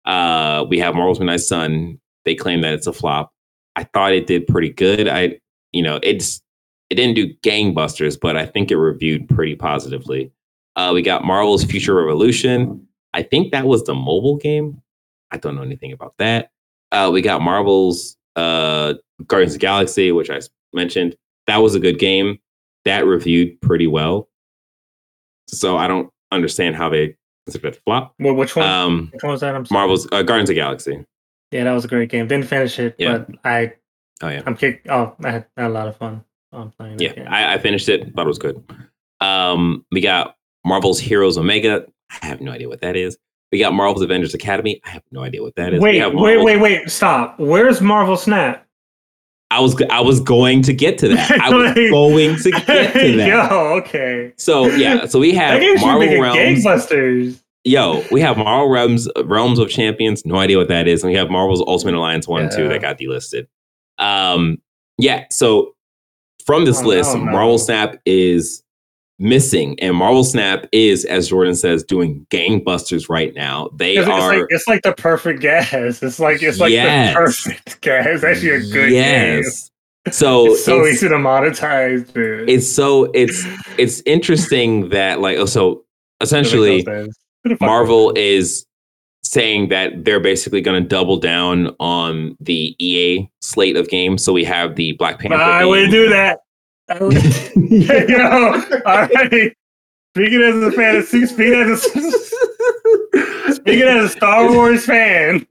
Uh, 0.04 0.64
we 0.68 0.78
have 0.78 0.94
Marvel's 0.94 1.18
Midnight 1.18 1.40
Sun. 1.40 1.98
They 2.24 2.34
claim 2.34 2.62
that 2.62 2.74
it's 2.74 2.86
a 2.86 2.92
flop. 2.92 3.32
I 3.76 3.84
thought 3.84 4.12
it 4.12 4.26
did 4.26 4.46
pretty 4.46 4.70
good. 4.70 5.08
I, 5.08 5.38
you 5.72 5.82
know, 5.82 5.98
it's 6.02 6.40
it 6.90 6.96
didn't 6.96 7.16
do 7.16 7.34
gangbusters, 7.42 8.18
but 8.20 8.36
I 8.36 8.46
think 8.46 8.70
it 8.70 8.76
reviewed 8.76 9.28
pretty 9.28 9.54
positively. 9.54 10.30
Uh, 10.76 10.92
we 10.94 11.02
got 11.02 11.24
Marvel's 11.24 11.64
Future 11.64 11.94
Revolution. 11.94 12.86
I 13.14 13.22
think 13.22 13.52
that 13.52 13.66
was 13.66 13.84
the 13.84 13.94
mobile 13.94 14.36
game. 14.36 14.80
I 15.30 15.38
don't 15.38 15.56
know 15.56 15.62
anything 15.62 15.92
about 15.92 16.14
that. 16.18 16.50
Uh, 16.92 17.10
we 17.12 17.22
got 17.22 17.42
Marvel's 17.42 18.16
uh, 18.36 18.94
Guardians 19.26 19.54
of 19.54 19.60
Galaxy, 19.60 20.12
which 20.12 20.30
I 20.30 20.40
mentioned. 20.72 21.16
That 21.46 21.58
was 21.58 21.74
a 21.74 21.80
good 21.80 21.98
game. 21.98 22.38
That 22.84 23.06
reviewed 23.06 23.60
pretty 23.60 23.86
well. 23.86 24.28
So 25.48 25.76
I 25.76 25.88
don't 25.88 26.10
understand 26.32 26.76
how 26.76 26.88
they 26.88 27.16
consider 27.46 27.68
it 27.68 27.76
a 27.76 27.80
flop. 27.80 28.14
Well, 28.18 28.34
which 28.34 28.56
one? 28.56 28.66
Um, 28.66 29.10
which 29.12 29.22
one 29.22 29.32
was 29.32 29.40
that? 29.40 29.54
I'm 29.54 29.66
sorry. 29.66 29.80
Marvel's 29.80 30.06
uh, 30.12 30.22
Guardians 30.22 30.50
of 30.50 30.54
the 30.54 30.60
Galaxy. 30.60 31.04
Yeah, 31.50 31.64
that 31.64 31.72
was 31.72 31.84
a 31.84 31.88
great 31.88 32.08
game. 32.08 32.26
Didn't 32.26 32.46
finish 32.46 32.78
it, 32.78 32.96
Yeah. 32.98 33.18
but 33.18 33.30
I 33.44 33.74
Oh 34.22 34.28
yeah, 34.28 34.42
I'm 34.46 34.56
kicked. 34.56 34.88
Oh, 34.88 35.14
I 35.24 35.30
had, 35.30 35.46
a 35.56 35.68
lot 35.68 35.88
of 35.88 35.96
fun 35.96 36.24
on 36.52 36.70
playing. 36.70 36.98
That 36.98 37.16
yeah. 37.16 37.32
I, 37.32 37.54
I 37.54 37.58
finished 37.58 37.88
it. 37.88 38.14
Thought 38.14 38.24
it 38.24 38.28
was 38.28 38.38
good. 38.38 38.62
Um, 39.20 39.84
we 39.90 40.00
got 40.00 40.36
Marvel's 40.64 41.00
Heroes 41.00 41.36
Omega. 41.36 41.86
I 42.22 42.26
have 42.26 42.40
no 42.40 42.52
idea 42.52 42.68
what 42.68 42.80
that 42.80 42.96
is. 42.96 43.18
We 43.50 43.58
got 43.58 43.72
Marvel's 43.72 44.02
Avengers 44.02 44.34
Academy. 44.34 44.80
I 44.84 44.90
have 44.90 45.02
no 45.10 45.22
idea 45.22 45.42
what 45.42 45.56
that 45.56 45.74
is. 45.74 45.80
Wait, 45.80 46.00
wait, 46.14 46.42
wait, 46.42 46.56
wait! 46.56 46.90
Stop. 46.90 47.38
Where's 47.38 47.80
Marvel 47.80 48.16
Snap? 48.16 48.63
I 49.50 49.60
was 49.60 49.80
I 49.90 50.00
was 50.00 50.20
going 50.20 50.62
to 50.62 50.72
get 50.72 50.98
to 50.98 51.08
that. 51.08 51.30
I 51.40 51.50
was 51.54 51.66
Like- 51.68 51.74
going 51.90 52.36
to 52.36 52.50
get 52.50 52.92
to 52.94 53.16
that. 53.18 53.28
Yo, 53.28 53.58
okay. 53.78 54.32
So 54.36 54.66
yeah, 54.66 55.06
so 55.06 55.20
we 55.20 55.32
have 55.34 55.60
Marvel 55.80 56.20
Realms. 56.20 56.64
gangbusters. 56.64 57.40
Yo, 57.66 58.04
we 58.10 58.20
have 58.20 58.36
Marvel 58.36 58.68
Realms 58.68 59.08
Realms 59.24 59.58
of 59.58 59.70
Champions. 59.70 60.26
No 60.26 60.36
idea 60.36 60.58
what 60.58 60.68
that 60.68 60.88
is. 60.88 61.02
And 61.02 61.12
we 61.12 61.16
have 61.16 61.30
Marvel's 61.30 61.62
Ultimate 61.66 61.94
Alliance 61.94 62.26
one 62.26 62.42
and 62.42 62.52
two 62.52 62.68
that 62.68 62.80
got 62.82 62.98
delisted. 62.98 63.46
Um, 63.98 64.58
yeah. 64.98 65.24
So 65.30 65.74
from 66.44 66.64
this 66.64 66.80
Oh, 66.82 66.86
list, 66.86 67.14
no, 67.14 67.22
no. 67.24 67.30
Marvel 67.32 67.58
Snap 67.58 67.96
is 68.04 68.63
missing, 69.18 69.78
and 69.80 69.96
Marvel 69.96 70.24
Snap 70.24 70.66
is, 70.72 71.04
as 71.04 71.28
Jordan 71.28 71.54
says, 71.54 71.84
doing 71.84 72.26
gangbusters 72.30 73.08
right 73.08 73.34
now. 73.34 73.68
They 73.74 73.92
It's, 73.96 74.00
it's 74.06 74.08
are. 74.08 74.38
like 74.38 74.46
it's 74.50 74.66
like 74.68 74.82
the 74.82 74.92
perfect 74.94 75.40
gas. 75.40 76.02
It's 76.02 76.18
like 76.18 76.42
it's 76.42 76.58
like 76.58 76.72
Yes. 76.72 77.14
the 77.14 77.18
perfect 77.20 77.80
gas. 77.80 78.06
It's 78.08 78.24
actually 78.24 78.50
a 78.50 78.60
good 78.60 78.90
game. 78.90 79.42
yes. 79.44 79.70
So 80.10 80.46
It's 80.52 80.64
so 80.64 80.80
it's- 80.80 80.94
easy 80.96 81.08
to 81.08 81.14
monetize, 81.14 82.12
dude. 82.12 82.48
it's 82.50 82.68
so 82.70 83.04
it's 83.14 83.44
it's 83.78 84.02
interesting 84.06 84.88
that 84.90 85.20
like 85.20 85.38
oh, 85.38 85.46
so 85.46 85.84
essentially 86.20 86.82
That 86.82 86.90
makes 86.92 86.98
no 86.98 87.04
sense. 87.04 87.18
Who 87.44 87.48
the 87.50 87.56
fuck 87.56 87.66
Marvel 87.66 88.12
is 88.16 88.66
saying 89.22 89.68
that 89.68 90.04
they're 90.04 90.20
basically 90.20 90.60
going 90.60 90.82
to 90.82 90.86
double 90.88 91.16
down 91.16 91.74
on 91.80 92.36
the 92.40 92.76
EA 92.78 93.26
slate 93.40 93.76
of 93.76 93.88
games. 93.88 94.22
So 94.22 94.32
we 94.34 94.44
have 94.44 94.76
the 94.76 94.92
Black 94.92 95.18
Panther. 95.18 95.36
I 95.36 95.60
game. 95.60 95.68
would 95.70 95.90
do 95.90 96.08
that. 96.10 96.40
I 96.88 96.98
would- 97.02 97.14
Yo, 98.08 98.62
all 98.86 99.08
right. 99.08 99.56
Speaking 100.16 100.42
as 100.42 100.62
a 100.62 100.70
fantasy, 100.70 101.26
speaking 101.26 101.54
as 101.54 101.84
a 101.84 103.54
speaking 103.54 103.82
as 103.82 104.04
a 104.04 104.08
Star 104.10 104.50
Wars 104.52 104.86
fan, 104.86 105.44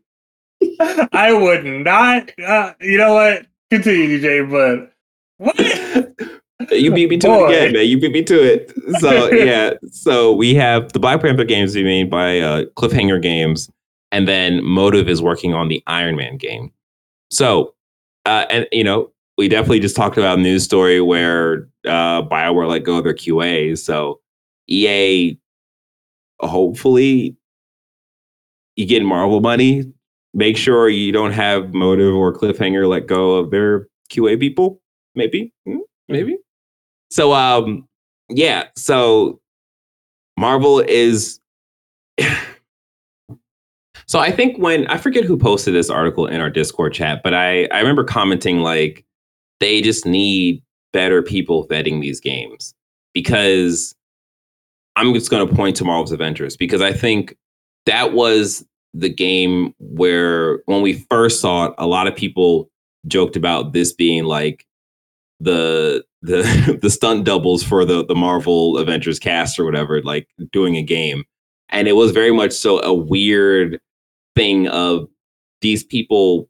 I 1.12 1.34
would 1.34 1.66
not. 1.66 2.32
Uh, 2.40 2.74
you 2.80 2.98
know 2.98 3.14
what? 3.14 3.46
Continue, 3.72 4.20
DJ. 4.22 4.50
But 4.50 4.94
what? 5.38 5.60
you 6.72 6.94
beat 6.94 7.10
me 7.10 7.18
to 7.18 7.28
Boy. 7.28 7.46
it 7.46 7.50
again, 7.50 7.74
man. 7.74 7.88
You 7.88 8.00
beat 8.00 8.14
me 8.14 8.24
to 8.24 8.42
it. 8.42 8.74
So 9.00 9.32
yeah. 9.32 9.74
So 9.92 10.32
we 10.32 10.56
have 10.56 10.94
the 10.94 11.00
Black 11.00 11.22
Panther 11.22 11.44
games 11.44 11.74
being 11.74 11.86
made 11.86 12.10
by 12.10 12.40
uh, 12.40 12.64
Cliffhanger 12.78 13.22
Games, 13.22 13.70
and 14.14 14.28
then 14.28 14.64
Motive 14.64 15.10
is 15.10 15.22
working 15.22 15.54
on 15.54 15.68
the 15.68 15.84
Iron 15.88 16.16
Man 16.16 16.38
game. 16.38 16.72
So, 17.32 17.74
uh, 18.26 18.46
and 18.50 18.68
you 18.72 18.84
know, 18.86 19.12
we 19.38 19.48
definitely 19.48 19.80
just 19.80 19.96
talked 19.96 20.18
about 20.18 20.40
a 20.40 20.42
news 20.42 20.64
story 20.64 21.02
where 21.02 21.68
uh, 21.86 22.22
Bioware 22.24 22.70
let 22.70 22.84
go 22.84 22.98
of 22.98 23.04
their 23.04 23.14
QA. 23.14 23.78
So 23.78 24.20
EA, 24.68 25.38
hopefully, 26.40 27.36
you 28.76 28.86
get 28.86 29.04
Marvel 29.04 29.42
money. 29.42 29.92
Make 30.34 30.58
sure 30.58 30.90
you 30.90 31.12
don't 31.12 31.32
have 31.32 31.74
Motive 31.74 32.16
or 32.16 32.34
Cliffhanger 32.34 32.88
let 32.88 33.08
go 33.08 33.36
of 33.36 33.52
their 33.52 33.88
QA 34.12 34.40
people. 34.40 34.80
Maybe, 35.16 35.54
Hmm, 35.66 35.80
maybe. 36.08 36.38
So, 37.12 37.34
um, 37.34 37.88
yeah. 38.30 38.66
So 38.76 39.40
Marvel 40.38 40.80
is. 40.80 41.40
So 44.06 44.20
I 44.20 44.32
think 44.32 44.58
when 44.60 44.86
I 44.88 44.98
forget 44.98 45.24
who 45.24 45.38
posted 45.38 45.74
this 45.74 45.90
article 45.90 46.28
in 46.28 46.40
our 46.40 46.50
Discord 46.50 46.94
chat, 46.94 47.22
but 47.24 47.34
I 47.34 47.66
I 47.72 47.80
remember 47.80 48.04
commenting 48.04 48.60
like 48.60 49.04
they 49.64 49.82
just 49.82 50.06
need 50.06 50.62
better 50.92 51.24
people 51.24 51.66
vetting 51.70 52.02
these 52.02 52.20
games 52.20 52.76
because 53.14 53.96
I'm 54.98 55.14
just 55.14 55.32
going 55.32 55.48
to 55.48 55.56
point 55.56 55.78
to 55.78 55.86
Marvel's 55.86 56.12
Avengers 56.12 56.58
because 56.58 56.82
I 56.82 56.92
think 56.92 57.38
that 57.86 58.12
was 58.12 58.66
the 58.94 59.08
game 59.08 59.74
where 59.80 60.60
when 60.66 60.82
we 60.82 61.06
first 61.10 61.40
saw 61.40 61.68
it, 61.68 61.74
a 61.78 61.88
lot 61.88 62.08
of 62.08 62.16
people 62.16 62.70
joked 63.08 63.38
about 63.38 63.72
this 63.72 63.94
being 63.94 64.26
like 64.26 64.68
the 65.40 66.04
the 66.22 66.78
the 66.82 66.90
stunt 66.90 67.24
doubles 67.24 67.64
for 67.64 67.86
the 67.86 68.06
the 68.06 68.16
Marvel 68.16 68.78
Avengers 68.78 69.18
cast 69.18 69.58
or 69.58 69.64
whatever, 69.64 70.02
like 70.02 70.28
doing 70.52 70.76
a 70.76 70.84
game. 70.84 71.24
And 71.70 71.88
it 71.88 71.94
was 71.94 72.12
very 72.12 72.34
much 72.34 72.52
so 72.52 72.82
a 72.82 72.94
weird 72.94 73.80
thing 74.36 74.68
of 74.68 75.08
these 75.62 75.86
people 75.86 76.50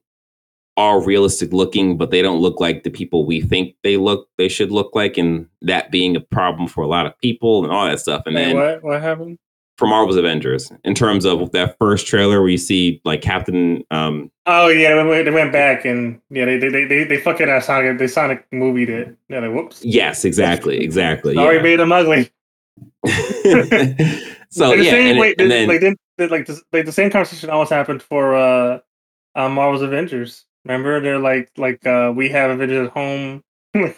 are 0.75 1.03
realistic 1.03 1.53
looking, 1.53 1.97
but 1.97 2.11
they 2.11 2.21
don't 2.21 2.41
look 2.41 2.59
like 2.59 2.83
the 2.83 2.89
people 2.89 3.25
we 3.25 3.41
think 3.41 3.75
they 3.83 3.97
look 3.97 4.27
they 4.37 4.47
should 4.47 4.71
look 4.71 4.95
like, 4.95 5.17
and 5.17 5.47
that 5.61 5.91
being 5.91 6.15
a 6.15 6.19
problem 6.21 6.67
for 6.67 6.83
a 6.83 6.87
lot 6.87 7.05
of 7.05 7.17
people 7.19 7.63
and 7.63 7.71
all 7.71 7.85
that 7.85 7.99
stuff. 7.99 8.23
And 8.25 8.35
Wait, 8.35 8.45
then 8.45 8.55
what 8.55 8.83
what 8.83 9.01
happened? 9.01 9.37
for 9.77 9.87
Marvel's 9.87 10.17
Avengers, 10.17 10.71
in 10.83 10.93
terms 10.93 11.25
of 11.25 11.51
that 11.51 11.77
first 11.79 12.05
trailer 12.05 12.39
where 12.41 12.49
you 12.49 12.57
see 12.57 13.01
like 13.05 13.21
Captain 13.21 13.83
um 13.91 14.31
Oh 14.45 14.67
yeah, 14.67 14.95
they 14.95 15.31
went, 15.31 15.51
back 15.51 15.85
and 15.85 16.19
yeah, 16.29 16.45
they 16.45 16.57
they 16.57 16.85
they 16.85 17.03
they, 17.03 17.17
fucking 17.17 17.49
uh, 17.49 17.59
Sonic 17.59 17.97
they 17.97 18.07
Sonic 18.07 18.45
movie 18.51 18.85
did. 18.85 19.15
Yeah, 19.29 19.39
like 19.39 19.51
whoops. 19.51 19.83
yes, 19.83 20.25
exactly, 20.25 20.81
exactly. 20.83 21.35
Sorry, 21.35 21.57
yeah. 21.57 21.61
made 21.61 21.79
them 21.79 21.91
ugly. 21.91 22.29
so 24.49 24.69
the 24.69 24.83
yeah, 24.83 24.91
same, 24.91 25.07
and, 25.11 25.19
wait, 25.19 25.39
and 25.39 25.49
then 25.51 25.67
like, 25.67 25.79
didn't- 25.79 25.99
like, 26.17 26.45
the, 26.45 26.61
like 26.71 26.85
the 26.85 26.91
same 26.91 27.09
conversation 27.09 27.49
almost 27.49 27.71
happened 27.71 28.01
for 28.01 28.35
uh, 28.35 28.79
uh 29.35 29.49
Marvel's 29.49 29.81
Avengers. 29.81 30.45
Remember, 30.65 30.99
they're 30.99 31.19
like 31.19 31.51
like 31.57 31.85
uh 31.85 32.11
we 32.15 32.29
have 32.29 32.51
Avengers 32.51 32.87
at 32.87 32.93
home. 32.93 33.43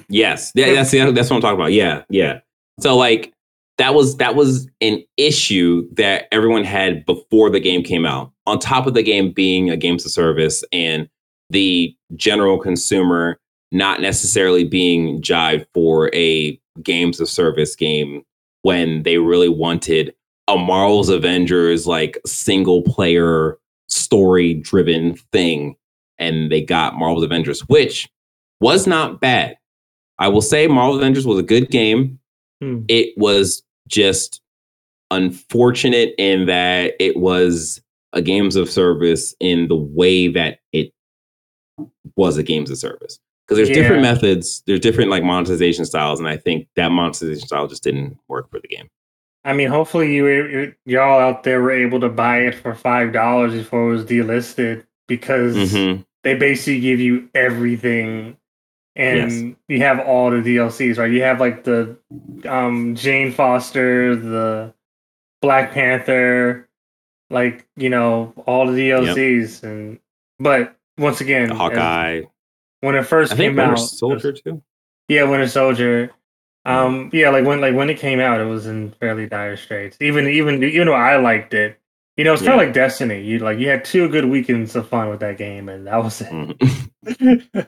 Yes, 0.09 0.51
yeah, 0.55 0.73
that's 0.73 0.91
that's 0.91 1.29
what 1.29 1.35
I'm 1.37 1.41
talking 1.41 1.59
about. 1.59 1.73
Yeah, 1.73 2.03
yeah. 2.09 2.39
So 2.79 2.95
like 2.95 3.33
that 3.77 3.93
was 3.93 4.17
that 4.17 4.35
was 4.35 4.69
an 4.81 5.03
issue 5.17 5.87
that 5.95 6.27
everyone 6.31 6.63
had 6.63 7.05
before 7.05 7.49
the 7.49 7.59
game 7.59 7.83
came 7.83 8.05
out. 8.05 8.31
On 8.47 8.59
top 8.59 8.87
of 8.87 8.93
the 8.93 9.03
game 9.03 9.31
being 9.31 9.69
a 9.69 9.77
games 9.77 10.05
of 10.05 10.11
service 10.11 10.63
and 10.71 11.09
the 11.49 11.95
general 12.15 12.59
consumer 12.59 13.39
not 13.71 13.99
necessarily 14.01 14.63
being 14.63 15.21
jived 15.21 15.65
for 15.73 16.13
a 16.13 16.59
games 16.81 17.19
of 17.19 17.27
service 17.27 17.75
game 17.75 18.23
when 18.61 19.03
they 19.03 19.17
really 19.17 19.49
wanted 19.49 20.13
a 20.47 20.57
Marvel's 20.57 21.09
Avengers 21.09 21.85
like 21.85 22.17
single 22.25 22.81
player 22.83 23.57
story 23.89 24.53
driven 24.53 25.15
thing 25.31 25.75
and 26.17 26.51
they 26.51 26.61
got 26.61 26.95
Marvel's 26.95 27.23
Avengers 27.23 27.61
which 27.67 28.09
was 28.61 28.87
not 28.87 29.19
bad. 29.19 29.57
I 30.17 30.29
will 30.29 30.41
say 30.41 30.67
Marvel 30.67 30.97
Avengers 30.97 31.27
was 31.27 31.39
a 31.39 31.43
good 31.43 31.69
game. 31.69 32.19
Hmm. 32.61 32.83
It 32.87 33.13
was 33.17 33.63
just 33.87 34.41
unfortunate 35.11 36.15
in 36.17 36.45
that 36.47 36.93
it 36.99 37.17
was 37.17 37.81
a 38.13 38.21
games 38.21 38.55
of 38.55 38.69
service 38.69 39.35
in 39.39 39.67
the 39.67 39.75
way 39.75 40.27
that 40.29 40.59
it 40.71 40.93
was 42.15 42.37
a 42.37 42.43
games 42.43 42.71
of 42.71 42.77
service. 42.77 43.19
Because 43.45 43.57
there's 43.57 43.77
different 43.77 44.01
methods, 44.01 44.63
there's 44.65 44.79
different 44.79 45.11
like 45.11 45.23
monetization 45.23 45.85
styles, 45.85 46.19
and 46.19 46.27
I 46.27 46.35
think 46.35 46.67
that 46.75 46.89
monetization 46.89 47.47
style 47.47 47.67
just 47.67 47.83
didn't 47.83 48.17
work 48.27 48.49
for 48.49 48.59
the 48.59 48.67
game. 48.67 48.89
I 49.43 49.53
mean, 49.53 49.67
hopefully 49.67 50.15
you, 50.15 50.25
you 50.25 50.75
y'all 50.85 51.19
out 51.19 51.43
there 51.43 51.61
were 51.61 51.69
able 51.69 51.99
to 51.99 52.09
buy 52.09 52.39
it 52.39 52.55
for 52.55 52.73
five 52.73 53.13
dollars 53.13 53.53
before 53.53 53.87
it 53.87 53.91
was 53.91 54.05
delisted 54.05 54.83
because 55.07 55.55
Mhm. 55.55 56.05
they 56.23 56.35
basically 56.35 56.79
give 56.79 56.99
you 56.99 57.29
everything 57.35 58.37
and 58.95 59.55
you 59.67 59.79
have 59.79 59.99
all 59.99 60.31
the 60.31 60.41
DLCs, 60.41 60.97
right? 60.97 61.11
You 61.11 61.21
have 61.23 61.39
like 61.39 61.63
the 61.63 61.97
um 62.45 62.95
Jane 62.95 63.31
Foster, 63.31 64.15
the 64.15 64.73
Black 65.41 65.71
Panther, 65.73 66.67
like, 67.29 67.67
you 67.75 67.89
know, 67.89 68.33
all 68.45 68.67
the 68.67 68.73
DLCs 68.89 69.63
and 69.63 69.99
but 70.39 70.75
once 70.97 71.21
again, 71.21 71.49
Hawkeye, 71.49 72.21
when 72.81 72.95
it 72.95 73.03
first 73.03 73.33
I 73.33 73.35
came 73.37 73.55
Winter 73.55 73.73
out, 73.73 73.79
Soldier 73.79 74.31
too. 74.31 74.61
yeah, 75.07 75.23
Winter 75.23 75.47
Soldier. 75.47 76.11
Um, 76.67 77.11
yeah, 77.13 77.29
like 77.29 77.45
when 77.45 77.61
like 77.61 77.75
when 77.75 77.89
it 77.91 77.99
came 77.99 78.19
out, 78.19 78.41
it 78.41 78.45
was 78.45 78.65
in 78.65 78.91
fairly 78.99 79.27
dire 79.27 79.55
straits. 79.55 79.97
Even 80.01 80.27
even 80.27 80.63
even 80.63 80.87
though 80.87 80.93
I 80.93 81.17
liked 81.17 81.53
it, 81.53 81.79
you 82.17 82.23
know, 82.23 82.33
it's 82.33 82.41
kind 82.41 82.53
of 82.59 82.65
like 82.65 82.73
Destiny. 82.73 83.21
You 83.21 83.39
like 83.39 83.59
you 83.59 83.67
had 83.67 83.83
two 83.83 84.07
good 84.09 84.25
weekends 84.25 84.75
of 84.75 84.87
fun 84.87 85.09
with 85.09 85.19
that 85.19 85.37
game, 85.37 85.69
and 85.69 85.87
that 85.87 86.03
was 86.03 86.21
it. 86.21 86.29
Mhm. 86.29 87.67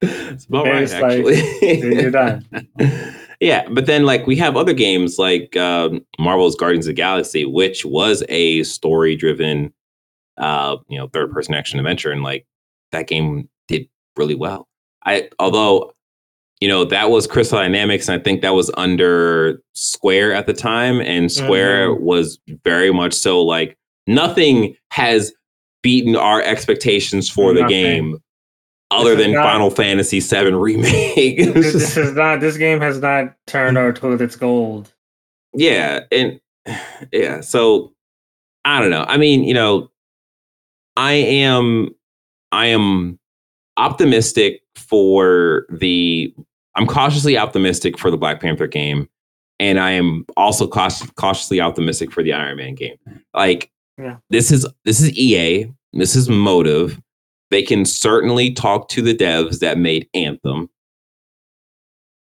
it's 0.00 0.44
about 0.46 0.66
And 0.66 0.74
right, 0.74 0.82
it's 0.82 0.92
like, 0.92 1.02
actually. 1.02 2.02
you're 2.02 2.10
done. 2.10 2.46
yeah, 3.40 3.66
but 3.70 3.86
then 3.86 4.04
like 4.04 4.26
we 4.26 4.36
have 4.36 4.56
other 4.56 4.72
games 4.72 5.18
like 5.18 5.56
um, 5.56 6.04
Marvel's 6.18 6.56
Guardians 6.56 6.86
of 6.86 6.90
the 6.90 6.94
Galaxy, 6.94 7.44
which 7.44 7.84
was 7.84 8.22
a 8.28 8.62
story-driven, 8.64 9.72
uh, 10.36 10.76
you 10.88 10.98
know, 10.98 11.08
third-person 11.08 11.54
action 11.54 11.78
adventure, 11.78 12.12
and 12.12 12.22
like 12.22 12.46
that 12.92 13.08
game 13.08 13.48
did 13.66 13.88
really 14.16 14.34
well. 14.34 14.68
I 15.04 15.28
although 15.38 15.92
you 16.60 16.68
know 16.68 16.84
that 16.84 17.10
was 17.10 17.26
Crystal 17.26 17.58
Dynamics, 17.58 18.08
and 18.08 18.20
I 18.20 18.22
think 18.22 18.42
that 18.42 18.54
was 18.54 18.70
under 18.76 19.62
Square 19.74 20.34
at 20.34 20.46
the 20.46 20.54
time, 20.54 21.00
and 21.00 21.30
Square 21.30 21.94
was 21.94 22.38
very 22.64 22.92
much 22.92 23.14
so 23.14 23.42
like 23.42 23.77
nothing 24.08 24.74
has 24.90 25.32
beaten 25.82 26.16
our 26.16 26.42
expectations 26.42 27.30
for 27.30 27.54
the 27.54 27.64
game 27.64 28.18
other 28.90 29.14
This 29.14 29.26
than 29.26 29.34
not- 29.34 29.44
Final 29.44 29.70
Fantasy 29.70 30.18
VII 30.18 30.54
remake. 30.54 31.38
This, 31.38 31.72
this 31.72 31.96
is 31.96 32.14
not 32.14 32.40
this 32.40 32.56
game 32.56 32.80
has 32.80 32.98
not 33.00 33.34
turned 33.46 33.78
our 33.78 33.92
toilets 33.92 34.34
gold. 34.34 34.92
yeah, 35.54 36.00
and 36.10 36.40
yeah, 37.12 37.40
so 37.40 37.92
I 38.64 38.80
don't 38.80 38.90
know. 38.90 39.04
I 39.06 39.16
mean, 39.16 39.44
you 39.44 39.54
know, 39.54 39.90
I 40.96 41.12
am 41.12 41.94
I 42.50 42.66
am 42.66 43.18
optimistic 43.76 44.62
for 44.74 45.66
the 45.70 46.34
I'm 46.74 46.86
cautiously 46.86 47.36
optimistic 47.36 47.98
for 47.98 48.10
the 48.10 48.16
Black 48.16 48.40
Panther 48.40 48.66
game 48.66 49.08
and 49.60 49.80
I 49.80 49.90
am 49.92 50.24
also 50.36 50.66
cautious, 50.68 51.10
cautiously 51.12 51.60
optimistic 51.60 52.12
for 52.12 52.22
the 52.22 52.32
Iron 52.32 52.56
Man 52.56 52.74
game. 52.74 52.96
Like 53.34 53.70
Yeah. 53.98 54.16
this 54.30 54.50
is 54.52 54.66
this 54.84 55.00
is 55.00 55.12
EA, 55.18 55.72
this 55.92 56.14
is 56.14 56.28
Motive. 56.28 57.00
They 57.50 57.62
can 57.62 57.84
certainly 57.84 58.52
talk 58.52 58.88
to 58.90 59.02
the 59.02 59.14
devs 59.14 59.58
that 59.60 59.78
made 59.78 60.08
Anthem 60.14 60.68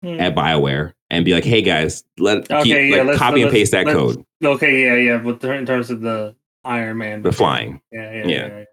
Hmm. 0.03 0.21
at 0.21 0.35
BioWare 0.35 0.93
and 1.09 1.25
be 1.25 1.33
like, 1.33 1.45
"Hey 1.45 1.63
guys, 1.63 2.05
let 2.19 2.51
Okay, 2.51 2.63
keep, 2.63 2.91
yeah, 2.91 2.97
like, 2.99 3.07
let's- 3.07 3.19
copy 3.19 3.41
and 3.43 3.45
let's- 3.45 3.55
paste 3.55 3.73
that 3.73 3.87
code, 3.87 4.23
Okay, 4.45 4.83
yeah, 4.85 4.97
yeah, 4.97 5.19
but 5.19 5.43
in 5.45 5.65
terms 5.65 5.91
of 5.91 6.01
the 6.03 6.35
Iron 6.65 6.99
Man, 6.99 7.23
the 7.23 7.33
flying. 7.33 7.81
yeah, 7.93 8.13
yeah, 8.13 8.27
Yeah. 8.27 8.29
yeah, 8.29 8.59
yeah. 8.59 8.65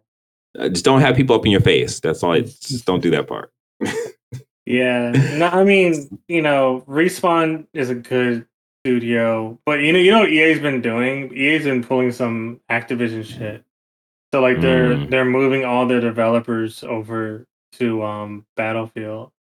Uh, 0.65 0.69
just 0.69 0.83
don't 0.83 0.99
have 0.99 1.15
people 1.15 1.33
up 1.35 1.45
in 1.45 1.51
your 1.51 1.61
face. 1.61 2.01
That's 2.01 2.21
all. 2.23 2.33
I, 2.33 2.41
just 2.41 2.85
don't 2.85 3.01
do 3.01 3.11
that 3.11 3.27
part. 3.27 3.51
Yeah, 4.67 5.11
no, 5.37 5.47
I 5.47 5.63
mean, 5.63 6.19
you 6.27 6.41
know, 6.41 6.83
Respawn 6.87 7.65
is 7.73 7.89
a 7.89 7.95
good 7.95 8.45
studio, 8.86 9.59
but 9.65 9.79
you 9.82 9.93
know, 9.93 9.99
you 9.99 10.11
know 10.11 10.19
what 10.21 10.29
EA's 10.32 10.59
been 10.59 10.82
doing? 10.82 11.32
EA's 11.36 11.63
been 11.65 11.84
pulling 11.84 12.11
some 12.11 12.59
Activision 12.69 13.23
shit. 13.23 13.63
So 14.34 14.41
like 14.41 14.59
they're 14.61 14.95
Mm. 14.95 15.09
they're 15.09 15.25
moving 15.25 15.65
all 15.65 15.86
their 15.86 16.01
developers 16.01 16.84
over 16.84 17.45
to 17.73 18.03
um 18.03 18.45
Battlefield. 18.55 19.32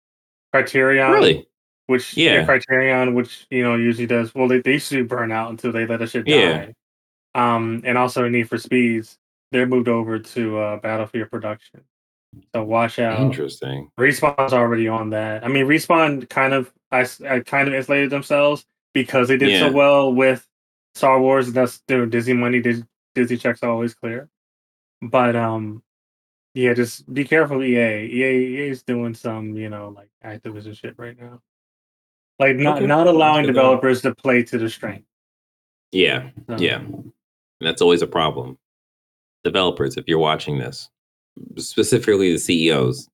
Criterion, 0.53 1.12
Really? 1.12 1.49
which 1.86 2.16
Yeah. 2.16 2.45
Criterion, 2.45 3.14
which 3.14 3.47
you 3.51 3.62
know 3.62 3.76
usually 3.76 4.07
does 4.07 4.34
well. 4.34 4.49
They 4.49 4.61
they 4.61 4.72
used 4.74 4.88
to 4.91 4.97
do 4.97 5.09
Burnout 5.09 5.51
until 5.51 5.72
they 5.72 5.86
let 5.86 6.01
that 6.01 6.11
shit 6.11 6.26
Yeah. 6.28 6.53
die. 6.66 6.74
Um, 7.34 7.82
and 7.84 7.97
also 7.97 8.28
Need 8.28 8.49
for 8.49 8.59
Speeds, 8.59 9.16
they're 9.53 9.66
moved 9.66 9.88
over 9.88 10.18
to 10.18 10.59
uh, 10.59 10.76
Battlefield 10.78 11.30
production. 11.30 11.82
So 12.55 12.62
watch 12.64 12.99
out. 12.99 13.20
Interesting. 13.20 13.91
Respawn's 13.99 14.53
already 14.53 14.88
on 14.88 15.11
that. 15.11 15.45
I 15.45 15.49
mean, 15.49 15.66
Respawn 15.66 16.28
kind 16.28 16.53
of 16.53 16.72
I, 16.93 17.07
I 17.28 17.41
kind 17.41 17.68
of 17.68 17.74
insulated 17.74 18.11
themselves 18.11 18.66
because 18.95 19.28
they 19.28 19.36
did 19.36 19.51
Yeah. 19.51 19.61
so 19.68 19.72
well 19.72 20.12
with 20.12 20.47
Star 20.95 21.20
Wars. 21.20 21.47
and 21.47 21.57
That's 21.57 21.78
their 21.88 22.07
Disney 22.07 22.34
money. 22.34 22.62
Disney 23.14 23.36
checks 23.36 23.62
are 23.62 23.70
always 23.70 23.95
clear. 23.95 24.28
But 25.03 25.34
um, 25.36 25.82
yeah, 26.55 26.74
just 26.74 27.12
be 27.12 27.24
careful, 27.24 27.62
EA. 27.62 28.05
EA 28.07 28.68
EA's 28.68 28.82
doing 28.82 29.14
some 29.14 29.57
you 29.57 29.68
know 29.70 29.88
like 29.97 30.09
Activision 30.24 30.76
shit 30.76 30.95
right 30.99 31.18
now. 31.18 31.41
Like 32.38 32.57
not 32.57 32.78
Okay. 32.78 32.86
not 32.86 33.07
allowing 33.07 33.43
Good 33.45 33.49
to 33.49 33.53
know. 33.53 33.61
developers 33.62 34.03
to 34.03 34.14
play 34.14 34.43
to 34.45 34.59
their 34.59 34.68
strength. 34.68 35.07
Yeah. 35.93 36.30
So, 36.49 36.57
Yeah. 36.59 36.76
And 36.78 37.12
that's 37.61 37.82
always 37.82 38.01
a 38.03 38.07
problem. 38.07 38.59
Developers, 39.45 39.97
if 39.97 40.05
you're 40.09 40.18
watching 40.18 40.59
this, 40.59 40.88
specifically 41.57 42.32
the 42.32 42.38
CEOs, 42.38 43.09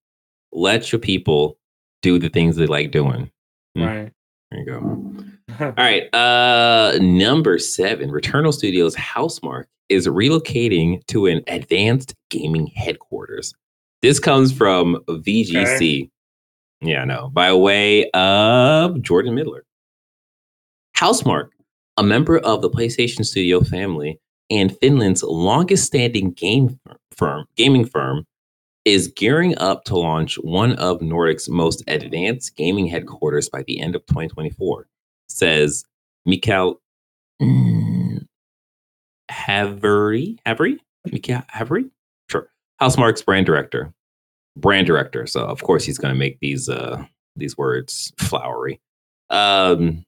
let 0.53 0.93
your 0.93 0.99
people 1.01 1.59
do 2.03 2.19
the 2.19 2.29
things 2.29 2.57
they 2.57 2.67
like 2.67 2.91
doing. 2.91 3.31
Right. 3.77 4.13
There 4.51 4.61
you 4.61 4.65
go. 4.67 5.15
All 5.61 5.73
right. 5.77 6.13
Uh 6.15 6.99
number 7.01 7.59
seven, 7.59 8.11
Returnal 8.11 8.53
Studios 8.53 8.97
Housemarque 8.97 9.67
is 9.89 10.07
relocating 10.07 11.05
to 11.07 11.27
an 11.27 11.43
advanced 11.47 12.15
gaming 12.31 12.67
headquarters. 12.69 13.55
This 14.03 14.19
comes 14.19 14.53
from 14.53 14.97
VGC. 15.09 15.65
Okay. 16.05 16.11
Yeah, 16.83 17.05
no, 17.05 17.31
by 17.31 17.53
way 17.55 18.11
of 18.11 19.01
Jordan 19.03 19.35
Middler. 19.35 19.65
Housemarque, 20.97 21.51
a 21.97 22.03
member 22.03 22.39
of 22.39 22.63
the 22.63 22.71
PlayStation 22.71 23.25
Studio 23.25 23.63
family 23.63 24.21
and 24.51 24.77
Finland's 24.79 25.23
longest 25.23 25.85
standing 25.87 26.33
game 26.33 26.79
firm, 27.13 27.47
gaming 27.57 27.85
firm, 27.85 28.27
is 28.85 29.09
gearing 29.09 29.57
up 29.59 29.85
to 29.85 29.97
launch 29.97 30.37
one 30.37 30.75
of 30.75 31.01
Nordic's 31.01 31.49
most 31.49 31.83
advanced 31.89 32.57
gaming 32.57 32.87
headquarters 32.87 33.49
by 33.49 33.63
the 33.67 33.81
end 33.81 33.97
of 33.97 34.07
2024, 34.07 34.87
says 35.29 35.85
Mikael 36.25 36.81
mm, 37.41 38.25
Haveri. 39.31 40.39
Haveri? 40.47 40.79
Mikael 41.07 41.43
Haveri? 41.55 41.91
Sure. 42.31 42.49
Housemarque's 42.81 43.23
brand 43.23 43.47
director. 43.47 43.93
Brand 44.57 44.87
director. 44.87 45.27
So 45.27 45.45
of 45.45 45.63
course 45.63 45.85
he's 45.85 45.99
going 45.99 46.15
to 46.15 46.19
make 46.19 46.39
these 46.41 46.69
uh 46.69 47.05
these 47.37 47.57
words 47.57 48.13
flowery. 48.19 48.81
Um, 49.31 50.05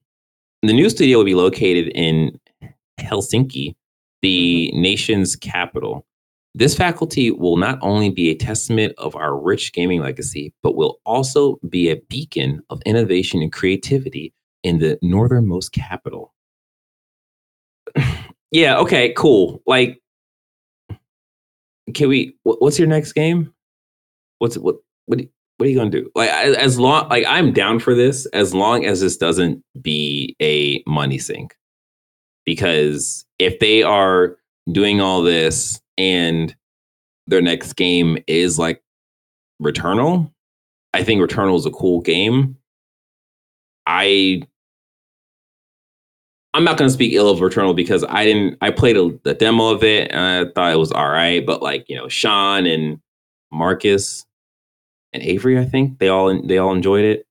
the 0.62 0.72
new 0.72 0.90
studio 0.90 1.18
will 1.18 1.24
be 1.24 1.34
located 1.34 1.88
in 1.94 2.38
Helsinki, 2.98 3.74
the 4.22 4.70
nation's 4.72 5.36
capital. 5.36 6.06
This 6.54 6.74
faculty 6.74 7.30
will 7.30 7.56
not 7.56 7.78
only 7.82 8.10
be 8.10 8.30
a 8.30 8.34
testament 8.34 8.94
of 8.98 9.14
our 9.14 9.38
rich 9.38 9.72
gaming 9.72 10.00
legacy, 10.00 10.52
but 10.62 10.74
will 10.74 10.98
also 11.04 11.58
be 11.68 11.90
a 11.90 12.00
beacon 12.08 12.62
of 12.70 12.82
innovation 12.86 13.42
and 13.42 13.52
creativity 13.52 14.32
in 14.62 14.78
the 14.78 14.98
northernmost 15.02 15.72
capital. 15.72 16.34
yeah, 18.50 18.78
okay, 18.78 19.12
cool. 19.16 19.62
Like, 19.66 20.00
can 21.94 22.08
we, 22.08 22.36
what's 22.42 22.78
your 22.78 22.88
next 22.88 23.12
game? 23.12 23.52
What's, 24.38 24.58
what, 24.58 24.76
what, 25.06 25.20
what 25.56 25.66
are 25.66 25.70
you 25.70 25.76
gonna 25.76 25.90
do? 25.90 26.10
Like, 26.14 26.30
as 26.30 26.78
long, 26.78 27.08
like, 27.08 27.24
I'm 27.26 27.52
down 27.52 27.80
for 27.80 27.94
this 27.94 28.26
as 28.26 28.54
long 28.54 28.84
as 28.84 29.00
this 29.00 29.16
doesn't 29.16 29.62
be 29.80 30.36
a 30.40 30.82
money 30.86 31.18
sink. 31.18 31.54
Because 32.44 33.26
if 33.38 33.58
they 33.58 33.82
are 33.82 34.36
doing 34.70 35.00
all 35.00 35.22
this 35.22 35.80
and 35.96 36.54
their 37.26 37.42
next 37.42 37.74
game 37.74 38.18
is 38.26 38.58
like 38.58 38.82
Returnal, 39.62 40.30
I 40.94 41.02
think 41.02 41.20
Returnal 41.20 41.56
is 41.56 41.66
a 41.66 41.70
cool 41.70 42.00
game. 42.00 42.56
I 43.88 44.42
I'm 46.54 46.64
not 46.64 46.78
to 46.88 46.94
speak 46.94 47.12
ill 47.12 47.30
of 47.30 47.40
Returnal 47.40 47.74
because 47.74 48.04
I 48.08 48.24
didn't. 48.24 48.58
I 48.60 48.70
played 48.70 48.96
a, 48.96 49.10
the 49.24 49.34
demo 49.34 49.68
of 49.68 49.82
it 49.82 50.10
and 50.10 50.20
I 50.20 50.50
thought 50.52 50.72
it 50.72 50.78
was 50.78 50.92
all 50.92 51.08
right, 51.08 51.44
but 51.44 51.62
like 51.62 51.88
you 51.88 51.96
know, 51.96 52.08
Sean 52.08 52.66
and 52.66 53.00
Marcus 53.50 54.26
and 55.12 55.22
Avery, 55.22 55.58
I 55.58 55.64
think 55.64 55.98
they 55.98 56.08
all 56.08 56.40
they 56.46 56.58
all 56.58 56.72
enjoyed 56.72 57.04
it, 57.04 57.26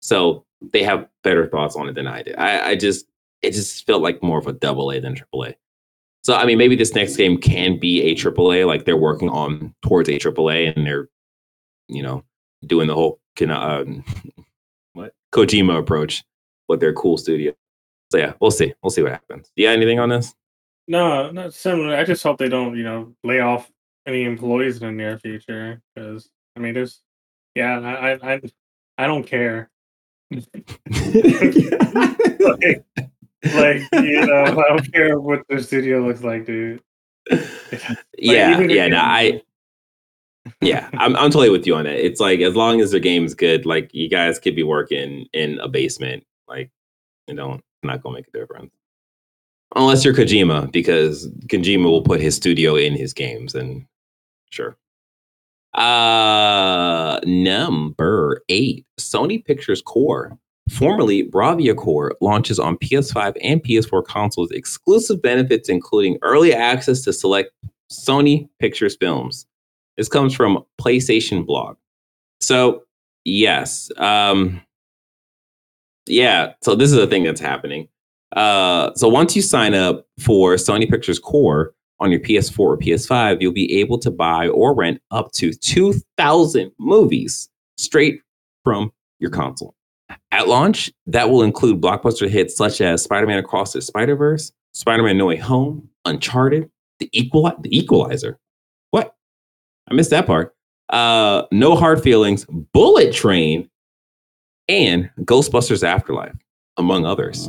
so 0.00 0.44
they 0.72 0.82
have 0.82 1.08
better 1.24 1.46
thoughts 1.46 1.76
on 1.76 1.88
it 1.88 1.94
than 1.94 2.06
I 2.06 2.22
did. 2.22 2.36
I, 2.36 2.70
I 2.70 2.76
just 2.76 3.06
it 3.40 3.52
just 3.52 3.86
felt 3.86 4.02
like 4.02 4.22
more 4.22 4.38
of 4.38 4.46
a 4.46 4.52
double 4.52 4.90
A 4.90 5.00
than 5.00 5.14
triple 5.14 5.44
A. 5.46 5.56
So 6.22 6.34
I 6.34 6.44
mean, 6.44 6.58
maybe 6.58 6.76
this 6.76 6.94
next 6.94 7.16
game 7.16 7.38
can 7.38 7.78
be 7.78 8.02
a 8.02 8.14
triple 8.14 8.52
A, 8.52 8.64
Like 8.64 8.84
they're 8.84 8.96
working 8.96 9.28
on 9.28 9.74
towards 9.82 10.08
a 10.08 10.18
triple 10.18 10.50
A, 10.50 10.66
and 10.66 10.86
they're, 10.86 11.08
you 11.88 12.02
know, 12.02 12.24
doing 12.66 12.86
the 12.86 12.94
whole 12.94 13.18
what 13.38 14.04
Kojima 15.32 15.78
approach 15.78 16.24
with 16.68 16.80
their 16.80 16.92
cool 16.92 17.16
studio. 17.16 17.52
So 18.10 18.18
yeah, 18.18 18.34
we'll 18.40 18.50
see. 18.50 18.74
We'll 18.82 18.90
see 18.90 19.02
what 19.02 19.12
happens. 19.12 19.50
Do 19.56 19.62
you 19.62 19.68
have 19.68 19.76
anything 19.76 19.98
on 19.98 20.10
this? 20.10 20.34
No, 20.88 21.30
not 21.30 21.54
similar. 21.54 21.96
I 21.96 22.04
just 22.04 22.22
hope 22.22 22.38
they 22.38 22.48
don't, 22.48 22.76
you 22.76 22.84
know, 22.84 23.14
lay 23.24 23.40
off 23.40 23.70
any 24.06 24.24
employees 24.24 24.82
in 24.82 24.86
the 24.86 24.92
near 24.92 25.18
future. 25.18 25.80
Because 25.94 26.28
I 26.56 26.60
mean, 26.60 26.74
there's, 26.74 27.00
yeah, 27.54 27.78
I, 27.80 28.34
I, 28.34 28.40
I 28.98 29.06
don't 29.06 29.24
care. 29.24 29.70
like, 30.30 30.42
like 33.54 33.82
you 33.92 34.26
know, 34.26 34.44
I 34.44 34.68
don't 34.68 34.92
care 34.92 35.18
what 35.18 35.42
the 35.48 35.62
studio 35.62 36.06
looks 36.06 36.22
like, 36.22 36.46
dude. 36.46 36.82
yeah, 38.18 38.60
yeah, 38.60 38.88
no, 38.88 38.98
I 38.98 39.42
yeah, 40.60 40.88
I'm 40.94 41.16
I'm 41.16 41.30
totally 41.30 41.50
with 41.50 41.66
you 41.66 41.74
on 41.74 41.86
it. 41.86 41.98
It's 41.98 42.20
like 42.20 42.40
as 42.40 42.54
long 42.54 42.80
as 42.80 42.92
the 42.92 43.00
game's 43.00 43.34
good, 43.34 43.66
like 43.66 43.92
you 43.94 44.08
guys 44.08 44.38
could 44.38 44.56
be 44.56 44.62
working 44.62 45.26
in 45.32 45.58
a 45.60 45.68
basement, 45.68 46.24
like 46.48 46.70
you 47.28 47.34
know, 47.34 47.60
not 47.82 48.02
gonna 48.02 48.16
make 48.16 48.28
a 48.28 48.38
difference. 48.38 48.72
Unless 49.74 50.04
you're 50.04 50.14
Kojima, 50.14 50.70
because 50.70 51.28
Kojima 51.46 51.84
will 51.84 52.02
put 52.02 52.20
his 52.20 52.36
studio 52.36 52.76
in 52.76 52.94
his 52.94 53.12
games, 53.12 53.54
and 53.54 53.86
sure. 54.50 54.76
Uh 55.74 57.18
number 57.24 58.42
eight, 58.50 58.84
Sony 59.00 59.42
Pictures 59.42 59.80
Core 59.80 60.38
Formerly, 60.70 61.24
Bravia 61.24 61.76
Core 61.76 62.14
launches 62.20 62.58
on 62.58 62.76
PS5 62.76 63.36
and 63.42 63.62
PS4 63.62 64.04
consoles 64.04 64.50
exclusive 64.52 65.20
benefits, 65.20 65.68
including 65.68 66.18
early 66.22 66.54
access 66.54 67.02
to 67.02 67.12
select 67.12 67.50
Sony 67.90 68.48
Pictures 68.60 68.96
films. 68.96 69.46
This 69.96 70.08
comes 70.08 70.34
from 70.34 70.64
PlayStation 70.80 71.46
Blog. 71.46 71.76
So, 72.40 72.82
yes. 73.24 73.90
Um, 73.98 74.62
yeah, 76.06 76.54
so 76.62 76.74
this 76.74 76.90
is 76.90 76.98
a 76.98 77.06
thing 77.06 77.24
that's 77.24 77.40
happening. 77.40 77.88
Uh, 78.34 78.92
so, 78.94 79.08
once 79.08 79.36
you 79.36 79.42
sign 79.42 79.74
up 79.74 80.06
for 80.18 80.54
Sony 80.54 80.88
Pictures 80.88 81.18
Core 81.18 81.74
on 82.00 82.10
your 82.10 82.20
PS4 82.20 82.58
or 82.58 82.78
PS5, 82.78 83.40
you'll 83.40 83.52
be 83.52 83.72
able 83.80 83.98
to 83.98 84.10
buy 84.10 84.48
or 84.48 84.74
rent 84.74 85.00
up 85.10 85.30
to 85.32 85.52
2,000 85.52 86.72
movies 86.78 87.48
straight 87.76 88.20
from 88.64 88.92
your 89.18 89.30
console. 89.30 89.74
At 90.30 90.48
launch, 90.48 90.90
that 91.06 91.30
will 91.30 91.42
include 91.42 91.80
blockbuster 91.80 92.28
hits 92.28 92.56
such 92.56 92.80
as 92.80 93.02
Spider-Man 93.02 93.38
Across 93.38 93.74
the 93.74 93.82
Spider-Verse, 93.82 94.52
Spider-Man 94.72 95.16
No 95.16 95.26
Way 95.26 95.36
Home, 95.36 95.88
Uncharted, 96.04 96.70
The 96.98 97.08
Equal 97.12 97.52
The 97.60 97.76
Equalizer. 97.76 98.38
I 99.90 99.94
missed 99.94 100.10
that 100.10 100.26
part. 100.26 100.54
Uh, 100.88 101.44
no 101.52 101.76
Hard 101.76 102.02
Feelings, 102.02 102.44
Bullet 102.72 103.14
Train, 103.14 103.70
and 104.68 105.10
Ghostbusters 105.20 105.82
Afterlife, 105.82 106.36
among 106.76 107.06
others. 107.06 107.48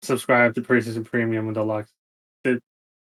subscribe 0.02 0.56
to 0.56 0.62
PlayStation 0.62 1.06
Premium 1.06 1.48
and 1.48 1.56
Deluxe, 1.56 1.92
the 1.92 1.95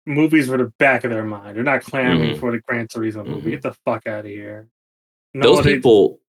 movies 0.06 0.48
were 0.48 0.58
the 0.58 0.72
back 0.78 1.04
of 1.04 1.10
their 1.10 1.24
mind. 1.24 1.56
They're 1.56 1.64
not 1.64 1.82
clamoring 1.82 2.36
Mhm. 2.36 2.40
for 2.40 2.52
the 2.52 2.60
Gran 2.60 2.86
Turismo 2.88 3.26
movie. 3.26 3.48
Mhm. 3.48 3.50
Get 3.50 3.62
the 3.62 3.74
fuck 3.84 4.06
out 4.06 4.20
of 4.24 4.30
here. 4.30 4.68
No, 5.34 5.54
Those 5.56 5.64
they- 5.64 5.74
people, 5.74 6.20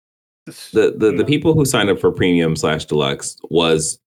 the 0.45 0.95
the, 0.97 1.11
no. 1.11 1.17
the 1.19 1.25
people 1.25 1.53
who 1.53 1.63
signed 1.65 1.89
up 1.89 1.99
for 1.99 2.11
premium 2.11 2.55
slash 2.55 2.85
deluxe 2.85 3.37
was 3.49 3.99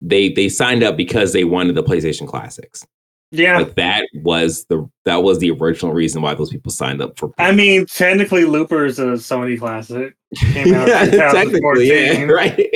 they 0.00 0.28
they 0.30 0.48
signed 0.48 0.82
up 0.82 0.96
because 0.96 1.32
they 1.32 1.44
wanted 1.44 1.74
the 1.74 1.82
PlayStation 1.82 2.26
Classics. 2.26 2.86
Yeah, 3.30 3.58
Like 3.58 3.74
that 3.74 4.06
was 4.14 4.64
the 4.70 4.88
that 5.04 5.22
was 5.22 5.38
the 5.38 5.50
original 5.50 5.92
reason 5.92 6.22
why 6.22 6.32
those 6.34 6.48
people 6.50 6.72
signed 6.72 7.02
up 7.02 7.18
for. 7.18 7.30
I 7.36 7.52
mean, 7.52 7.84
technically, 7.84 8.44
Looper 8.46 8.86
is 8.86 8.98
a 8.98 9.12
Sony 9.18 9.58
classic. 9.58 10.14
Came 10.36 10.72
out 10.74 10.88
yeah, 10.88 11.04
technically, 11.32 11.88
yeah, 11.88 12.22
right. 12.24 12.68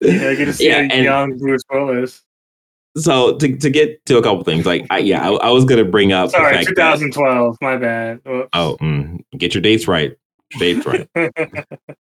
Yeah, 0.00 0.30
you 0.30 0.36
get 0.36 0.44
to 0.46 0.52
see 0.54 0.68
Yeah, 0.68 0.78
a 0.78 0.82
and- 0.90 1.04
young 1.04 1.36
Bruce 1.36 1.62
Willis. 1.70 2.22
So 2.96 3.36
to, 3.38 3.56
to 3.56 3.70
get 3.70 4.04
to 4.06 4.18
a 4.18 4.22
couple 4.22 4.42
things, 4.44 4.66
like 4.66 4.86
I, 4.90 4.98
yeah, 4.98 5.28
I, 5.28 5.34
I 5.34 5.50
was 5.50 5.64
gonna 5.64 5.84
bring 5.84 6.12
up 6.12 6.30
Sorry, 6.30 6.54
fact 6.54 6.66
that 6.76 6.98
2012. 6.98 7.56
My 7.60 7.76
bad. 7.76 8.20
Whoops. 8.24 8.48
oh, 8.54 8.76
mm, 8.80 9.18
get 9.38 9.54
your 9.54 9.62
dates 9.62 9.86
right, 9.88 10.16
dates 10.58 10.86
right. 10.86 11.08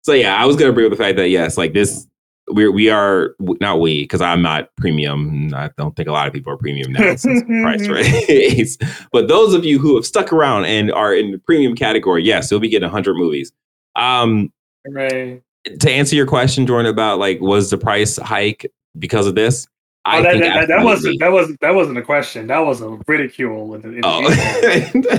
So 0.03 0.13
yeah, 0.13 0.37
I 0.37 0.45
was 0.45 0.57
gonna 0.57 0.73
bring 0.73 0.87
up 0.87 0.91
the 0.91 1.03
fact 1.03 1.17
that 1.17 1.31
yes, 1.31 1.57
like 1.57 1.73
this, 1.73 2.07
we 2.53 2.69
we 2.69 2.91
are 2.91 3.35
not 3.41 3.81
we 3.81 4.03
because 4.03 4.21
I'm 4.21 4.43
not 4.43 4.69
premium. 4.77 5.55
I 5.55 5.71
don't 5.79 5.97
think 5.97 6.09
a 6.09 6.13
lot 6.13 6.27
of 6.27 6.35
people 6.35 6.53
are 6.53 6.59
premium 6.59 6.93
now 6.93 7.17
since 7.17 7.43
price 7.63 7.89
raise. 7.89 8.77
but 9.13 9.29
those 9.29 9.55
of 9.55 9.65
you 9.65 9.79
who 9.79 9.95
have 9.95 10.05
stuck 10.05 10.31
around 10.31 10.67
and 10.67 10.93
are 10.93 11.15
in 11.15 11.33
the 11.33 11.39
premium 11.39 11.75
category, 11.75 12.23
yes, 12.23 12.51
you'll 12.51 12.61
be 12.61 12.69
getting 12.69 12.87
100 12.87 13.15
movies. 13.17 13.51
Um, 13.97 14.53
Right. 14.87 15.43
to 15.81 15.91
answer 15.91 16.15
your 16.15 16.27
question, 16.27 16.67
Jordan, 16.67 16.91
about 16.93 17.19
like 17.19 17.41
was 17.41 17.71
the 17.71 17.79
price 17.79 18.19
hike 18.19 18.71
because 18.99 19.27
of 19.27 19.35
this? 19.35 19.67
Oh, 20.07 20.23
that, 20.23 20.33
think 20.33 20.45
that, 20.45 20.55
that, 20.55 20.69
that 20.69 20.85
wasn't 20.85 21.19
that 21.21 21.33
wasn't 21.33 21.61
that 21.61 21.75
wasn't 21.75 21.97
a 21.99 22.03
question. 22.03 22.47
That 22.49 22.59
was 22.59 22.83
a 22.83 22.99
ridicule. 23.07 23.75
In 23.75 23.81
the, 23.81 23.89
in 23.89 24.01
Oh. 24.05 24.23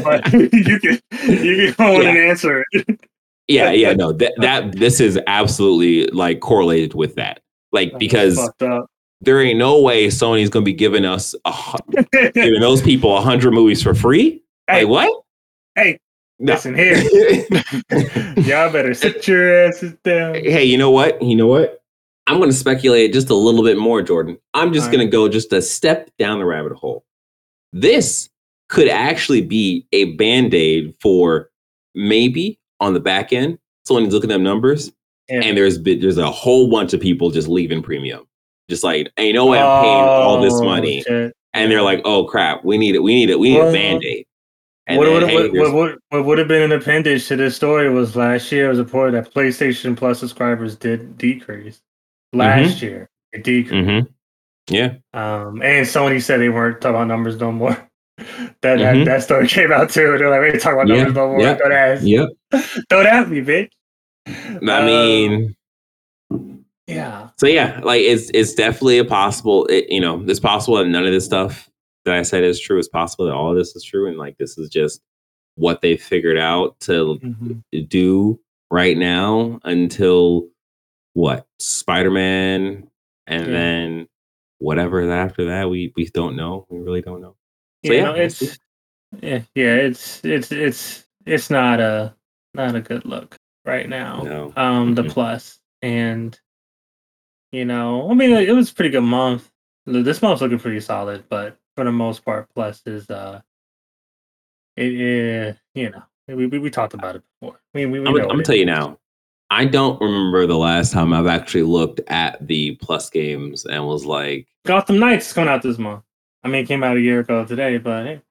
but 0.03 0.31
you 0.33 0.79
can 0.79 0.99
you 1.27 1.73
can 1.73 1.75
go 1.77 2.01
in 2.01 2.07
and 2.07 2.17
answer 2.17 2.63
it. 2.71 2.99
yeah, 3.47 3.71
yeah, 3.71 3.93
no, 3.93 4.11
that 4.13 4.33
that 4.37 4.73
this 4.75 4.99
is 4.99 5.19
absolutely 5.27 6.05
like 6.15 6.39
correlated 6.39 6.93
with 6.93 7.15
that. 7.15 7.39
Like 7.71 7.97
because 7.97 8.39
there 9.21 9.41
ain't 9.41 9.57
no 9.57 9.81
way 9.81 10.07
Sony's 10.07 10.49
gonna 10.49 10.63
be 10.65 10.73
giving 10.73 11.03
us 11.03 11.33
a, 11.45 11.53
giving 12.33 12.59
those 12.61 12.81
people 12.81 13.17
a 13.17 13.21
hundred 13.21 13.51
movies 13.53 13.81
for 13.81 13.93
free. 13.95 14.41
Hey. 14.67 14.83
Like 14.83 14.89
what? 14.89 15.23
Hey, 15.75 15.99
No. 16.39 16.53
listen 16.53 16.73
here. 16.73 16.97
Y'all 18.37 18.71
better 18.71 18.93
sit 18.95 19.27
your 19.27 19.67
asses 19.67 19.93
down. 20.03 20.33
hey, 20.35 20.63
you 20.63 20.75
know 20.77 20.89
what? 20.89 21.21
You 21.21 21.35
know 21.35 21.45
what? 21.45 21.83
I'm 22.27 22.39
gonna 22.39 22.51
speculate 22.53 23.13
just 23.13 23.29
a 23.29 23.35
little 23.35 23.63
bit 23.63 23.77
more, 23.77 24.01
Jordan. 24.01 24.37
I'm 24.53 24.73
just 24.73 24.87
All 24.87 24.91
gonna 24.93 25.05
go 25.07 25.29
just 25.29 25.53
a 25.53 25.61
step 25.61 26.09
down 26.17 26.39
the 26.39 26.45
rabbit 26.45 26.73
hole. 26.73 27.05
This 27.73 28.29
could 28.69 28.87
actually 28.87 29.41
be 29.41 29.85
a 29.91 30.13
band-aid 30.15 30.95
for 31.01 31.49
maybe 31.93 32.57
on 32.79 32.93
the 32.93 32.99
back 32.99 33.31
end. 33.31 33.59
Someone's 33.85 34.13
looking 34.13 34.31
at 34.31 34.35
them 34.35 34.43
numbers, 34.43 34.91
Yeah. 35.29 35.41
and 35.43 35.55
there's 35.57 35.81
there's 35.83 36.17
a 36.17 36.31
whole 36.31 36.69
bunch 36.71 36.93
of 36.93 36.99
people 37.01 37.29
just 37.29 37.47
leaving 37.47 37.83
premium. 37.83 38.25
Just 38.69 38.83
like, 38.83 39.11
you 39.19 39.33
know 39.33 39.45
what? 39.45 39.59
I'm 39.59 39.83
paying 39.83 40.03
all 40.03 40.41
this 40.41 40.53
Oh, 40.55 40.63
money. 40.63 41.03
shit. 41.03 41.33
and 41.53 41.71
they're 41.71 41.83
like, 41.83 42.01
"Oh 42.05 42.25
crap, 42.25 42.65
we 42.65 42.77
need 42.77 42.95
it. 42.95 43.03
We 43.03 43.13
need 43.13 43.29
it. 43.29 43.39
We 43.39 43.49
need 43.51 43.59
Well, 43.59 43.69
a 43.69 43.73
band 43.73 44.03
aid." 44.03 44.25
And 44.87 44.97
What 44.97 45.05
then, 45.05 45.13
would, 45.13 45.29
hey, 45.29 45.49
what, 45.59 45.73
what, 45.73 45.97
what 46.09 46.25
would 46.25 46.37
have 46.37 46.47
been 46.47 46.63
an 46.63 46.71
appendage 46.71 47.27
to 47.27 47.35
this 47.35 47.55
story 47.55 47.89
was 47.89 48.15
last 48.15 48.51
year 48.51 48.65
it 48.65 48.69
was 48.69 48.79
reported 48.79 49.13
that 49.15 49.33
PlayStation 49.33 49.95
Plus 49.95 50.19
subscribers 50.19 50.75
did 50.75 51.17
decrease. 51.17 51.81
Last 52.33 52.81
year, 52.81 53.09
it 53.31 53.43
decreased. 53.43 53.73
Mhm. 53.87 54.07
Yeah, 54.69 54.95
Um, 55.13 55.61
and 55.61 55.85
Sony 55.85 56.21
said 56.21 56.39
they 56.39 56.49
weren't 56.49 56.81
talking 56.81 56.95
about 56.95 57.07
numbers 57.07 57.39
no 57.39 57.51
more. 57.51 57.77
that, 58.61 58.77
that 58.79 59.05
that 59.05 59.23
story 59.23 59.47
came 59.47 59.71
out 59.71 59.89
too. 59.91 60.17
They're 60.17 60.29
like, 60.29 60.41
we 60.41 60.47
ain't 60.51 60.61
talking 60.61 60.79
about 60.79 60.87
Yeah, 60.87 60.95
numbers 61.03 61.15
no 61.15 61.27
more. 61.29 61.41
yeah, 61.41 61.53
Don't 61.55 61.71
ask. 61.71 62.03
yep. 62.03 62.29
Don't 62.89 63.05
at 63.05 63.29
me, 63.29 63.41
bitch. 63.41 63.69
I 64.27 64.57
Um, 64.79 64.85
mean, 64.85 65.55
yeah. 66.87 67.29
so 67.37 67.47
yeah, 67.47 67.79
like 67.83 68.01
it's 68.01 68.29
it's 68.33 68.53
definitely 68.53 68.97
a 68.97 69.05
possible. 69.05 69.65
It, 69.67 69.85
you 69.89 69.99
know, 70.01 70.23
it's 70.27 70.39
possible 70.39 70.77
that 70.77 70.87
none 70.87 71.05
of 71.05 71.11
this 71.11 71.25
stuff 71.25 71.69
that 72.05 72.15
I 72.15 72.23
said 72.23 72.43
is 72.43 72.59
true. 72.59 72.79
It's 72.79 72.87
possible 72.87 73.25
that 73.25 73.33
all 73.35 73.51
of 73.51 73.57
this 73.57 73.75
is 73.75 73.83
true, 73.83 74.07
and 74.07 74.17
like 74.17 74.37
this 74.37 74.57
is 74.57 74.69
just 74.69 75.01
what 75.55 75.81
they 75.81 75.95
figured 75.97 76.37
out 76.37 76.79
to 76.81 77.19
Mhm. 77.23 77.87
do 77.89 78.39
right 78.71 78.97
now 78.97 79.59
until 79.63 80.47
what 81.15 81.47
Spider 81.59 82.11
Man, 82.11 82.89
and 83.25 83.45
Yeah. 83.47 83.51
then 83.51 84.07
whatever 84.59 85.09
after 85.11 85.45
that 85.45 85.69
we 85.69 85.91
we 85.95 86.05
don't 86.07 86.35
know. 86.35 86.67
We 86.69 86.79
really 86.79 87.01
don't 87.01 87.21
know. 87.21 87.35
So, 87.85 87.93
yeah, 87.93 88.03
know, 88.03 88.13
it's 88.13 88.59
yeah, 89.21 89.41
yeah, 89.55 89.75
it's 89.75 90.23
it's 90.23 90.51
it's 90.51 91.07
it's 91.25 91.49
not 91.49 91.79
a 91.79 92.15
not 92.53 92.75
a 92.75 92.81
good 92.81 93.05
look 93.05 93.37
right 93.65 93.87
now. 93.89 94.23
No. 94.23 94.53
Um, 94.55 94.93
the 94.93 95.03
Mhm. 95.03 95.11
plus 95.11 95.59
and 95.81 96.39
you 97.51 97.63
know, 97.65 98.09
I 98.11 98.13
mean, 98.13 98.31
it 98.31 98.51
was 98.51 98.71
a 98.71 98.75
pretty 98.75 98.89
good 98.89 99.01
month. 99.01 99.49
This 99.85 100.21
month's 100.21 100.41
looking 100.41 100.59
pretty 100.59 100.81
solid, 100.81 101.23
but 101.29 101.57
for 101.75 101.85
the 101.85 101.91
most 101.91 102.25
part, 102.25 102.49
plus 102.53 102.81
is 102.85 103.09
uh, 103.09 103.41
it, 104.75 104.93
it 104.93 105.57
you 105.75 105.91
know, 105.91 106.03
we, 106.27 106.47
we 106.47 106.59
we 106.59 106.69
talked 106.69 106.93
about 106.93 107.15
it 107.15 107.23
before. 107.39 107.61
We 107.73 107.85
we, 107.85 107.99
we 108.01 108.07
I'm, 108.07 108.15
I'm 108.17 108.27
gonna 108.27 108.43
tell 108.43 108.55
you 108.55 108.65
now. 108.65 108.99
I 109.49 109.65
don't 109.65 109.99
remember 110.01 110.47
the 110.47 110.57
last 110.57 110.91
time 110.91 111.13
I've 111.13 111.27
actually 111.27 111.63
looked 111.63 112.01
at 112.07 112.45
the 112.45 112.75
plus 112.81 113.09
games 113.09 113.65
and 113.65 113.85
was 113.85 114.05
like, 114.05 114.47
Gotham 114.65 114.99
Knights 114.99 115.27
is 115.27 115.33
coming 115.33 115.49
out 115.49 115.61
this 115.61 115.77
month. 115.77 116.03
I 116.43 116.47
mean, 116.47 116.63
it 116.63 116.67
came 116.67 116.83
out 116.83 116.97
a 116.97 117.01
year 117.01 117.19
ago 117.19 117.45
today, 117.45 117.77
but 117.77 118.05
hey. 118.05 118.21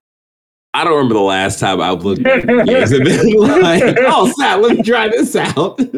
I 0.74 0.82
don't 0.82 0.94
remember 0.94 1.14
the 1.14 1.20
last 1.20 1.60
time 1.60 1.80
I've 1.80 2.04
looked 2.04 2.26
at 2.26 2.46
games 2.66 2.90
and 2.92 3.04
been 3.04 3.32
like, 3.38 3.82
oh, 4.00 4.30
snap, 4.34 4.60
let 4.60 4.76
me 4.76 4.82
try 4.82 5.08
this 5.08 5.34
out. 5.36 5.78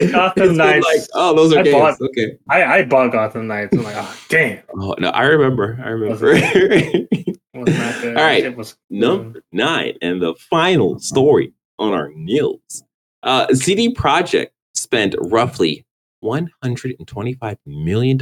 It's 0.00 0.12
Knights. 0.56 0.84
like, 0.84 1.00
oh, 1.14 1.34
those 1.36 1.54
are 1.54 1.60
I 1.60 1.62
games. 1.62 1.74
bought- 1.76 2.00
okay. 2.10 2.36
I 2.50 2.64
I 2.64 2.84
bought 2.84 3.12
Gotham 3.12 3.46
Knights. 3.46 3.74
I'm 3.76 3.84
like, 3.84 3.94
oh 3.96 4.16
damn, 4.28 4.60
Oh 4.76 4.94
no, 4.98 5.08
I 5.10 5.22
remember. 5.22 5.78
I 5.82 5.88
remember. 5.90 6.32
it 6.34 7.38
was 7.54 7.74
not 7.78 8.02
good. 8.02 8.16
All 8.16 8.22
right. 8.24 8.44
it 8.44 8.56
was 8.56 8.76
Number 8.90 9.40
nine, 9.52 9.94
and 10.02 10.20
the 10.20 10.34
final 10.50 10.98
story 10.98 11.54
on 11.78 11.92
our 11.92 12.10
news. 12.12 12.82
Uh, 13.24 13.46
CD 13.54 13.92
Projekt 13.92 14.50
spent 14.74 15.14
roughly 15.18 15.84
$125 16.22 17.56
million 17.66 18.18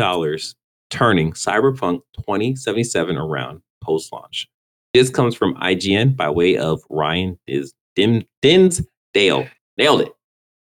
turning 0.91 1.33
Cyberpunk 1.33 2.01
2077 2.17 3.17
around 3.17 3.61
post 3.83 4.13
launch. 4.13 4.49
This 4.95 5.11
comes 5.11 5.35
from 5.35 5.55
IGN 5.57 6.17
by 6.17 6.31
way 6.31 6.57
of 6.57 6.81
Ryan 6.89 7.39
is 7.49 7.75
Dim, 7.97 8.23
Dinsdale. 8.43 9.49
Nailed 9.77 10.03
it. 10.03 10.13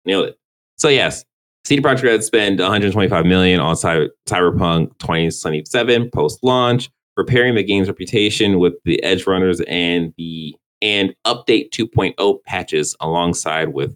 Nailed 0.07 0.29
it. 0.29 0.39
So, 0.79 0.89
yes, 0.89 1.25
CD 1.65 1.83
Projekt 1.83 2.05
Red 2.05 2.25
spent 2.25 2.61
125 2.61 3.27
million 3.27 3.61
on 3.61 3.77
Cy- 3.77 4.09
Cyberpunk 4.27 4.99
2077 5.01 6.11
post 6.11 6.39
launch 6.43 6.89
repairing 7.17 7.57
the 7.57 7.63
game's 7.63 7.89
reputation 7.89 8.59
with 8.59 8.75
the 8.85 9.03
edge 9.03 9.27
runners 9.27 9.61
and 9.69 10.15
the 10.17 10.57
and 10.81 11.15
update 11.27 11.69
2.0 11.71 12.39
patches 12.47 12.97
alongside 13.01 13.75
with 13.75 13.95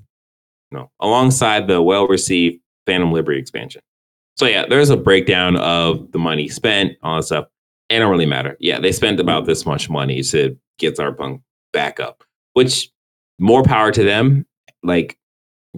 know 0.74 0.90
alongside 1.00 1.66
the 1.68 1.80
well-received 1.80 2.60
phantom 2.86 3.12
liberty 3.12 3.38
expansion 3.40 3.80
so 4.36 4.46
yeah 4.46 4.66
there's 4.68 4.90
a 4.90 4.96
breakdown 4.96 5.56
of 5.56 6.10
the 6.12 6.18
money 6.18 6.48
spent 6.48 6.92
all 7.02 7.16
that 7.16 7.22
stuff 7.22 7.46
it 7.88 7.98
don't 7.98 8.10
really 8.10 8.26
matter 8.26 8.56
yeah 8.60 8.78
they 8.78 8.92
spent 8.92 9.18
about 9.20 9.46
this 9.46 9.64
much 9.64 9.88
money 9.88 10.22
to 10.22 10.56
get 10.78 10.96
cyberpunk 10.96 11.40
back 11.72 11.98
up 12.00 12.22
which 12.52 12.90
more 13.38 13.62
power 13.62 13.90
to 13.90 14.02
them 14.04 14.44
like 14.82 15.16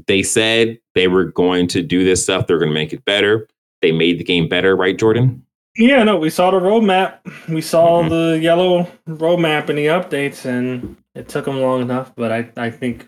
they 0.06 0.22
said 0.22 0.78
they 0.94 1.06
were 1.08 1.24
going 1.24 1.66
to 1.68 1.80
do 1.82 2.04
this 2.04 2.22
stuff 2.24 2.46
they're 2.46 2.58
going 2.58 2.70
to 2.70 2.74
make 2.74 2.92
it 2.92 3.04
better 3.04 3.46
they 3.82 3.92
made 3.92 4.18
the 4.18 4.24
game 4.24 4.48
better 4.48 4.74
right 4.76 4.98
jordan 4.98 5.42
Yeah, 5.78 6.02
no, 6.04 6.16
we 6.16 6.30
saw 6.30 6.50
the 6.50 6.58
roadmap. 6.58 7.18
We 7.50 7.60
saw 7.60 8.02
Mhm. 8.02 8.08
the 8.08 8.38
yellow 8.40 8.86
roadmap 9.06 9.68
in 9.68 9.76
the 9.76 9.88
updates, 9.88 10.46
and 10.46 10.96
it 11.14 11.28
took 11.28 11.44
them 11.44 11.60
long 11.60 11.82
enough. 11.82 12.14
But 12.16 12.32
I, 12.32 12.48
I 12.56 12.70
think, 12.70 13.06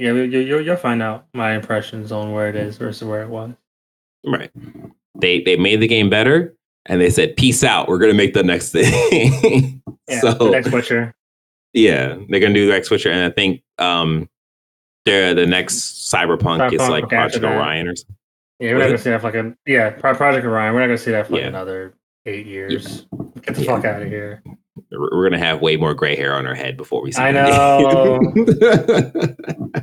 yeah, 0.00 0.12
you, 0.12 0.22
you, 0.22 0.58
you'll 0.60 0.76
find 0.76 1.02
out 1.02 1.26
my 1.34 1.52
impressions 1.54 2.10
on 2.10 2.32
where 2.32 2.48
it 2.48 2.56
is 2.56 2.78
versus 2.78 3.06
where 3.06 3.22
it 3.22 3.28
was. 3.28 3.52
Right. 4.26 4.50
They 5.14 5.42
they 5.42 5.56
made 5.56 5.80
the 5.80 5.86
game 5.86 6.08
better 6.10 6.54
and 6.86 7.00
they 7.00 7.10
said, 7.10 7.36
Peace 7.36 7.62
out. 7.62 7.88
We're 7.88 7.98
gonna 7.98 8.14
make 8.14 8.32
the 8.34 8.42
next 8.42 8.70
thing. 8.72 9.82
Yeah, 10.08 10.20
so 10.20 10.32
the 10.34 10.50
next 10.50 10.72
Witcher. 10.72 11.14
yeah, 11.74 12.16
they're 12.28 12.40
gonna 12.40 12.54
do 12.54 12.66
the 12.66 12.72
next 12.72 12.88
switcher. 12.88 13.10
And 13.10 13.30
I 13.30 13.34
think 13.34 13.62
um 13.78 14.28
they're 15.06 15.34
the 15.34 15.46
next 15.46 16.10
cyberpunk, 16.12 16.72
is 16.72 16.80
like 16.88 17.08
Project. 17.08 17.44
Orion 17.44 17.88
or 17.88 17.96
something. 17.96 18.16
Yeah, 18.58 18.70
we're 18.72 18.74
Was 18.76 18.82
not 18.82 18.86
gonna 18.88 18.98
see 18.98 19.28
that 19.30 19.46
a 19.46 19.56
yeah 19.70 19.90
Project 19.90 20.46
Orion. 20.46 20.74
We're 20.74 20.80
not 20.80 20.86
gonna 20.86 20.98
see 20.98 21.10
that 21.12 21.26
for 21.26 21.34
like 21.34 21.42
Yeah. 21.42 21.48
another 21.48 21.94
eight 22.26 22.46
years. 22.46 23.06
Get 23.42 23.54
the 23.54 23.62
Yeah. 23.64 23.76
fuck 23.76 23.84
out 23.84 24.02
of 24.02 24.08
here. 24.08 24.42
We're 24.92 25.28
gonna 25.28 25.38
have 25.38 25.60
way 25.60 25.76
more 25.76 25.94
gray 25.94 26.16
hair 26.16 26.34
on 26.34 26.46
our 26.46 26.54
head 26.54 26.76
before 26.76 27.02
we 27.02 27.12
see. 27.12 27.22
I 27.22 27.30
know. 27.32 28.20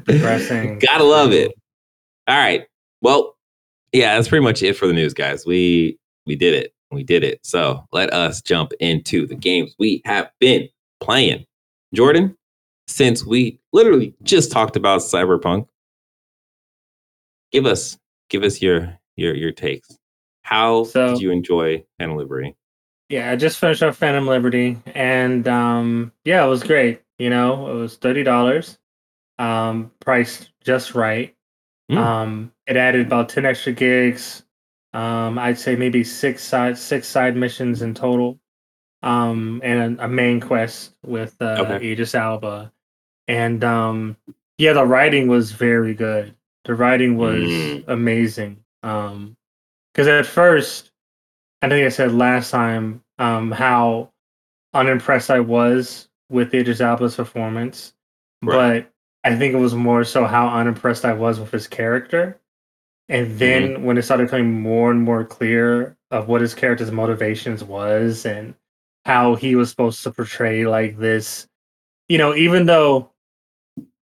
Depressing. 0.06 0.80
Gotta 0.80 1.04
love 1.04 1.32
it. 1.32 1.54
All 2.28 2.38
right. 2.38 2.66
Well, 3.02 3.36
yeah, 3.94 4.16
that's 4.16 4.28
pretty 4.28 4.44
much 4.44 4.62
it 4.64 4.74
for 4.74 4.86
the 4.88 4.94
news, 4.94 5.14
guys. 5.14 5.46
We 5.46 5.98
we 6.26 6.36
did 6.36 6.54
it. 6.54 6.74
We 6.92 7.04
did 7.04 7.24
it. 7.24 7.40
So 7.44 7.86
let 7.94 8.12
us 8.14 8.42
jump 8.42 8.74
into 8.80 9.26
the 9.28 9.36
games 9.36 9.74
we 9.80 10.02
have 10.06 10.30
been 10.40 10.68
playing. 11.00 11.46
Jordan, 11.94 12.36
since 12.88 13.26
we 13.26 13.60
literally 13.72 14.14
just 14.24 14.52
talked 14.52 14.76
about 14.76 15.00
Cyberpunk, 15.02 15.68
give 17.52 17.66
us 17.66 17.98
give 18.30 18.44
us 18.44 18.62
your 18.62 18.98
your 19.16 19.34
your 19.36 19.52
takes. 19.54 19.98
How 20.42 20.84
So- 20.84 21.14
did 21.14 21.22
you 21.22 21.32
enjoy 21.32 21.86
Liberty? 22.00 22.56
Yeah, 23.10 23.32
I 23.32 23.36
just 23.38 23.58
finished 23.60 23.84
off 23.84 23.96
Phantom 23.98 24.28
Liberty, 24.28 24.78
and 24.94 25.48
um, 25.48 26.12
yeah, 26.26 26.44
it 26.46 26.50
was 26.50 26.64
great. 26.64 27.02
You 27.18 27.30
know, 27.30 27.70
it 27.70 27.74
was 27.74 27.96
thirty 27.96 28.24
dollars, 28.24 28.78
um, 29.40 29.92
priced 30.02 30.52
just 30.64 30.94
right. 30.94 31.34
Mm. 31.90 31.98
Um, 31.98 32.52
it 32.68 32.76
added 32.76 33.08
about 33.08 33.30
ten 33.30 33.46
extra 33.46 33.72
gigs. 33.72 34.44
Um, 34.94 35.40
I'd 35.40 35.58
say 35.58 35.76
maybe 35.76 36.04
six 36.04 36.44
side 36.44 36.78
six 36.78 37.08
side 37.08 37.38
missions 37.38 37.82
in 37.82 37.94
total, 37.94 38.40
um, 39.04 39.62
and 39.64 40.00
a, 40.00 40.06
a 40.06 40.08
main 40.08 40.42
quest 40.42 40.94
with 41.06 41.36
uh, 41.42 41.56
Okay. 41.60 41.92
Idris 41.94 42.14
Elba, 42.14 42.74
and 43.30 43.64
um, 43.64 44.18
yeah, 44.58 44.74
the 44.74 44.86
writing 44.86 45.28
was 45.30 45.54
very 45.54 45.94
good. 45.94 46.36
The 46.66 46.76
writing 46.76 47.16
was 47.16 47.40
Mm. 47.40 47.84
amazing. 47.88 48.58
Um, 48.84 49.38
because 49.94 50.08
at 50.08 50.26
first, 50.26 50.87
I 51.62 51.70
think 51.70 51.86
I 51.86 51.90
said 51.90 52.14
last 52.14 52.52
time 52.52 53.04
um, 53.18 53.52
how 53.52 54.12
unimpressed 54.74 55.32
I 55.32 55.40
was 55.40 56.08
with 56.30 56.54
Idris 56.54 56.82
Elba's 56.82 57.16
performance, 57.16 57.94
Right. 58.44 58.86
but 59.24 59.30
I 59.32 59.36
think 59.36 59.54
it 59.54 59.58
was 59.58 59.74
more 59.74 60.04
so 60.04 60.26
how 60.26 60.48
unimpressed 60.50 61.04
I 61.06 61.14
was 61.14 61.40
with 61.40 61.52
his 61.52 61.68
character. 61.68 62.40
And 63.10 63.40
then 63.40 63.84
when 63.84 63.98
it 63.98 64.04
started 64.04 64.26
becoming 64.26 64.62
more 64.62 64.92
and 64.92 65.02
more 65.02 65.24
clear 65.24 65.96
of 66.12 66.28
what 66.28 66.42
his 66.42 66.54
character's 66.54 66.92
motivations 66.92 67.64
was 67.64 68.26
and 68.26 68.54
how 69.06 69.36
he 69.36 69.56
was 69.56 69.70
supposed 69.70 70.04
to 70.04 70.12
portray 70.12 70.66
like 70.68 70.98
this, 70.98 71.48
you 72.10 72.18
know, 72.18 72.36
even 72.36 72.66
though, 72.66 73.10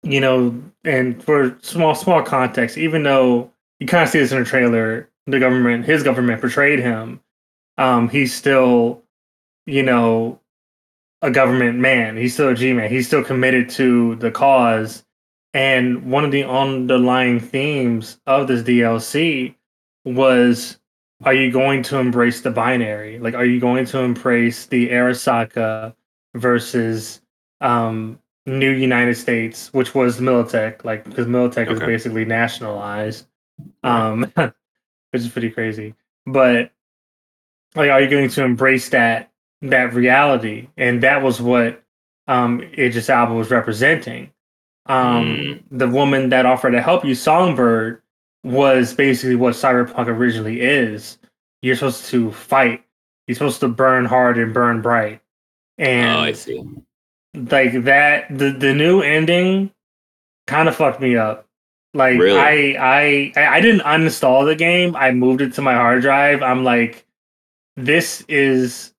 you 0.03 0.19
know, 0.19 0.53
and 0.83 1.21
for 1.23 1.57
small 1.61 1.95
small 1.95 2.21
context, 2.21 2.77
even 2.77 3.03
though 3.03 3.49
you 3.79 3.87
kind 3.87 4.03
of 4.03 4.09
see 4.09 4.19
this 4.19 4.31
in 4.33 4.41
a 4.41 4.45
trailer, 4.45 5.09
the 5.27 5.39
government, 5.39 5.85
his 5.85 6.03
government 6.03 6.41
portrayed 6.41 6.79
him. 6.79 7.21
Um, 7.79 8.09
he's 8.09 8.33
still, 8.33 9.01
you 9.65 9.81
know, 9.81 10.39
a 11.23 11.31
government 11.31 11.79
man. 11.79 12.15
He's 12.17 12.33
still 12.33 12.49
a 12.49 12.55
G 12.55 12.73
man. 12.73 12.89
He's 12.91 13.07
still 13.07 13.23
committed 13.23 13.69
to 13.71 14.15
the 14.17 14.29
cause. 14.31 15.03
And 15.53 16.11
one 16.11 16.23
of 16.23 16.31
the 16.31 16.43
underlying 16.43 17.39
themes 17.39 18.19
of 18.27 18.47
this 18.47 18.61
DLC 18.61 19.55
was 20.05 20.77
are 21.25 21.33
you 21.33 21.51
going 21.51 21.83
to 21.83 21.97
embrace 21.97 22.41
the 22.41 22.51
binary? 22.51 23.19
Like, 23.19 23.33
are 23.33 23.43
you 23.43 23.59
going 23.59 23.85
to 23.87 23.99
embrace 23.99 24.67
the 24.67 24.89
Arasaka 24.89 25.93
versus 26.35 27.21
um, 27.59 28.19
New 28.45 28.71
United 28.71 29.15
States, 29.15 29.73
which 29.73 29.93
was 29.93 30.19
Militech, 30.21 30.85
like, 30.85 31.03
because 31.03 31.27
Militech 31.27 31.67
was 31.67 31.77
Okay. 31.79 31.85
basically 31.87 32.23
nationalized, 32.23 33.27
um, 33.83 34.31
which 34.35 34.53
is 35.13 35.27
pretty 35.29 35.49
crazy. 35.49 35.93
But, 36.25 36.71
like, 37.75 37.89
are 37.89 38.01
you 38.01 38.09
going 38.09 38.29
to 38.29 38.43
embrace 38.43 38.89
that 38.89 39.31
that 39.61 39.93
reality? 39.93 40.67
And 40.77 41.03
that 41.03 41.21
was 41.21 41.41
what 41.41 41.83
um, 42.27 42.61
Idris 42.77 43.09
Elba 43.09 43.33
was 43.33 43.51
representing. 43.51 44.31
Um, 44.85 45.25
Mm. 45.25 45.63
The 45.71 45.87
woman 45.87 46.29
that 46.29 46.45
offered 46.45 46.71
to 46.71 46.81
help 46.81 47.05
you, 47.05 47.13
Songbird, 47.15 48.01
was 48.43 48.93
basically 48.93 49.35
what 49.35 49.53
cyberpunk 49.53 50.07
originally 50.07 50.61
is. 50.61 51.17
You're 51.61 51.75
supposed 51.75 52.05
to 52.05 52.31
fight. 52.31 52.83
You're 53.27 53.35
supposed 53.35 53.59
to 53.59 53.67
burn 53.67 54.05
hard 54.05 54.37
and 54.37 54.53
burn 54.53 54.81
bright. 54.81 55.21
And 55.77 56.17
oh, 56.17 56.21
I 56.21 56.31
see. 56.33 56.63
like 57.35 57.83
that, 57.83 58.25
the 58.35 58.51
the 58.51 58.73
new 58.73 59.01
ending 59.01 59.71
kind 60.47 60.67
of 60.67 60.75
fucked 60.75 61.01
me 61.01 61.15
up. 61.15 61.45
Like 61.93 62.19
Really? 62.19 62.77
I, 62.77 62.77
I 62.79 63.33
I 63.35 63.57
I 63.57 63.61
didn't 63.61 63.81
uninstall 63.81 64.45
the 64.45 64.55
game. 64.55 64.95
I 64.95 65.11
moved 65.11 65.41
it 65.41 65.53
to 65.53 65.61
my 65.61 65.75
hard 65.75 66.01
drive. 66.01 66.41
I'm 66.41 66.63
like, 66.63 67.05
this 67.75 68.23
is 68.27 68.93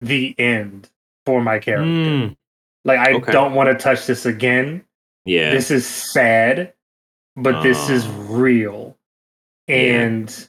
the 0.00 0.34
end 0.38 0.88
for 1.26 1.40
my 1.40 1.58
character. 1.58 1.86
Mm, 1.86 2.36
Like 2.84 2.98
I 2.98 3.12
Okay. 3.14 3.32
don't 3.32 3.54
want 3.54 3.68
to 3.68 3.74
touch 3.82 4.06
this 4.06 4.26
again 4.26 4.84
yeah. 5.24 5.50
this 5.52 5.70
is 5.70 5.86
sad, 5.86 6.72
but 7.36 7.62
this 7.62 7.88
is 7.88 8.04
Oh. 8.06 8.10
real. 8.28 8.98
And 9.68 10.48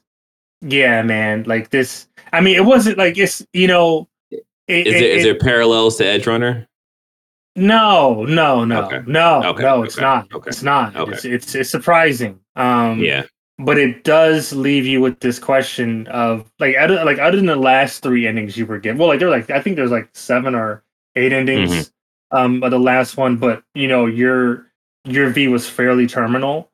yeah. 0.61 1.03
man, 1.03 1.43
like 1.43 1.69
this. 1.69 2.07
I 2.31 2.41
mean, 2.41 2.55
it 2.55 2.65
wasn't 2.65 2.97
like 2.97 3.17
it's 3.17 3.45
you 3.53 3.67
know. 3.67 4.07
It, 4.67 4.87
is 4.87 4.95
it- 4.95 4.99
there 4.99 5.09
is 5.11 5.21
it- 5.21 5.23
there 5.25 5.35
parallels 5.39 5.97
to 5.97 6.05
Edge 6.07 6.25
Runner? 6.25 6.67
No, 7.55 8.23
no, 8.23 8.65
no, 8.65 8.85
Okay. 8.85 9.01
no, 9.05 9.43
Okay, 9.43 9.61
no. 9.61 9.83
It's 9.83 9.97
not. 9.99 10.27
It's 10.47 10.63
not. 10.63 10.95
It's, 11.09 11.23
it's 11.23 11.53
it's 11.53 11.69
surprising. 11.69 12.39
Um, 12.55 12.99
Yeah. 12.99 13.25
But 13.59 13.77
it 13.77 14.03
does 14.03 14.53
leave 14.53 14.85
you 14.85 15.01
with 15.01 15.19
this 15.19 15.39
question 15.39 16.07
of 16.07 16.51
like 16.59 16.75
other 16.77 17.03
like 17.05 17.19
other 17.19 17.37
than 17.37 17.45
the 17.45 17.55
last 17.55 18.01
three 18.03 18.27
endings 18.27 18.57
you 18.57 18.65
were 18.65 18.79
given. 18.79 18.97
Well, 18.97 19.07
like 19.07 19.19
there 19.19 19.29
were 19.29 19.35
like 19.35 19.49
I 19.51 19.61
think 19.61 19.75
there's 19.75 19.91
like 19.91 20.09
seven 20.13 20.55
or 20.55 20.83
eight 21.15 21.33
endings 21.33 21.71
Mm-hmm. 21.71 22.37
um 22.37 22.63
of 22.63 22.71
the 22.71 22.79
last 22.79 23.17
one, 23.17 23.37
but 23.37 23.63
you 23.75 23.87
know 23.87 24.05
your 24.07 24.67
your 25.05 25.29
V 25.29 25.47
was 25.47 25.69
fairly 25.69 26.07
terminal. 26.07 26.71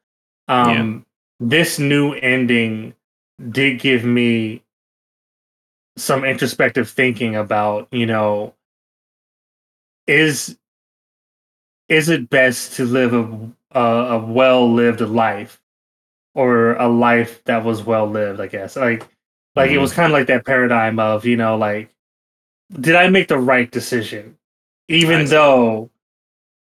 Um 0.47 1.05
this 1.39 1.79
new 1.79 2.13
ending 2.13 2.95
did 3.51 3.79
give 3.79 4.03
me 4.03 4.63
some 5.97 6.23
introspective 6.25 6.89
thinking 6.89 7.35
about, 7.35 7.87
you 7.91 8.05
know, 8.05 8.53
is 10.07 10.57
is 11.89 12.09
it 12.09 12.29
best 12.29 12.73
to 12.73 12.85
live 12.85 13.13
a 13.13 13.51
a, 13.77 13.81
a 14.15 14.19
well 14.19 14.71
lived 14.71 15.01
life 15.01 15.61
or 16.35 16.73
a 16.75 16.87
life 16.87 17.43
that 17.45 17.63
was 17.63 17.83
well 17.83 18.07
lived? 18.07 18.39
I 18.39 18.47
guess 18.47 18.75
like 18.75 19.07
like 19.55 19.71
it 19.71 19.77
Mhm. 19.77 19.81
was 19.81 19.93
kind 19.93 20.05
of 20.11 20.17
like 20.17 20.27
that 20.27 20.45
paradigm 20.45 20.99
of 20.99 21.25
you 21.25 21.37
know 21.37 21.57
like 21.57 21.89
did 22.79 22.95
I 22.95 23.09
make 23.09 23.27
the 23.27 23.37
right 23.39 23.69
decision, 23.71 24.37
even 24.87 25.25
see. 25.25 25.31
though 25.31 25.89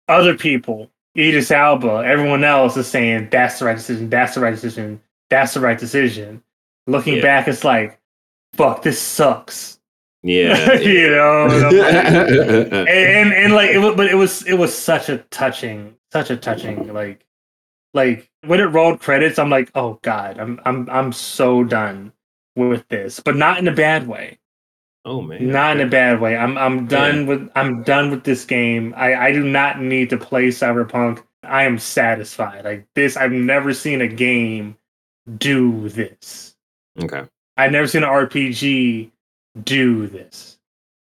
other 0.09 0.37
people, 0.37 0.91
Idris 1.17 1.51
Elba, 1.51 2.03
everyone 2.05 2.45
else 2.45 2.77
is 2.77 2.87
saying 2.87 3.29
that's 3.31 3.59
the 3.59 3.65
right 3.67 3.77
decision, 3.77 4.11
that's 4.11 4.35
the 4.35 4.41
right 4.43 4.55
decision, 4.55 5.01
that's 5.31 5.55
the 5.55 5.61
right 5.61 5.79
decision. 5.79 6.43
Looking 6.87 7.17
Yeah. 7.17 7.23
back, 7.23 7.49
it's 7.49 7.65
like, 7.65 7.99
fuck, 8.53 8.83
this 8.83 9.01
sucks. 9.01 9.81
Yeah. 10.23 10.73
you 10.81 11.09
know, 11.11 11.47
and, 11.51 11.53
I'm 11.65 11.73
like- 11.77 12.71
yeah. 12.73 12.85
and 12.85 13.33
and 13.33 13.53
like 13.55 13.71
it 13.71 13.79
was, 13.79 13.95
but 13.97 14.07
it 14.09 14.15
was 14.17 14.47
it 14.47 14.55
was 14.55 14.75
such 14.77 15.09
a 15.09 15.19
touching, 15.31 15.95
such 16.13 16.29
a 16.31 16.37
touching 16.37 16.93
like 16.93 17.25
like 17.95 18.31
when 18.47 18.61
it 18.61 18.65
rolled 18.65 19.01
credits, 19.01 19.39
I'm 19.39 19.51
like, 19.51 19.71
oh 19.75 19.99
god, 20.03 20.39
I'm 20.39 20.61
I'm 20.65 20.89
I'm 20.91 21.13
so 21.13 21.65
done 21.65 22.13
with 22.57 22.87
this, 22.89 23.21
but 23.21 23.37
not 23.37 23.59
in 23.59 23.69
a 23.69 23.75
bad 23.75 24.07
way. 24.09 24.39
oh 25.05 25.23
man. 25.23 25.51
Not 25.51 25.77
in 25.77 25.87
a 25.87 25.91
bad 25.91 26.21
way. 26.21 26.37
I'm 26.37 26.59
I'm 26.59 26.87
done 26.87 27.27
with 27.27 27.51
I'm 27.57 27.83
done 27.83 28.11
with 28.11 28.25
this 28.25 28.45
game. 28.45 28.95
I 28.97 29.15
I 29.29 29.33
do 29.33 29.43
not 29.45 29.81
need 29.81 30.11
to 30.11 30.17
play 30.19 30.49
Cyberpunk. 30.49 31.23
I 31.43 31.65
am 31.65 31.79
satisfied. 31.79 32.65
Like 32.65 32.87
this, 32.95 33.17
I've 33.17 33.33
never 33.33 33.75
seen 33.75 34.01
a 34.01 34.09
game 34.09 34.77
do 35.39 35.89
this. 35.89 36.57
Okay. 37.03 37.25
I've 37.57 37.73
never 37.73 37.87
seen 37.87 38.03
an 38.03 38.09
RPG 38.11 39.11
do 39.65 40.07
this. 40.09 40.59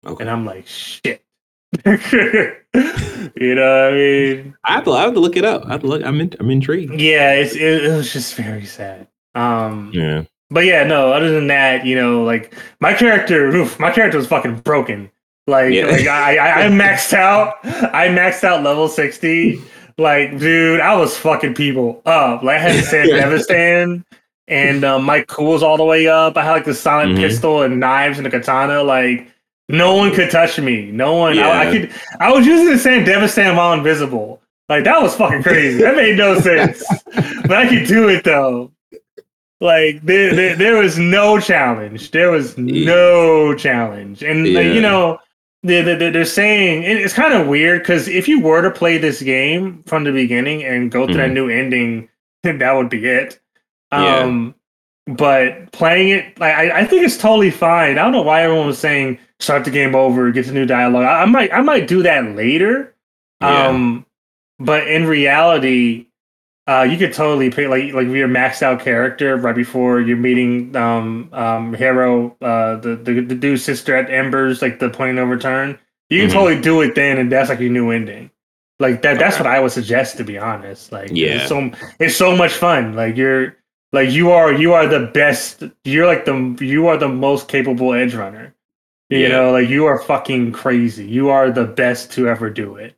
Okay. 0.05 0.21
And 0.23 0.29
I'm 0.29 0.45
like, 0.45 0.67
shit. 0.67 1.23
you 1.85 3.55
know 3.55 3.85
what 3.85 3.93
I 3.93 3.95
mean? 3.95 4.55
I 4.65 4.73
have 4.73 4.83
to, 4.85 4.91
I 4.91 5.01
have 5.03 5.13
to 5.13 5.19
look 5.19 5.37
it 5.37 5.45
up. 5.45 5.65
I 5.65 5.71
have 5.71 5.81
to 5.81 5.87
look. 5.87 6.03
I'm 6.05 6.19
in, 6.19 6.33
I'm 6.39 6.49
intrigued. 6.49 6.99
Yeah, 6.99 7.33
it's 7.33 7.55
it, 7.55 7.85
it 7.85 7.95
was 7.95 8.11
just 8.11 8.35
very 8.35 8.65
sad. 8.65 9.07
Um 9.35 9.91
Yeah. 9.93 10.23
But 10.49 10.65
yeah, 10.65 10.83
no. 10.83 11.13
Other 11.13 11.31
than 11.31 11.47
that, 11.47 11.85
you 11.85 11.95
know, 11.95 12.23
like 12.23 12.53
my 12.81 12.93
character, 12.93 13.47
oof, 13.55 13.79
my 13.79 13.91
character 13.91 14.17
was 14.17 14.27
fucking 14.27 14.59
broken. 14.59 15.09
Like, 15.47 15.73
Yeah. 15.73 15.85
like 15.85 16.07
I, 16.07 16.37
I, 16.37 16.65
I 16.65 16.69
maxed 16.69 17.13
out. 17.13 17.55
I 17.63 18.09
maxed 18.09 18.43
out 18.43 18.63
level 18.63 18.87
sixty. 18.89 19.61
Like, 19.97 20.39
dude, 20.39 20.79
I 20.81 20.95
was 20.95 21.15
fucking 21.17 21.53
people 21.53 22.01
up. 22.05 22.43
Like, 22.43 22.59
I 22.59 22.63
had 22.63 22.75
the 22.75 22.87
Sandevistan, 22.87 24.03
and 24.47 24.83
um, 24.83 25.03
my 25.03 25.21
cool's 25.23 25.61
all 25.63 25.77
the 25.77 25.83
way 25.85 26.07
up. 26.07 26.37
I 26.37 26.43
had 26.43 26.51
like 26.53 26.65
the 26.65 26.73
silent 26.73 27.13
Mhm. 27.17 27.21
pistol 27.21 27.61
and 27.61 27.79
knives 27.79 28.17
and 28.17 28.25
the 28.25 28.29
katana. 28.31 28.83
Like, 28.83 29.27
no 29.71 29.95
one 29.95 30.13
could 30.13 30.29
touch 30.31 30.59
me. 30.59 30.91
No 30.91 31.15
one. 31.15 31.37
I, 31.39 31.67
I 31.67 31.71
could. 31.71 31.91
I 32.19 32.31
was 32.31 32.45
using 32.45 32.67
the 32.67 32.73
Sandevistan 32.73 33.55
while 33.55 33.73
invisible. 33.73 34.41
Like, 34.69 34.85
that 34.85 35.01
was 35.01 35.15
fucking 35.15 35.43
crazy. 35.43 35.79
that 35.79 35.95
made 35.95 36.17
no 36.17 36.39
sense. 36.39 36.83
but 37.13 37.51
I 37.51 37.67
could 37.67 37.87
do 37.87 38.09
it 38.09 38.23
though. 38.23 38.71
Like 39.59 40.01
there, 40.01 40.33
there, 40.35 40.55
there 40.55 40.77
was 40.77 40.97
no 40.97 41.39
challenge. 41.39 42.11
There 42.11 42.31
was 42.31 42.57
no 42.57 43.53
challenge, 43.55 44.23
and 44.23 44.51
like, 44.53 44.65
you 44.73 44.81
know, 44.81 45.19
they're, 45.61 45.83
they're, 45.83 46.09
they're 46.11 46.25
saying 46.25 46.81
it's 46.83 47.13
kind 47.13 47.35
of 47.35 47.45
weird 47.47 47.81
because 47.83 48.07
if 48.07 48.27
you 48.27 48.39
were 48.39 48.63
to 48.63 48.71
play 48.71 48.97
this 48.97 49.21
game 49.21 49.83
from 49.85 50.03
the 50.03 50.11
beginning 50.11 50.63
and 50.63 50.89
go 50.89 51.05
through 51.05 51.15
Mhm. 51.15 51.17
that 51.17 51.31
new 51.31 51.47
ending, 51.49 52.09
that 52.43 52.71
would 52.75 52.89
be 52.89 53.05
it. 53.05 53.39
Yeah. 53.91 54.19
Um, 54.19 54.55
but 55.05 55.71
playing 55.73 56.09
it, 56.09 56.39
like 56.39 56.55
I, 56.55 56.79
I 56.79 56.85
think 56.85 57.03
it's 57.03 57.17
totally 57.17 57.51
fine. 57.51 57.99
I 57.99 58.03
don't 58.03 58.13
know 58.13 58.21
why 58.23 58.41
everyone 58.41 58.65
was 58.65 58.79
saying 58.79 59.19
start 59.41 59.65
the 59.65 59.71
game 59.71 59.95
over, 59.95 60.31
get 60.31 60.45
the 60.45 60.53
new 60.53 60.65
dialogue. 60.65 61.05
I, 61.05 61.23
I 61.23 61.25
might 61.25 61.51
I 61.53 61.61
might 61.61 61.87
do 61.87 62.03
that 62.03 62.35
later. 62.35 62.95
Yeah. 63.41 63.67
Um, 63.67 64.05
but 64.59 64.87
in 64.87 65.05
reality, 65.07 66.07
uh, 66.67 66.83
you 66.89 66.97
could 66.97 67.13
totally 67.13 67.49
pick 67.49 67.67
like 67.69 67.93
like 67.93 68.07
your 68.07 68.27
maxed 68.27 68.61
out 68.61 68.79
character 68.81 69.35
right 69.37 69.55
before 69.55 69.99
you're 69.99 70.15
meeting 70.17 70.75
um 70.75 71.29
um 71.33 71.73
Hero, 71.73 72.37
uh 72.41 72.75
the 72.77 72.95
the, 72.95 73.21
the 73.21 73.35
dude's 73.35 73.63
sister 73.63 73.95
at 73.95 74.09
Embers, 74.09 74.61
like 74.61 74.79
the 74.79 74.89
point 74.89 75.17
of 75.17 75.27
return. 75.29 75.77
You 76.09 76.19
can 76.21 76.29
Mhm. 76.29 76.33
totally 76.33 76.61
do 76.61 76.81
it 76.81 76.93
then, 76.95 77.17
and 77.17 77.31
that's 77.31 77.49
like 77.49 77.59
your 77.59 77.71
new 77.71 77.89
ending. 77.91 78.29
Like 78.79 79.01
that. 79.03 79.17
That's 79.19 79.37
what 79.37 79.47
I 79.47 79.59
would 79.59 79.71
suggest, 79.71 80.17
to 80.17 80.23
be 80.23 80.37
honest. 80.37 80.91
Like, 80.91 81.09
Yeah. 81.11 81.37
it's 81.41 81.49
so 81.49 81.71
it's 81.99 82.15
so 82.15 82.35
much 82.35 82.53
fun. 82.53 82.95
Like 82.95 83.15
you're 83.17 83.55
like 83.93 84.09
you 84.11 84.31
are 84.31 84.53
you 84.53 84.73
are 84.73 84.87
the 84.87 85.07
best. 85.13 85.63
You're 85.85 86.07
like 86.07 86.25
the 86.25 86.55
you 86.61 86.87
are 86.87 86.97
the 86.97 87.09
most 87.09 87.47
capable 87.47 87.93
edge 87.93 88.13
runner. 88.13 88.53
You 89.11 89.19
Yeah. 89.19 89.27
know, 89.29 89.51
like 89.51 89.69
you 89.69 89.85
are 89.85 89.99
fucking 90.01 90.53
crazy. 90.53 91.05
You 91.05 91.29
are 91.29 91.51
the 91.51 91.65
best 91.65 92.11
to 92.13 92.27
ever 92.27 92.49
do 92.49 92.75
it. 92.77 92.95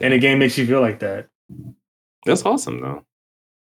And 0.00 0.12
the 0.14 0.18
game 0.18 0.38
makes 0.38 0.56
you 0.56 0.66
feel 0.66 0.80
like 0.80 1.00
that. 1.00 1.28
That's 2.24 2.44
awesome 2.46 2.80
though. 2.80 3.04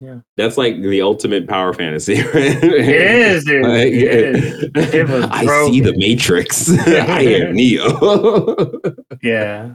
Yeah. 0.01 0.19
That's 0.37 0.59
like 0.59 0.83
the 0.83 1.01
ultimate 1.03 1.49
power 1.49 1.73
fantasy. 1.73 2.15
It 2.35 2.89
is, 2.89 3.45
dude. 3.45 3.65
Like, 3.65 3.87
it 3.87 4.35
is. 4.35 4.63
It 4.95 5.09
was 5.09 5.25
I 5.31 5.45
see 5.67 5.81
the. 5.81 5.97
Matrix. 5.97 6.71
I 6.87 7.21
am 7.21 7.53
Neo. 7.57 8.81
Yeah. 9.23 9.75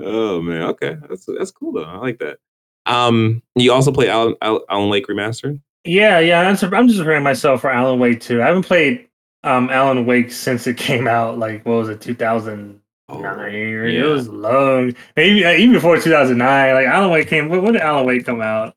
oh 0.00 0.40
man, 0.40 0.62
okay, 0.70 0.96
that's 1.08 1.26
that's 1.26 1.50
cool 1.50 1.72
though. 1.72 1.84
I 1.84 1.96
like 1.96 2.18
that. 2.20 2.38
Um, 2.86 3.42
you 3.56 3.72
also 3.72 3.92
play 3.92 4.08
Alan, 4.08 4.34
Al- 4.42 4.64
Alan 4.68 4.88
Wake 4.88 5.06
Remastered. 5.06 5.60
Yeah, 5.84 6.18
yeah. 6.20 6.40
I'm, 6.40 6.74
I'm 6.74 6.88
just 6.88 6.98
preparing 6.98 7.22
myself 7.24 7.60
for 7.60 7.70
Alan 7.70 7.98
Wake 7.98 8.20
2. 8.20 8.40
I 8.42 8.46
haven't 8.46 8.62
played 8.64 9.06
um 9.44 9.70
Alan 9.70 10.06
Wake 10.06 10.30
since 10.32 10.66
it 10.66 10.76
came 10.76 11.06
out, 11.08 11.38
like 11.38 11.64
what 11.66 11.74
was 11.74 11.88
it, 11.88 12.00
2009? 12.00 12.80
Oh, 13.08 13.22
It 13.44 14.02
was 14.08 14.28
long. 14.28 14.94
Maybe 15.16 15.44
uh, 15.44 15.52
even 15.52 15.72
before 15.74 15.96
2009. 15.96 16.74
Like 16.74 16.86
Alan 16.86 17.10
Wake 17.10 17.28
came. 17.28 17.48
When 17.48 17.62
when 17.62 17.72
did 17.74 17.82
Alan 17.82 18.06
Wake 18.06 18.24
come 18.24 18.40
out? 18.40 18.74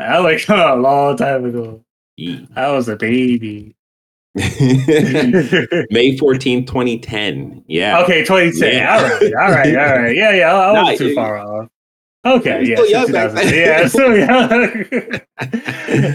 Alan 0.00 0.26
Wake 0.26 0.48
out 0.50 0.78
a 0.78 0.80
long 0.80 1.16
time 1.16 1.44
ago. 1.44 1.82
E. 2.18 2.46
I 2.56 2.70
was 2.72 2.88
a 2.88 2.96
baby. 2.96 3.74
May 4.34 6.16
14, 6.18 6.64
2010. 6.66 7.64
Yeah. 7.66 8.00
Okay, 8.02 8.20
2010. 8.24 8.74
Yeah. 8.74 8.94
All 8.96 9.02
right, 9.02 9.22
all 9.34 9.50
right, 9.54 9.76
all 9.76 10.02
right. 10.02 10.16
Yeah, 10.16 10.30
yeah. 10.32 10.52
I, 10.54 10.70
I 10.70 10.82
wasn't 10.82 10.98
too 10.98 11.08
you- 11.08 11.14
far 11.14 11.38
off. 11.38 11.68
Okay, 12.24 12.62
yeah, 12.64 12.76
still 12.76 12.88
young 12.88 13.06
since 13.06 13.12
back 13.12 13.30
2000 13.30 13.50
then. 13.50 13.54
yeah, 13.54 13.88
still 13.88 14.16
young. 14.16 14.84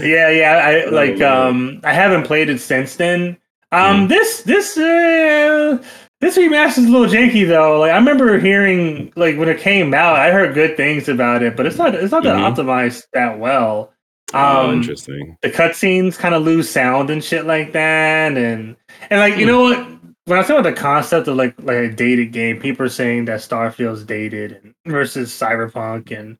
yeah, 0.08 0.30
yeah. 0.30 0.62
I 0.64 0.84
Oh, 0.86 0.90
like. 0.90 1.20
Um, 1.20 1.80
I 1.84 1.92
haven't 1.92 2.22
played 2.24 2.48
it 2.48 2.60
since 2.60 2.96
then. 2.96 3.36
Um, 3.72 4.06
Mm. 4.06 4.08
this 4.08 4.42
this 4.42 4.76
uh, 4.78 5.78
this 6.20 6.38
remaster 6.38 6.78
is 6.78 6.86
a 6.86 6.88
little 6.90 7.06
janky 7.06 7.46
though. 7.46 7.80
Like 7.80 7.92
I 7.92 7.96
remember 7.96 8.38
hearing 8.38 9.12
like 9.16 9.36
when 9.36 9.48
it 9.48 9.60
came 9.60 9.92
out, 9.94 10.16
I 10.16 10.30
heard 10.30 10.54
good 10.54 10.76
things 10.76 11.08
about 11.08 11.42
it, 11.42 11.56
but 11.56 11.66
it's 11.66 11.76
not 11.76 11.94
it's 11.94 12.12
not 12.12 12.22
that 12.24 12.36
Mhm. 12.36 12.54
optimized 12.54 13.06
that 13.12 13.38
well. 13.38 13.92
oh, 14.34 14.68
Um, 14.70 14.76
interesting. 14.76 15.36
the 15.42 15.50
cutscenes 15.50 16.18
kind 16.18 16.34
of 16.34 16.42
lose 16.42 16.68
sound 16.68 17.08
and 17.10 17.22
shit 17.22 17.46
like 17.46 17.72
that, 17.72 18.36
and 18.36 18.76
and 19.10 19.20
like 19.20 19.36
you 19.36 19.44
Hmm. 19.44 19.50
know 19.52 19.62
what? 19.62 19.86
When 20.26 20.38
I 20.38 20.42
talk 20.42 20.58
about 20.58 20.64
the 20.64 20.72
concept 20.72 21.28
of 21.28 21.36
like 21.36 21.54
like 21.62 21.76
a 21.76 21.88
dated 21.90 22.32
game, 22.32 22.58
people 22.60 22.84
are 22.86 22.90
saying 22.90 23.26
that 23.26 23.40
Starfield's 23.40 24.04
dated 24.04 24.60
and 24.62 24.74
versus 24.86 25.30
Cyberpunk 25.30 26.10
and 26.10 26.36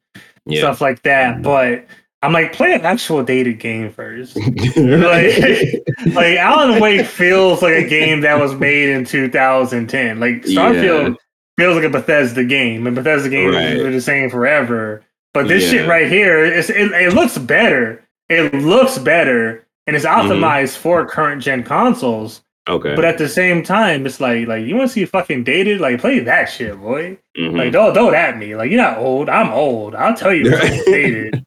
Yeah. 0.46 0.60
stuff 0.60 0.80
like 0.82 1.02
that. 1.02 1.42
But 1.42 1.84
I'm 2.22 2.32
like, 2.32 2.52
play 2.52 2.72
an 2.72 2.80
actual 2.84 3.22
dated 3.22 3.60
game 3.60 3.92
first. 3.92 4.36
Right. 4.76 5.74
Like 6.06 6.36
Alan 6.38 6.80
Wake 6.80 7.06
feels 7.06 7.60
like 7.60 7.74
a 7.74 7.88
game 7.88 8.20
that 8.20 8.38
was 8.40 8.54
made 8.54 8.88
in 8.88 9.04
2010. 9.04 10.20
Like 10.20 10.42
Starfield 10.42 11.16
feels 11.58 11.74
like 11.74 11.84
a 11.84 11.90
Bethesda 11.90 12.44
game, 12.44 12.86
and 12.86 12.94
Bethesda 12.94 13.28
games 13.28 13.54
Right. 13.54 13.76
are 13.76 13.90
the 13.90 14.00
same 14.00 14.30
forever. 14.30 15.02
But 15.34 15.48
this 15.48 15.64
Yeah. 15.64 15.70
shit 15.80 15.88
right 15.88 16.08
here, 16.10 16.44
it's, 16.44 16.70
it, 16.70 16.92
it 16.92 17.14
looks 17.14 17.36
better. 17.36 18.04
It 18.28 18.54
looks 18.54 18.96
better, 18.98 19.66
and 19.86 19.96
it's 19.96 20.04
Mm-hmm. 20.06 20.30
optimized 20.30 20.76
for 20.76 21.04
current 21.06 21.42
gen 21.42 21.62
consoles. 21.64 22.42
okay. 22.68 22.94
But 22.94 23.04
at 23.04 23.18
the 23.18 23.28
same 23.28 23.62
time, 23.64 24.06
it's 24.06 24.20
like 24.20 24.46
like 24.46 24.64
you 24.64 24.76
want 24.76 24.88
to 24.88 24.92
see 24.94 25.04
fucking 25.04 25.44
dated? 25.44 25.80
Like 25.80 26.00
play 26.00 26.20
that 26.20 26.46
shit, 26.46 26.80
boy. 26.80 27.18
Mhm. 27.36 27.56
Like 27.56 27.72
don't 27.72 27.92
don't 27.92 28.14
at 28.14 28.38
me. 28.38 28.54
Like 28.54 28.70
you're 28.70 28.80
not 28.82 28.98
old. 28.98 29.28
I'm 29.28 29.50
old. 29.52 29.94
I'll 29.96 30.14
tell 30.16 30.32
you 30.32 30.44
dated. 30.86 31.44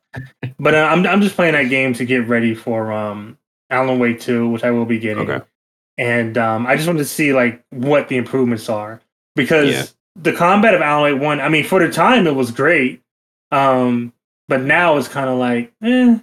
But 0.60 0.76
uh, 0.76 0.88
I'm 0.92 1.06
I'm 1.08 1.22
just 1.22 1.36
playing 1.36 1.54
that 1.54 1.70
game 1.70 1.94
to 1.96 2.06
get 2.06 2.28
ready 2.28 2.54
for 2.56 2.92
um 2.92 3.38
Alan 3.70 4.00
Wake 4.00 4.20
2, 4.20 4.50
which 4.50 4.64
I 4.64 4.72
will 4.72 4.86
be 4.86 5.00
getting. 5.00 5.30
Okay. 5.30 5.46
And 5.98 6.38
um 6.38 6.66
I 6.68 6.76
just 6.76 6.88
wanted 6.88 7.00
to 7.00 7.06
see 7.06 7.34
like 7.34 7.64
what 7.70 8.08
the 8.10 8.18
improvements 8.18 8.70
are 8.70 9.02
because 9.36 9.70
Yeah. 9.72 9.86
the 10.16 10.34
combat 10.34 10.74
of 10.74 10.82
Alan 10.82 11.14
Wake 11.14 11.22
1, 11.22 11.40
I 11.42 11.50
mean 11.50 11.64
for 11.64 11.86
the 11.86 11.92
time 11.92 12.28
it 12.28 12.36
was 12.36 12.52
great. 12.52 13.02
Um 13.52 14.14
but 14.48 14.62
now 14.62 14.98
it's 14.98 15.08
kind 15.08 15.30
of 15.30 15.38
like 15.38 15.72
eh, 15.84 16.18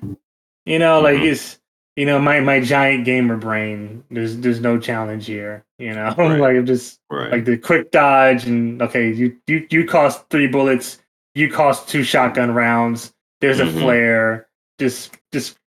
you 0.67 0.79
know, 0.79 1.01
like 1.01 1.19
Mhm. 1.19 1.33
it's 1.33 1.59
you 1.97 2.07
know, 2.07 2.21
my 2.21 2.39
my 2.41 2.61
giant 2.61 3.05
gamer 3.05 3.37
brain, 3.37 4.05
there's 4.11 4.37
there's 4.39 4.61
no 4.61 4.79
challenge 4.79 5.27
here, 5.27 5.65
you 5.79 5.93
know. 5.95 6.15
Right. 6.19 6.39
like 6.41 6.57
I'm 6.57 6.67
just 6.67 7.01
right. 7.11 7.33
like 7.33 7.45
the 7.45 7.57
quick 7.57 7.91
dodge 7.91 8.45
and 8.47 8.81
okay 8.83 9.11
you 9.13 9.37
you 9.47 9.67
you 9.71 9.85
cost 9.87 10.29
three 10.31 10.47
bullets 10.47 10.99
you 11.35 11.51
cost 11.51 11.89
two 11.89 12.03
shotgun 12.03 12.53
rounds 12.53 13.13
there's 13.41 13.59
Mhm. 13.61 13.69
a 13.69 13.81
flare 13.81 14.49
just 14.79 15.17
just 15.33 15.59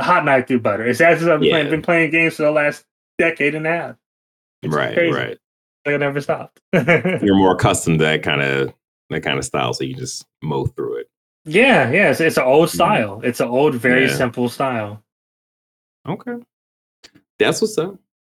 hot 0.00 0.24
knife 0.24 0.46
through 0.46 0.60
butter 0.60 0.86
it's 0.86 1.00
as 1.00 1.22
if 1.22 1.28
i've 1.28 1.40
been, 1.40 1.48
Yeah. 1.48 1.52
playing, 1.54 1.70
been 1.70 1.82
playing 1.82 2.10
games 2.10 2.36
for 2.36 2.42
the 2.42 2.50
last 2.52 2.84
decade 3.18 3.54
and 3.54 3.66
a 3.66 3.70
half 3.70 3.96
It's 4.62 4.74
right. 4.74 4.94
crazy. 4.94 5.12
Right. 5.14 5.38
Like 5.86 5.94
I 5.94 5.98
never 5.98 6.20
stopped 6.20 6.60
You're 6.72 7.34
more 7.36 7.52
accustomed 7.54 7.98
to 8.00 8.04
that 8.04 8.22
kind 8.22 8.42
of 8.42 8.72
that 9.10 9.22
kind 9.22 9.38
of 9.38 9.44
style, 9.44 9.72
so 9.72 9.84
you 9.84 9.94
just 9.94 10.26
mow 10.42 10.66
through 10.66 10.98
it. 10.98 11.08
yeah 11.44 11.90
yeah 11.90 12.10
it's, 12.10 12.20
it's 12.20 12.36
an 12.36 12.44
old 12.44 12.70
style 12.70 13.20
it's 13.24 13.40
an 13.40 13.48
old 13.48 13.74
very 13.74 14.02
Mm-hmm. 14.02 14.10
Yeah. 14.10 14.16
simple 14.16 14.48
style 14.48 15.02
Okay. 16.08 16.36
That's 17.38 17.60
what's 17.60 17.76
up. 17.76 17.96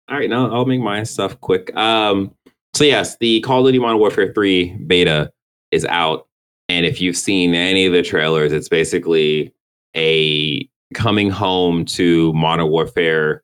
All 0.09 0.17
right, 0.17 0.31
now 0.31 0.51
I'll 0.51 0.65
make 0.65 0.81
my 0.81 1.03
stuff 1.03 1.39
quick. 1.41 1.75
Um, 1.77 2.35
so 2.75 2.85
yes, 2.85 3.19
the 3.19 3.41
Call 3.43 3.61
of 3.61 3.67
Duty 3.67 3.79
Modern 3.79 3.99
Warfare 3.99 4.33
3 4.33 4.79
beta 4.87 5.31
is 5.71 5.85
out. 5.85 6.27
And 6.69 6.85
if 6.85 7.01
you've 7.01 7.17
seen 7.17 7.55
any 7.55 7.87
of 7.87 7.93
the 7.93 8.03
trailers, 8.03 8.53
it's 8.53 8.69
basically 8.69 9.53
a 9.97 10.69
coming 10.95 11.31
home 11.31 11.85
to 11.85 12.33
Modern 12.35 12.69
Warfare 12.69 13.43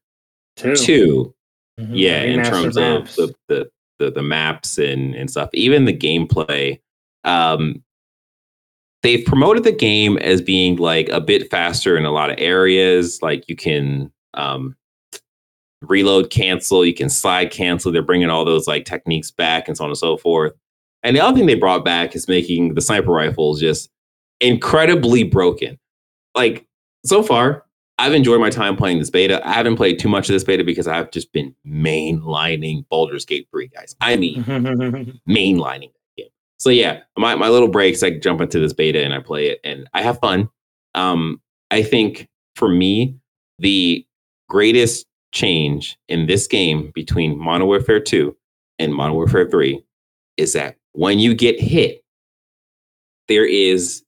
too 0.57 0.77
2. 0.77 1.35
Mhm. 1.81 1.91
Yeah, 1.93 2.23
in 2.23 2.45
terms 2.45 2.77
maps. 2.77 3.19
of 3.19 3.35
the, 3.49 3.55
the 3.55 3.71
the 3.99 4.11
the 4.11 4.23
maps 4.23 4.79
and 4.79 5.15
and 5.15 5.31
stuff, 5.31 5.51
even 5.53 5.85
the 5.85 5.97
gameplay. 5.97 6.81
Um, 7.25 7.83
they've 9.03 9.25
promoted 9.25 9.65
the 9.65 9.73
game 9.73 10.17
as 10.19 10.41
being 10.41 10.77
like 10.77 11.09
a 11.09 11.21
bit 11.21 11.51
faster 11.51 11.97
in 11.97 12.05
a 12.05 12.13
lot 12.13 12.31
of 12.31 12.37
areas. 12.39 13.21
Like 13.23 13.49
you 13.49 13.57
can 13.57 14.13
um, 14.35 14.77
reload, 15.83 16.31
cancel, 16.31 16.85
you 16.85 16.95
can 16.95 17.09
slide, 17.11 17.51
cancel. 17.51 17.91
They're 17.91 18.03
bringing 18.03 18.31
all 18.31 18.45
those 18.45 18.67
like 18.67 18.85
techniques 18.85 19.31
back 19.31 19.69
and 19.69 19.77
so 19.77 19.85
on 19.85 19.91
and 19.91 19.99
so 19.99 20.17
forth. 20.17 20.53
And 21.05 21.15
the 21.15 21.21
other 21.21 21.37
thing 21.37 21.47
they 21.47 21.55
brought 21.55 21.85
back 21.85 22.17
is 22.17 22.27
making 22.27 22.75
the 22.75 22.81
sniper 22.81 23.13
rifles 23.13 23.61
just 23.61 23.91
incredibly 24.41 25.23
broken. 25.23 25.79
Like 26.35 26.67
so 27.05 27.23
far, 27.23 27.65
I've 27.99 28.15
enjoyed 28.15 28.41
my 28.41 28.51
time 28.51 28.75
playing 28.75 28.99
this 28.99 29.11
beta. 29.11 29.47
I 29.47 29.53
haven't 29.53 29.77
played 29.77 29.99
too 29.99 30.09
much 30.09 30.29
of 30.29 30.33
this 30.33 30.43
beta 30.43 30.65
because 30.65 30.89
I've 30.89 31.11
just 31.11 31.33
been 31.33 31.55
mainlining 31.67 32.87
Baldur's 32.89 33.25
Gate 33.25 33.47
3, 33.53 33.69
guys. 33.69 33.95
I 34.01 34.17
mean, 34.17 34.43
mainlining 35.29 35.93
that 35.93 36.17
game. 36.17 36.29
So 36.59 36.71
yeah, 36.71 37.01
my, 37.17 37.35
my 37.37 37.49
little 37.49 37.69
breaks, 37.69 38.03
I 38.03 38.19
jump 38.19 38.41
into 38.41 38.59
this 38.59 38.73
beta 38.73 39.05
and 39.05 39.15
I 39.15 39.21
play 39.21 39.49
it 39.49 39.61
and 39.63 39.89
I 39.95 40.03
have 40.03 40.19
fun. 40.19 40.49
Um, 40.95 41.41
I 41.71 41.83
think 41.83 42.29
for 42.57 42.69
me, 42.69 43.17
the 43.59 44.05
greatest 44.49 45.07
change 45.33 45.99
in 46.09 46.27
this 46.27 46.47
game 46.47 46.91
between 46.95 47.39
Modern 47.39 47.67
Warfare 47.67 48.01
2 48.01 48.37
and 48.79 48.95
Modern 48.95 49.15
Warfare 49.15 49.49
3 49.49 49.85
is 50.37 50.53
that 50.55 50.77
when 50.95 51.19
you 51.19 51.35
get 51.35 51.61
hit, 51.61 52.03
there 53.29 53.47
is 53.47 54.03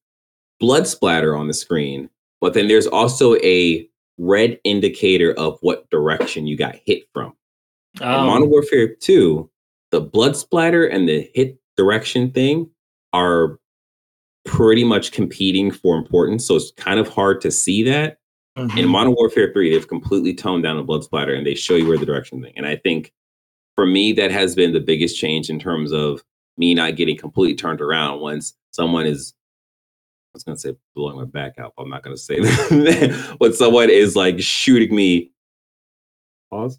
blood 0.59 0.87
splatter 0.87 1.37
on 1.37 1.49
the 1.49 1.55
screen, 1.55 2.09
but 2.41 2.55
then 2.55 2.69
there's 2.69 2.87
also 2.87 3.37
a 3.37 3.89
red 4.19 4.59
indicator 4.65 5.33
of 5.35 5.59
what 5.61 5.89
direction 5.91 6.47
you 6.47 6.57
got 6.57 6.77
hit 6.87 7.03
from. 7.13 7.35
In 8.01 8.07
Um, 8.07 8.27
Modern 8.27 8.51
Warfare 8.51 8.89
2, 8.95 9.51
the 9.91 10.01
blood 10.01 10.37
splatter 10.37 10.87
and 10.87 11.09
the 11.09 11.29
hit 11.35 11.59
direction 11.77 12.31
thing 12.31 12.71
are 13.13 13.59
pretty 14.45 14.85
much 14.85 15.13
competing 15.13 15.71
for 15.71 15.97
importance. 15.97 16.47
So 16.47 16.57
it's 16.57 16.73
kind 16.77 17.01
of 17.01 17.09
hard 17.09 17.41
to 17.43 17.51
see 17.51 17.83
that. 17.85 18.19
mhm. 18.57 18.79
In 18.79 18.89
Modern 18.89 19.15
Warfare 19.15 19.53
3, 19.53 19.71
they've 19.71 19.87
completely 19.89 20.33
toned 20.35 20.63
down 20.63 20.77
the 20.77 20.83
blood 20.83 21.05
splatter 21.05 21.35
and 21.35 21.47
they 21.47 21.55
show 21.55 21.75
you 21.75 21.87
where 21.87 21.99
the 21.99 22.07
direction 22.07 22.43
thing. 22.43 22.53
And 22.57 22.67
I 22.67 22.77
think 22.77 23.13
for 23.75 23.87
me, 23.87 24.13
that 24.13 24.31
has 24.31 24.55
been 24.55 24.73
the 24.73 24.81
biggest 24.81 25.19
change 25.19 25.51
in 25.51 25.59
terms 25.59 25.93
of 25.93 26.23
me 26.57 26.75
not 26.75 26.97
getting 26.97 27.17
completely 27.17 27.55
turned 27.55 27.81
around 27.81 28.21
once 28.21 28.55
someone 28.71 29.07
is. 29.07 29.35
I 30.29 30.37
was 30.37 30.45
gonna 30.45 30.59
say 30.59 30.75
blowing 30.95 31.17
my 31.17 31.25
back 31.25 31.55
out. 31.59 31.73
But 31.77 31.85
I'm 31.85 31.91
not 31.91 32.03
gonna 32.03 32.17
say 32.17 32.41
that. 32.41 33.35
when 33.39 33.53
someone 33.55 33.89
is 33.91 34.15
like 34.17 34.39
shooting 34.41 34.95
me. 34.95 35.31
Pause. 36.51 36.79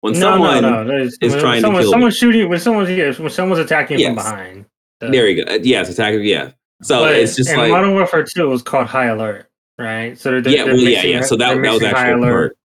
When 0.00 0.14
no, 0.14 0.20
someone 0.20 0.62
no, 0.62 0.82
no. 0.82 0.96
Is 0.96 1.18
when 1.20 1.30
trying 1.38 1.56
to 1.56 1.60
someone, 1.60 1.82
kill 1.82 1.90
me. 1.90 1.92
someone's 1.92 2.16
shooting 2.16 2.48
when 2.48 2.58
someone's 2.60 2.90
yeah, 2.90 3.12
when 3.12 3.30
someone's 3.30 3.60
attacking 3.60 3.98
you 3.98 4.06
from 4.06 4.14
behind. 4.16 4.66
So- 5.02 5.10
there 5.10 5.28
you 5.28 5.44
go. 5.44 5.52
Uh, 5.52 5.58
Yes, 5.62 5.88
attacking. 5.90 6.24
Yeah. 6.24 6.52
So 6.82 7.00
but 7.00 7.14
it's 7.14 7.36
just 7.36 7.50
in 7.50 7.58
like 7.58 7.70
Modern 7.70 7.92
Warfare 7.92 8.24
2 8.24 8.48
was 8.48 8.62
called 8.62 8.86
High 8.86 9.06
Alert, 9.06 9.50
right? 9.78 10.18
So 10.18 10.30
they're, 10.30 10.40
they're, 10.40 10.52
yeah, 10.54 10.64
they're 10.64 10.74
well, 10.74 10.82
yeah, 10.82 10.88
mixing- 10.96 11.10
yeah. 11.10 11.20
So 11.22 11.36
that, 11.36 11.54
that 11.54 11.60
was 11.60 11.80
mixing 11.82 11.90
High 11.90 12.08
actually 12.08 12.12
a 12.12 12.16
Alert. 12.32 12.56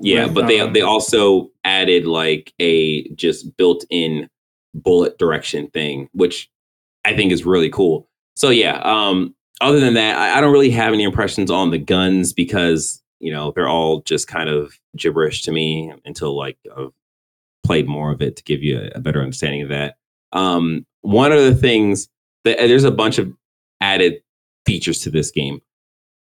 Yeah, 0.00 0.24
with, 0.26 0.34
but 0.34 0.46
they 0.46 0.60
um, 0.60 0.72
they 0.74 0.82
also 0.82 1.50
added 1.64 2.06
like 2.06 2.52
a 2.60 3.08
just 3.14 3.56
built-in 3.56 4.28
bullet 4.74 5.18
direction 5.18 5.68
thing, 5.68 6.08
which 6.12 6.50
I 7.04 7.14
think 7.14 7.32
is 7.32 7.44
really 7.44 7.70
cool. 7.70 8.08
So 8.36 8.50
yeah, 8.50 8.80
um, 8.84 9.34
other 9.60 9.80
than 9.80 9.94
that, 9.94 10.16
I, 10.18 10.38
I 10.38 10.40
don't 10.40 10.52
really 10.52 10.70
have 10.70 10.92
any 10.92 11.04
impressions 11.04 11.50
on 11.50 11.70
the 11.70 11.78
guns 11.78 12.32
because 12.32 13.02
you 13.20 13.32
know 13.32 13.52
they're 13.52 13.68
all 13.68 14.00
just 14.02 14.28
kind 14.28 14.48
of 14.48 14.78
gibberish 14.96 15.42
to 15.42 15.52
me 15.52 15.92
until 16.04 16.36
like 16.36 16.58
I've 16.76 16.92
played 17.64 17.88
more 17.88 18.10
of 18.10 18.20
it 18.20 18.36
to 18.36 18.42
give 18.42 18.62
you 18.62 18.78
a, 18.78 18.98
a 18.98 19.00
better 19.00 19.20
understanding 19.20 19.62
of 19.62 19.68
that. 19.68 19.96
Um, 20.32 20.86
one 21.02 21.32
of 21.32 21.40
the 21.40 21.54
things 21.54 22.08
that 22.44 22.58
there's 22.58 22.84
a 22.84 22.90
bunch 22.90 23.18
of 23.18 23.32
added 23.80 24.22
features 24.66 25.00
to 25.00 25.10
this 25.10 25.30
game. 25.30 25.60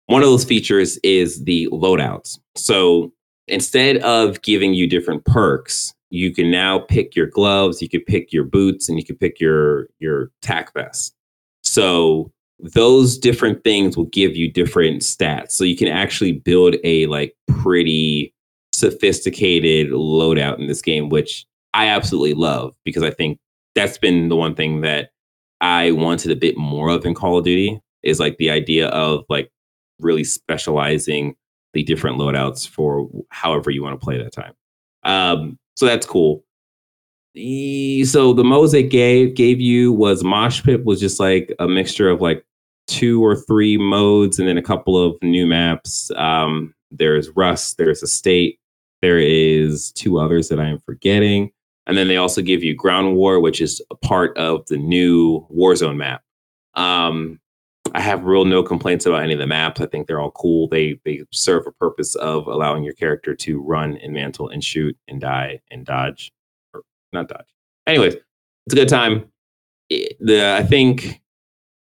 One 0.06 0.22
of 0.22 0.28
those 0.28 0.44
features 0.44 0.96
is 0.98 1.44
the 1.44 1.68
loadouts. 1.70 2.38
So 2.56 3.12
instead 3.46 3.98
of 3.98 4.40
giving 4.42 4.74
you 4.74 4.86
different 4.86 5.24
perks, 5.24 5.92
you 6.10 6.34
can 6.34 6.50
now 6.50 6.78
pick 6.78 7.14
your 7.14 7.26
gloves, 7.26 7.82
you 7.82 7.88
can 7.88 8.00
pick 8.02 8.32
your 8.32 8.44
boots, 8.44 8.88
and 8.88 8.98
you 8.98 9.04
can 9.04 9.16
pick 9.16 9.40
your 9.40 9.88
your 9.98 10.30
tack 10.42 10.72
vest. 10.74 11.14
So 11.62 12.32
those 12.60 13.18
different 13.18 13.62
things 13.62 13.96
will 13.96 14.06
give 14.06 14.36
you 14.36 14.50
different 14.50 15.02
stats. 15.02 15.52
So 15.52 15.64
you 15.64 15.76
can 15.76 15.88
actually 15.88 16.32
build 16.32 16.76
a 16.82 17.06
like 17.06 17.34
pretty 17.46 18.34
sophisticated 18.72 19.92
loadout 19.92 20.58
in 20.58 20.66
this 20.66 20.82
game, 20.82 21.08
which 21.08 21.46
I 21.74 21.86
absolutely 21.86 22.34
love 22.34 22.74
because 22.84 23.02
I 23.02 23.10
think 23.10 23.38
that's 23.74 23.98
been 23.98 24.28
the 24.28 24.36
one 24.36 24.54
thing 24.54 24.80
that 24.80 25.10
I 25.60 25.92
wanted 25.92 26.30
a 26.30 26.36
bit 26.36 26.56
more 26.56 26.88
of 26.88 27.04
in 27.04 27.14
Call 27.14 27.38
of 27.38 27.44
Duty 27.44 27.80
is 28.02 28.18
like 28.20 28.36
the 28.38 28.50
idea 28.50 28.88
of 28.88 29.24
like 29.28 29.50
really 30.00 30.24
specializing 30.24 31.34
the 31.74 31.82
different 31.82 32.18
loadouts 32.18 32.68
for 32.68 33.08
however 33.30 33.70
you 33.70 33.82
want 33.82 34.00
to 34.00 34.04
play 34.04 34.18
that 34.18 34.32
time. 34.32 34.54
Um, 35.04 35.58
so 35.78 35.86
that's 35.86 36.04
cool. 36.04 36.42
So 37.36 38.32
the 38.32 38.42
mosaic 38.42 38.90
gave 38.90 39.36
gave 39.36 39.60
you 39.60 39.92
was 39.92 40.24
Mosh 40.24 40.60
Pit 40.64 40.84
was 40.84 40.98
just 40.98 41.20
like 41.20 41.54
a 41.60 41.68
mixture 41.68 42.10
of 42.10 42.20
like 42.20 42.44
two 42.88 43.24
or 43.24 43.36
three 43.36 43.76
modes 43.76 44.40
and 44.40 44.48
then 44.48 44.58
a 44.58 44.62
couple 44.62 45.00
of 45.00 45.16
new 45.22 45.46
maps. 45.46 46.10
Um, 46.16 46.74
there's 46.90 47.28
Rust, 47.36 47.78
there's 47.78 48.02
Estate, 48.02 48.58
there 49.02 49.20
is 49.20 49.92
two 49.92 50.18
others 50.18 50.48
that 50.48 50.58
I 50.58 50.66
am 50.66 50.80
forgetting. 50.80 51.52
And 51.86 51.96
then 51.96 52.08
they 52.08 52.16
also 52.16 52.42
give 52.42 52.64
you 52.64 52.74
Ground 52.74 53.14
War, 53.14 53.38
which 53.38 53.60
is 53.60 53.80
a 53.92 53.94
part 53.94 54.36
of 54.36 54.66
the 54.66 54.78
new 54.78 55.46
Warzone 55.56 55.96
map. 55.96 56.22
Um, 56.74 57.38
I 57.94 58.00
have 58.00 58.24
real 58.24 58.44
no 58.44 58.62
complaints 58.62 59.06
about 59.06 59.22
any 59.22 59.32
of 59.32 59.38
the 59.38 59.46
maps. 59.46 59.80
I 59.80 59.86
think 59.86 60.06
they're 60.06 60.20
all 60.20 60.30
cool. 60.32 60.68
They 60.68 61.00
they 61.04 61.22
serve 61.32 61.66
a 61.66 61.72
purpose 61.72 62.14
of 62.16 62.46
allowing 62.46 62.84
your 62.84 62.94
character 62.94 63.34
to 63.34 63.60
run 63.60 63.96
and 63.98 64.12
mantle 64.12 64.48
and 64.48 64.62
shoot 64.62 64.96
and 65.08 65.20
die 65.20 65.60
and 65.70 65.84
dodge, 65.84 66.32
or 66.74 66.82
not 67.12 67.28
dodge. 67.28 67.46
Anyways, 67.86 68.14
it's 68.14 68.72
a 68.72 68.76
good 68.76 68.88
time. 68.88 69.30
The 69.88 70.56
I 70.58 70.62
think 70.62 71.20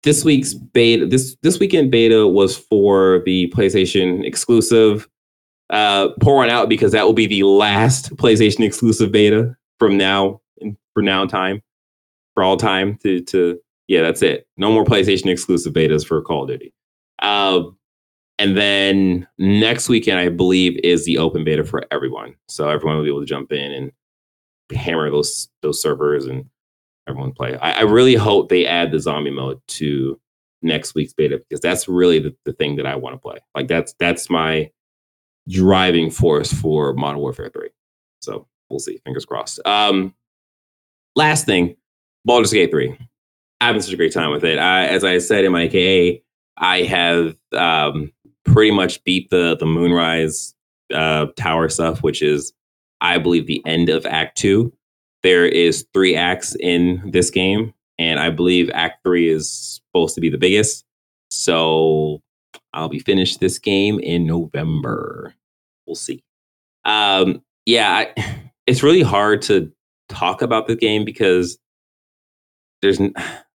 this 0.02 0.24
week's 0.24 0.54
beta 0.54 1.06
this 1.06 1.36
this 1.42 1.58
weekend 1.58 1.90
beta 1.90 2.26
was 2.26 2.56
for 2.56 3.22
the 3.24 3.50
PlayStation 3.54 4.24
exclusive. 4.24 5.08
Uh, 5.70 6.08
pour 6.20 6.36
one 6.36 6.50
out 6.50 6.68
because 6.68 6.92
that 6.92 7.06
will 7.06 7.14
be 7.14 7.26
the 7.26 7.42
last 7.42 8.14
PlayStation 8.16 8.60
exclusive 8.60 9.10
beta 9.10 9.56
from 9.78 9.96
now 9.96 10.40
for 10.92 11.02
now 11.02 11.24
time 11.24 11.62
for 12.34 12.42
all 12.42 12.56
time 12.56 12.98
to 13.02 13.20
to 13.22 13.58
yeah, 13.88 14.02
that's 14.02 14.22
it. 14.22 14.46
No 14.56 14.72
more 14.72 14.84
PlayStation 14.84 15.26
exclusive 15.26 15.72
betas 15.72 16.06
for 16.06 16.20
Call 16.22 16.44
of 16.44 16.48
Duty. 16.48 16.72
Um, 17.20 17.76
and 18.38 18.56
then 18.56 19.28
next 19.38 19.88
weekend, 19.88 20.18
I 20.18 20.28
believe, 20.28 20.78
is 20.82 21.04
the 21.04 21.18
open 21.18 21.44
beta 21.44 21.64
for 21.64 21.84
everyone. 21.90 22.34
So 22.48 22.68
everyone 22.68 22.96
will 22.96 23.04
be 23.04 23.10
able 23.10 23.20
to 23.20 23.26
jump 23.26 23.52
in 23.52 23.72
and 23.72 23.92
hammer 24.74 25.10
those 25.10 25.48
those 25.62 25.80
servers 25.80 26.24
and 26.26 26.46
everyone 27.08 27.32
play. 27.32 27.56
I, 27.56 27.72
I 27.72 27.82
really 27.82 28.14
hope 28.14 28.48
they 28.48 28.66
add 28.66 28.90
the 28.90 28.98
zombie 28.98 29.30
mode 29.30 29.60
to 29.68 30.18
next 30.62 30.94
week's 30.94 31.12
beta 31.12 31.38
because 31.38 31.60
that's 31.60 31.86
really 31.86 32.18
the, 32.18 32.34
the 32.44 32.54
thing 32.54 32.76
that 32.76 32.86
I 32.86 32.96
want 32.96 33.14
to 33.14 33.20
play. 33.20 33.38
Like 33.54 33.68
that's 33.68 33.94
that's 34.00 34.28
my 34.30 34.70
driving 35.48 36.10
force 36.10 36.52
for 36.52 36.94
Modern 36.94 37.20
Warfare 37.20 37.50
3. 37.50 37.68
So 38.22 38.48
we'll 38.70 38.78
see. 38.80 38.98
Fingers 39.04 39.26
crossed. 39.26 39.60
Um, 39.66 40.14
last 41.14 41.44
thing, 41.44 41.76
Baldur's 42.24 42.52
Gate 42.52 42.70
3 42.70 42.98
having 43.64 43.82
such 43.82 43.92
a 43.92 43.96
great 43.96 44.12
time 44.12 44.30
with 44.30 44.44
it. 44.44 44.58
I, 44.58 44.86
as 44.86 45.04
I 45.04 45.18
said 45.18 45.44
in 45.44 45.52
my 45.52 45.68
KA, 45.68 46.20
I 46.56 46.82
have 46.82 47.36
um, 47.52 48.12
pretty 48.44 48.70
much 48.70 49.02
beat 49.04 49.30
the 49.30 49.56
the 49.56 49.66
Moonrise 49.66 50.54
uh, 50.92 51.26
Tower 51.36 51.68
stuff, 51.68 52.02
which 52.02 52.22
is, 52.22 52.52
I 53.00 53.18
believe, 53.18 53.46
the 53.46 53.62
end 53.66 53.88
of 53.88 54.06
Act 54.06 54.36
Two. 54.36 54.72
There 55.22 55.46
is 55.46 55.86
three 55.94 56.14
acts 56.14 56.54
in 56.60 57.10
this 57.10 57.30
game, 57.30 57.72
and 57.98 58.20
I 58.20 58.30
believe 58.30 58.70
Act 58.74 59.02
Three 59.02 59.28
is 59.28 59.50
supposed 59.50 60.14
to 60.14 60.20
be 60.20 60.28
the 60.28 60.38
biggest. 60.38 60.84
So 61.30 62.20
I'll 62.72 62.88
be 62.88 62.98
finished 62.98 63.40
this 63.40 63.58
game 63.58 63.98
in 64.00 64.26
November. 64.26 65.34
We'll 65.86 65.96
see. 65.96 66.22
Um, 66.84 67.42
yeah, 67.66 68.04
I, 68.16 68.40
it's 68.66 68.82
really 68.82 69.02
hard 69.02 69.42
to 69.42 69.72
talk 70.08 70.42
about 70.42 70.66
the 70.66 70.76
game 70.76 71.04
because 71.04 71.58
there's 72.82 73.00
n- 73.00 73.14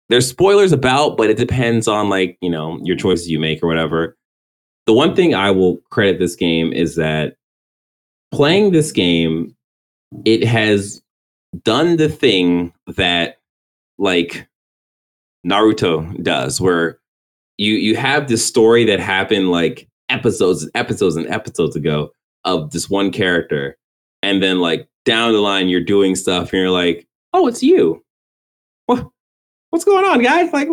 there's 0.09 0.28
spoilers 0.28 0.72
about, 0.72 1.16
but 1.16 1.30
it 1.30 1.36
depends 1.36 1.88
on 1.88 2.09
like 2.09 2.38
you 2.40 2.50
know 2.50 2.78
your 2.82 2.96
choices 2.96 3.30
you 3.30 3.38
make 3.38 3.62
or 3.62 3.66
whatever. 3.66 4.16
The 4.86 4.92
one 4.92 5.16
thing 5.16 5.34
I 5.34 5.50
will 5.50 5.78
credit 5.90 6.18
this 6.18 6.36
game 6.36 6.72
is 6.72 6.96
that 6.96 7.36
playing 8.32 8.72
this 8.72 8.92
game, 8.92 9.57
it 10.24 10.44
has 10.44 11.02
done 11.62 11.96
the 11.96 12.09
thing 12.09 12.72
that 12.96 13.38
like 13.98 14.47
Naruto 15.47 16.22
does, 16.22 16.60
where 16.60 16.98
you 17.56 17.74
you 17.74 17.97
have 17.97 18.28
this 18.28 18.44
story 18.44 18.85
that 18.85 19.01
happened 19.01 19.51
like 19.51 19.89
episodes 20.10 20.62
and 20.62 20.72
episodes 20.74 21.16
and 21.16 21.26
episodes 21.28 21.76
ago 21.76 22.10
of 22.44 22.72
this 22.72 22.90
one 22.90 23.10
character, 23.10 23.78
and 24.22 24.43
then 24.43 24.60
like 24.60 24.86
down 25.06 25.32
the 25.32 25.40
line 25.40 25.68
you're 25.68 25.81
doing 25.81 26.14
stuff 26.14 26.52
and 26.52 26.60
you're 26.60 26.70
like, 26.70 27.06
oh, 27.32 27.47
it's 27.47 27.62
you. 27.62 28.03
What? 29.74 29.78
what's 29.78 29.84
going 29.84 30.05
on, 30.05 30.22
guys? 30.22 30.52
Like, 30.52 30.68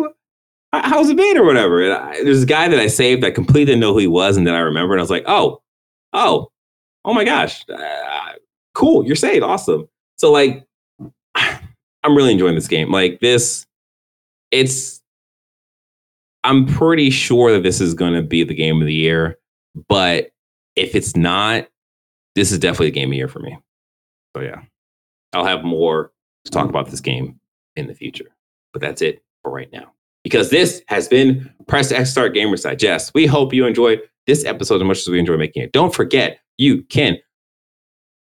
how- 0.72 0.88
how's 0.88 1.10
it 1.10 1.16
been 1.16 1.36
or 1.36 1.44
whatever? 1.44 1.82
And 1.82 1.92
I, 1.92 2.22
there's 2.22 2.44
a 2.44 2.46
guy 2.46 2.68
that 2.68 2.78
I 2.78 2.86
saved. 2.86 3.24
I 3.24 3.32
completely 3.32 3.64
didn't 3.64 3.80
know 3.80 3.92
who 3.94 3.98
he 3.98 4.06
was, 4.06 4.36
and 4.36 4.46
then 4.46 4.54
I 4.54 4.60
remember, 4.60 4.94
And 4.94 5.00
I 5.00 5.02
was 5.02 5.10
like, 5.10 5.24
oh, 5.26 5.60
oh, 6.12 6.52
oh 7.04 7.12
my 7.12 7.24
gosh, 7.24 7.68
uh, 7.68 8.34
cool, 8.74 9.04
you're 9.04 9.16
saved, 9.16 9.42
awesome. 9.42 9.88
So 10.18 10.30
like, 10.30 10.64
I'm 11.34 12.16
really 12.16 12.30
enjoying 12.30 12.54
this 12.54 12.68
game. 12.68 12.92
Like 12.92 13.18
this, 13.18 13.66
it's. 14.52 15.00
I'm 16.44 16.66
pretty 16.66 17.10
sure 17.10 17.52
that 17.52 17.62
this 17.62 17.80
is 17.80 17.94
going 17.94 18.14
to 18.14 18.22
be 18.22 18.42
the 18.42 18.54
game 18.54 18.80
of 18.80 18.86
the 18.86 18.94
year, 18.94 19.38
but 19.88 20.30
if 20.74 20.96
it's 20.96 21.16
not, 21.16 21.68
this 22.34 22.50
is 22.50 22.58
definitely 22.58 22.88
the 22.88 23.00
game 23.00 23.08
of 23.08 23.12
the 23.12 23.16
year 23.16 23.28
for 23.28 23.38
me. 23.38 23.58
So 24.36 24.42
yeah, 24.42 24.62
I'll 25.32 25.44
have 25.44 25.64
more 25.64 26.12
to 26.44 26.50
talk 26.50 26.68
about 26.68 26.90
this 26.90 27.00
game 27.00 27.38
in 27.76 27.86
the 27.86 27.94
future. 27.94 28.31
But 28.72 28.82
that's 28.82 29.02
it 29.02 29.22
for 29.42 29.50
right 29.50 29.70
now. 29.72 29.92
Because 30.24 30.50
this 30.50 30.82
has 30.88 31.08
been 31.08 31.52
Press 31.66 31.90
X 31.92 32.10
Start 32.10 32.34
Gamers 32.34 32.62
Digest. 32.62 33.12
We 33.14 33.26
hope 33.26 33.52
you 33.52 33.66
enjoyed 33.66 34.00
this 34.26 34.44
episode 34.44 34.76
as 34.76 34.84
much 34.84 34.98
as 34.98 35.08
we 35.08 35.18
enjoy 35.18 35.36
making 35.36 35.62
it. 35.64 35.72
Don't 35.72 35.92
forget, 35.94 36.38
you 36.58 36.82
can 36.84 37.18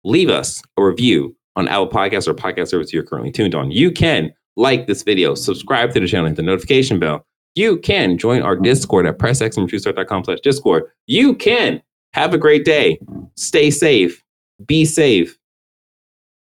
leave 0.03 0.29
us 0.29 0.63
a 0.77 0.83
review 0.83 1.35
on 1.55 1.67
Apple 1.67 1.89
Podcasts 1.89 2.27
or 2.27 2.33
podcast 2.33 2.69
service 2.69 2.91
you're 2.91 3.03
currently 3.03 3.31
tuned 3.31 3.53
on. 3.53 3.69
You 3.71 3.91
can 3.91 4.33
like 4.57 4.87
this 4.87 5.03
video, 5.03 5.35
subscribe 5.35 5.93
to 5.93 5.99
the 5.99 6.07
channel, 6.07 6.27
hit 6.27 6.37
the 6.37 6.41
notification 6.41 6.99
bell. 6.99 7.25
You 7.53 7.77
can 7.77 8.17
join 8.17 8.41
our 8.41 8.55
Discord 8.55 9.05
at 9.05 9.17
pressxnumber2start.com 9.19 10.23
slash 10.23 10.39
Discord. 10.41 10.85
You 11.05 11.35
can 11.35 11.81
have 12.13 12.33
a 12.33 12.37
great 12.37 12.65
day. 12.65 12.99
Stay 13.35 13.69
safe. 13.69 14.23
Be 14.65 14.85
safe. 14.85 15.37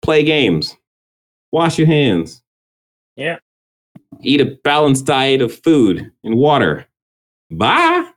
Play 0.02 0.24
games. 0.24 0.76
Wash 1.52 1.78
your 1.78 1.88
hands 1.88 2.42
Yeah. 3.16 3.38
Eat 4.22 4.42
a 4.42 4.58
balanced 4.64 5.06
diet 5.06 5.42
of 5.42 5.54
food 5.54 6.12
and 6.24 6.36
water. 6.36 6.86
Bye. 7.52 8.12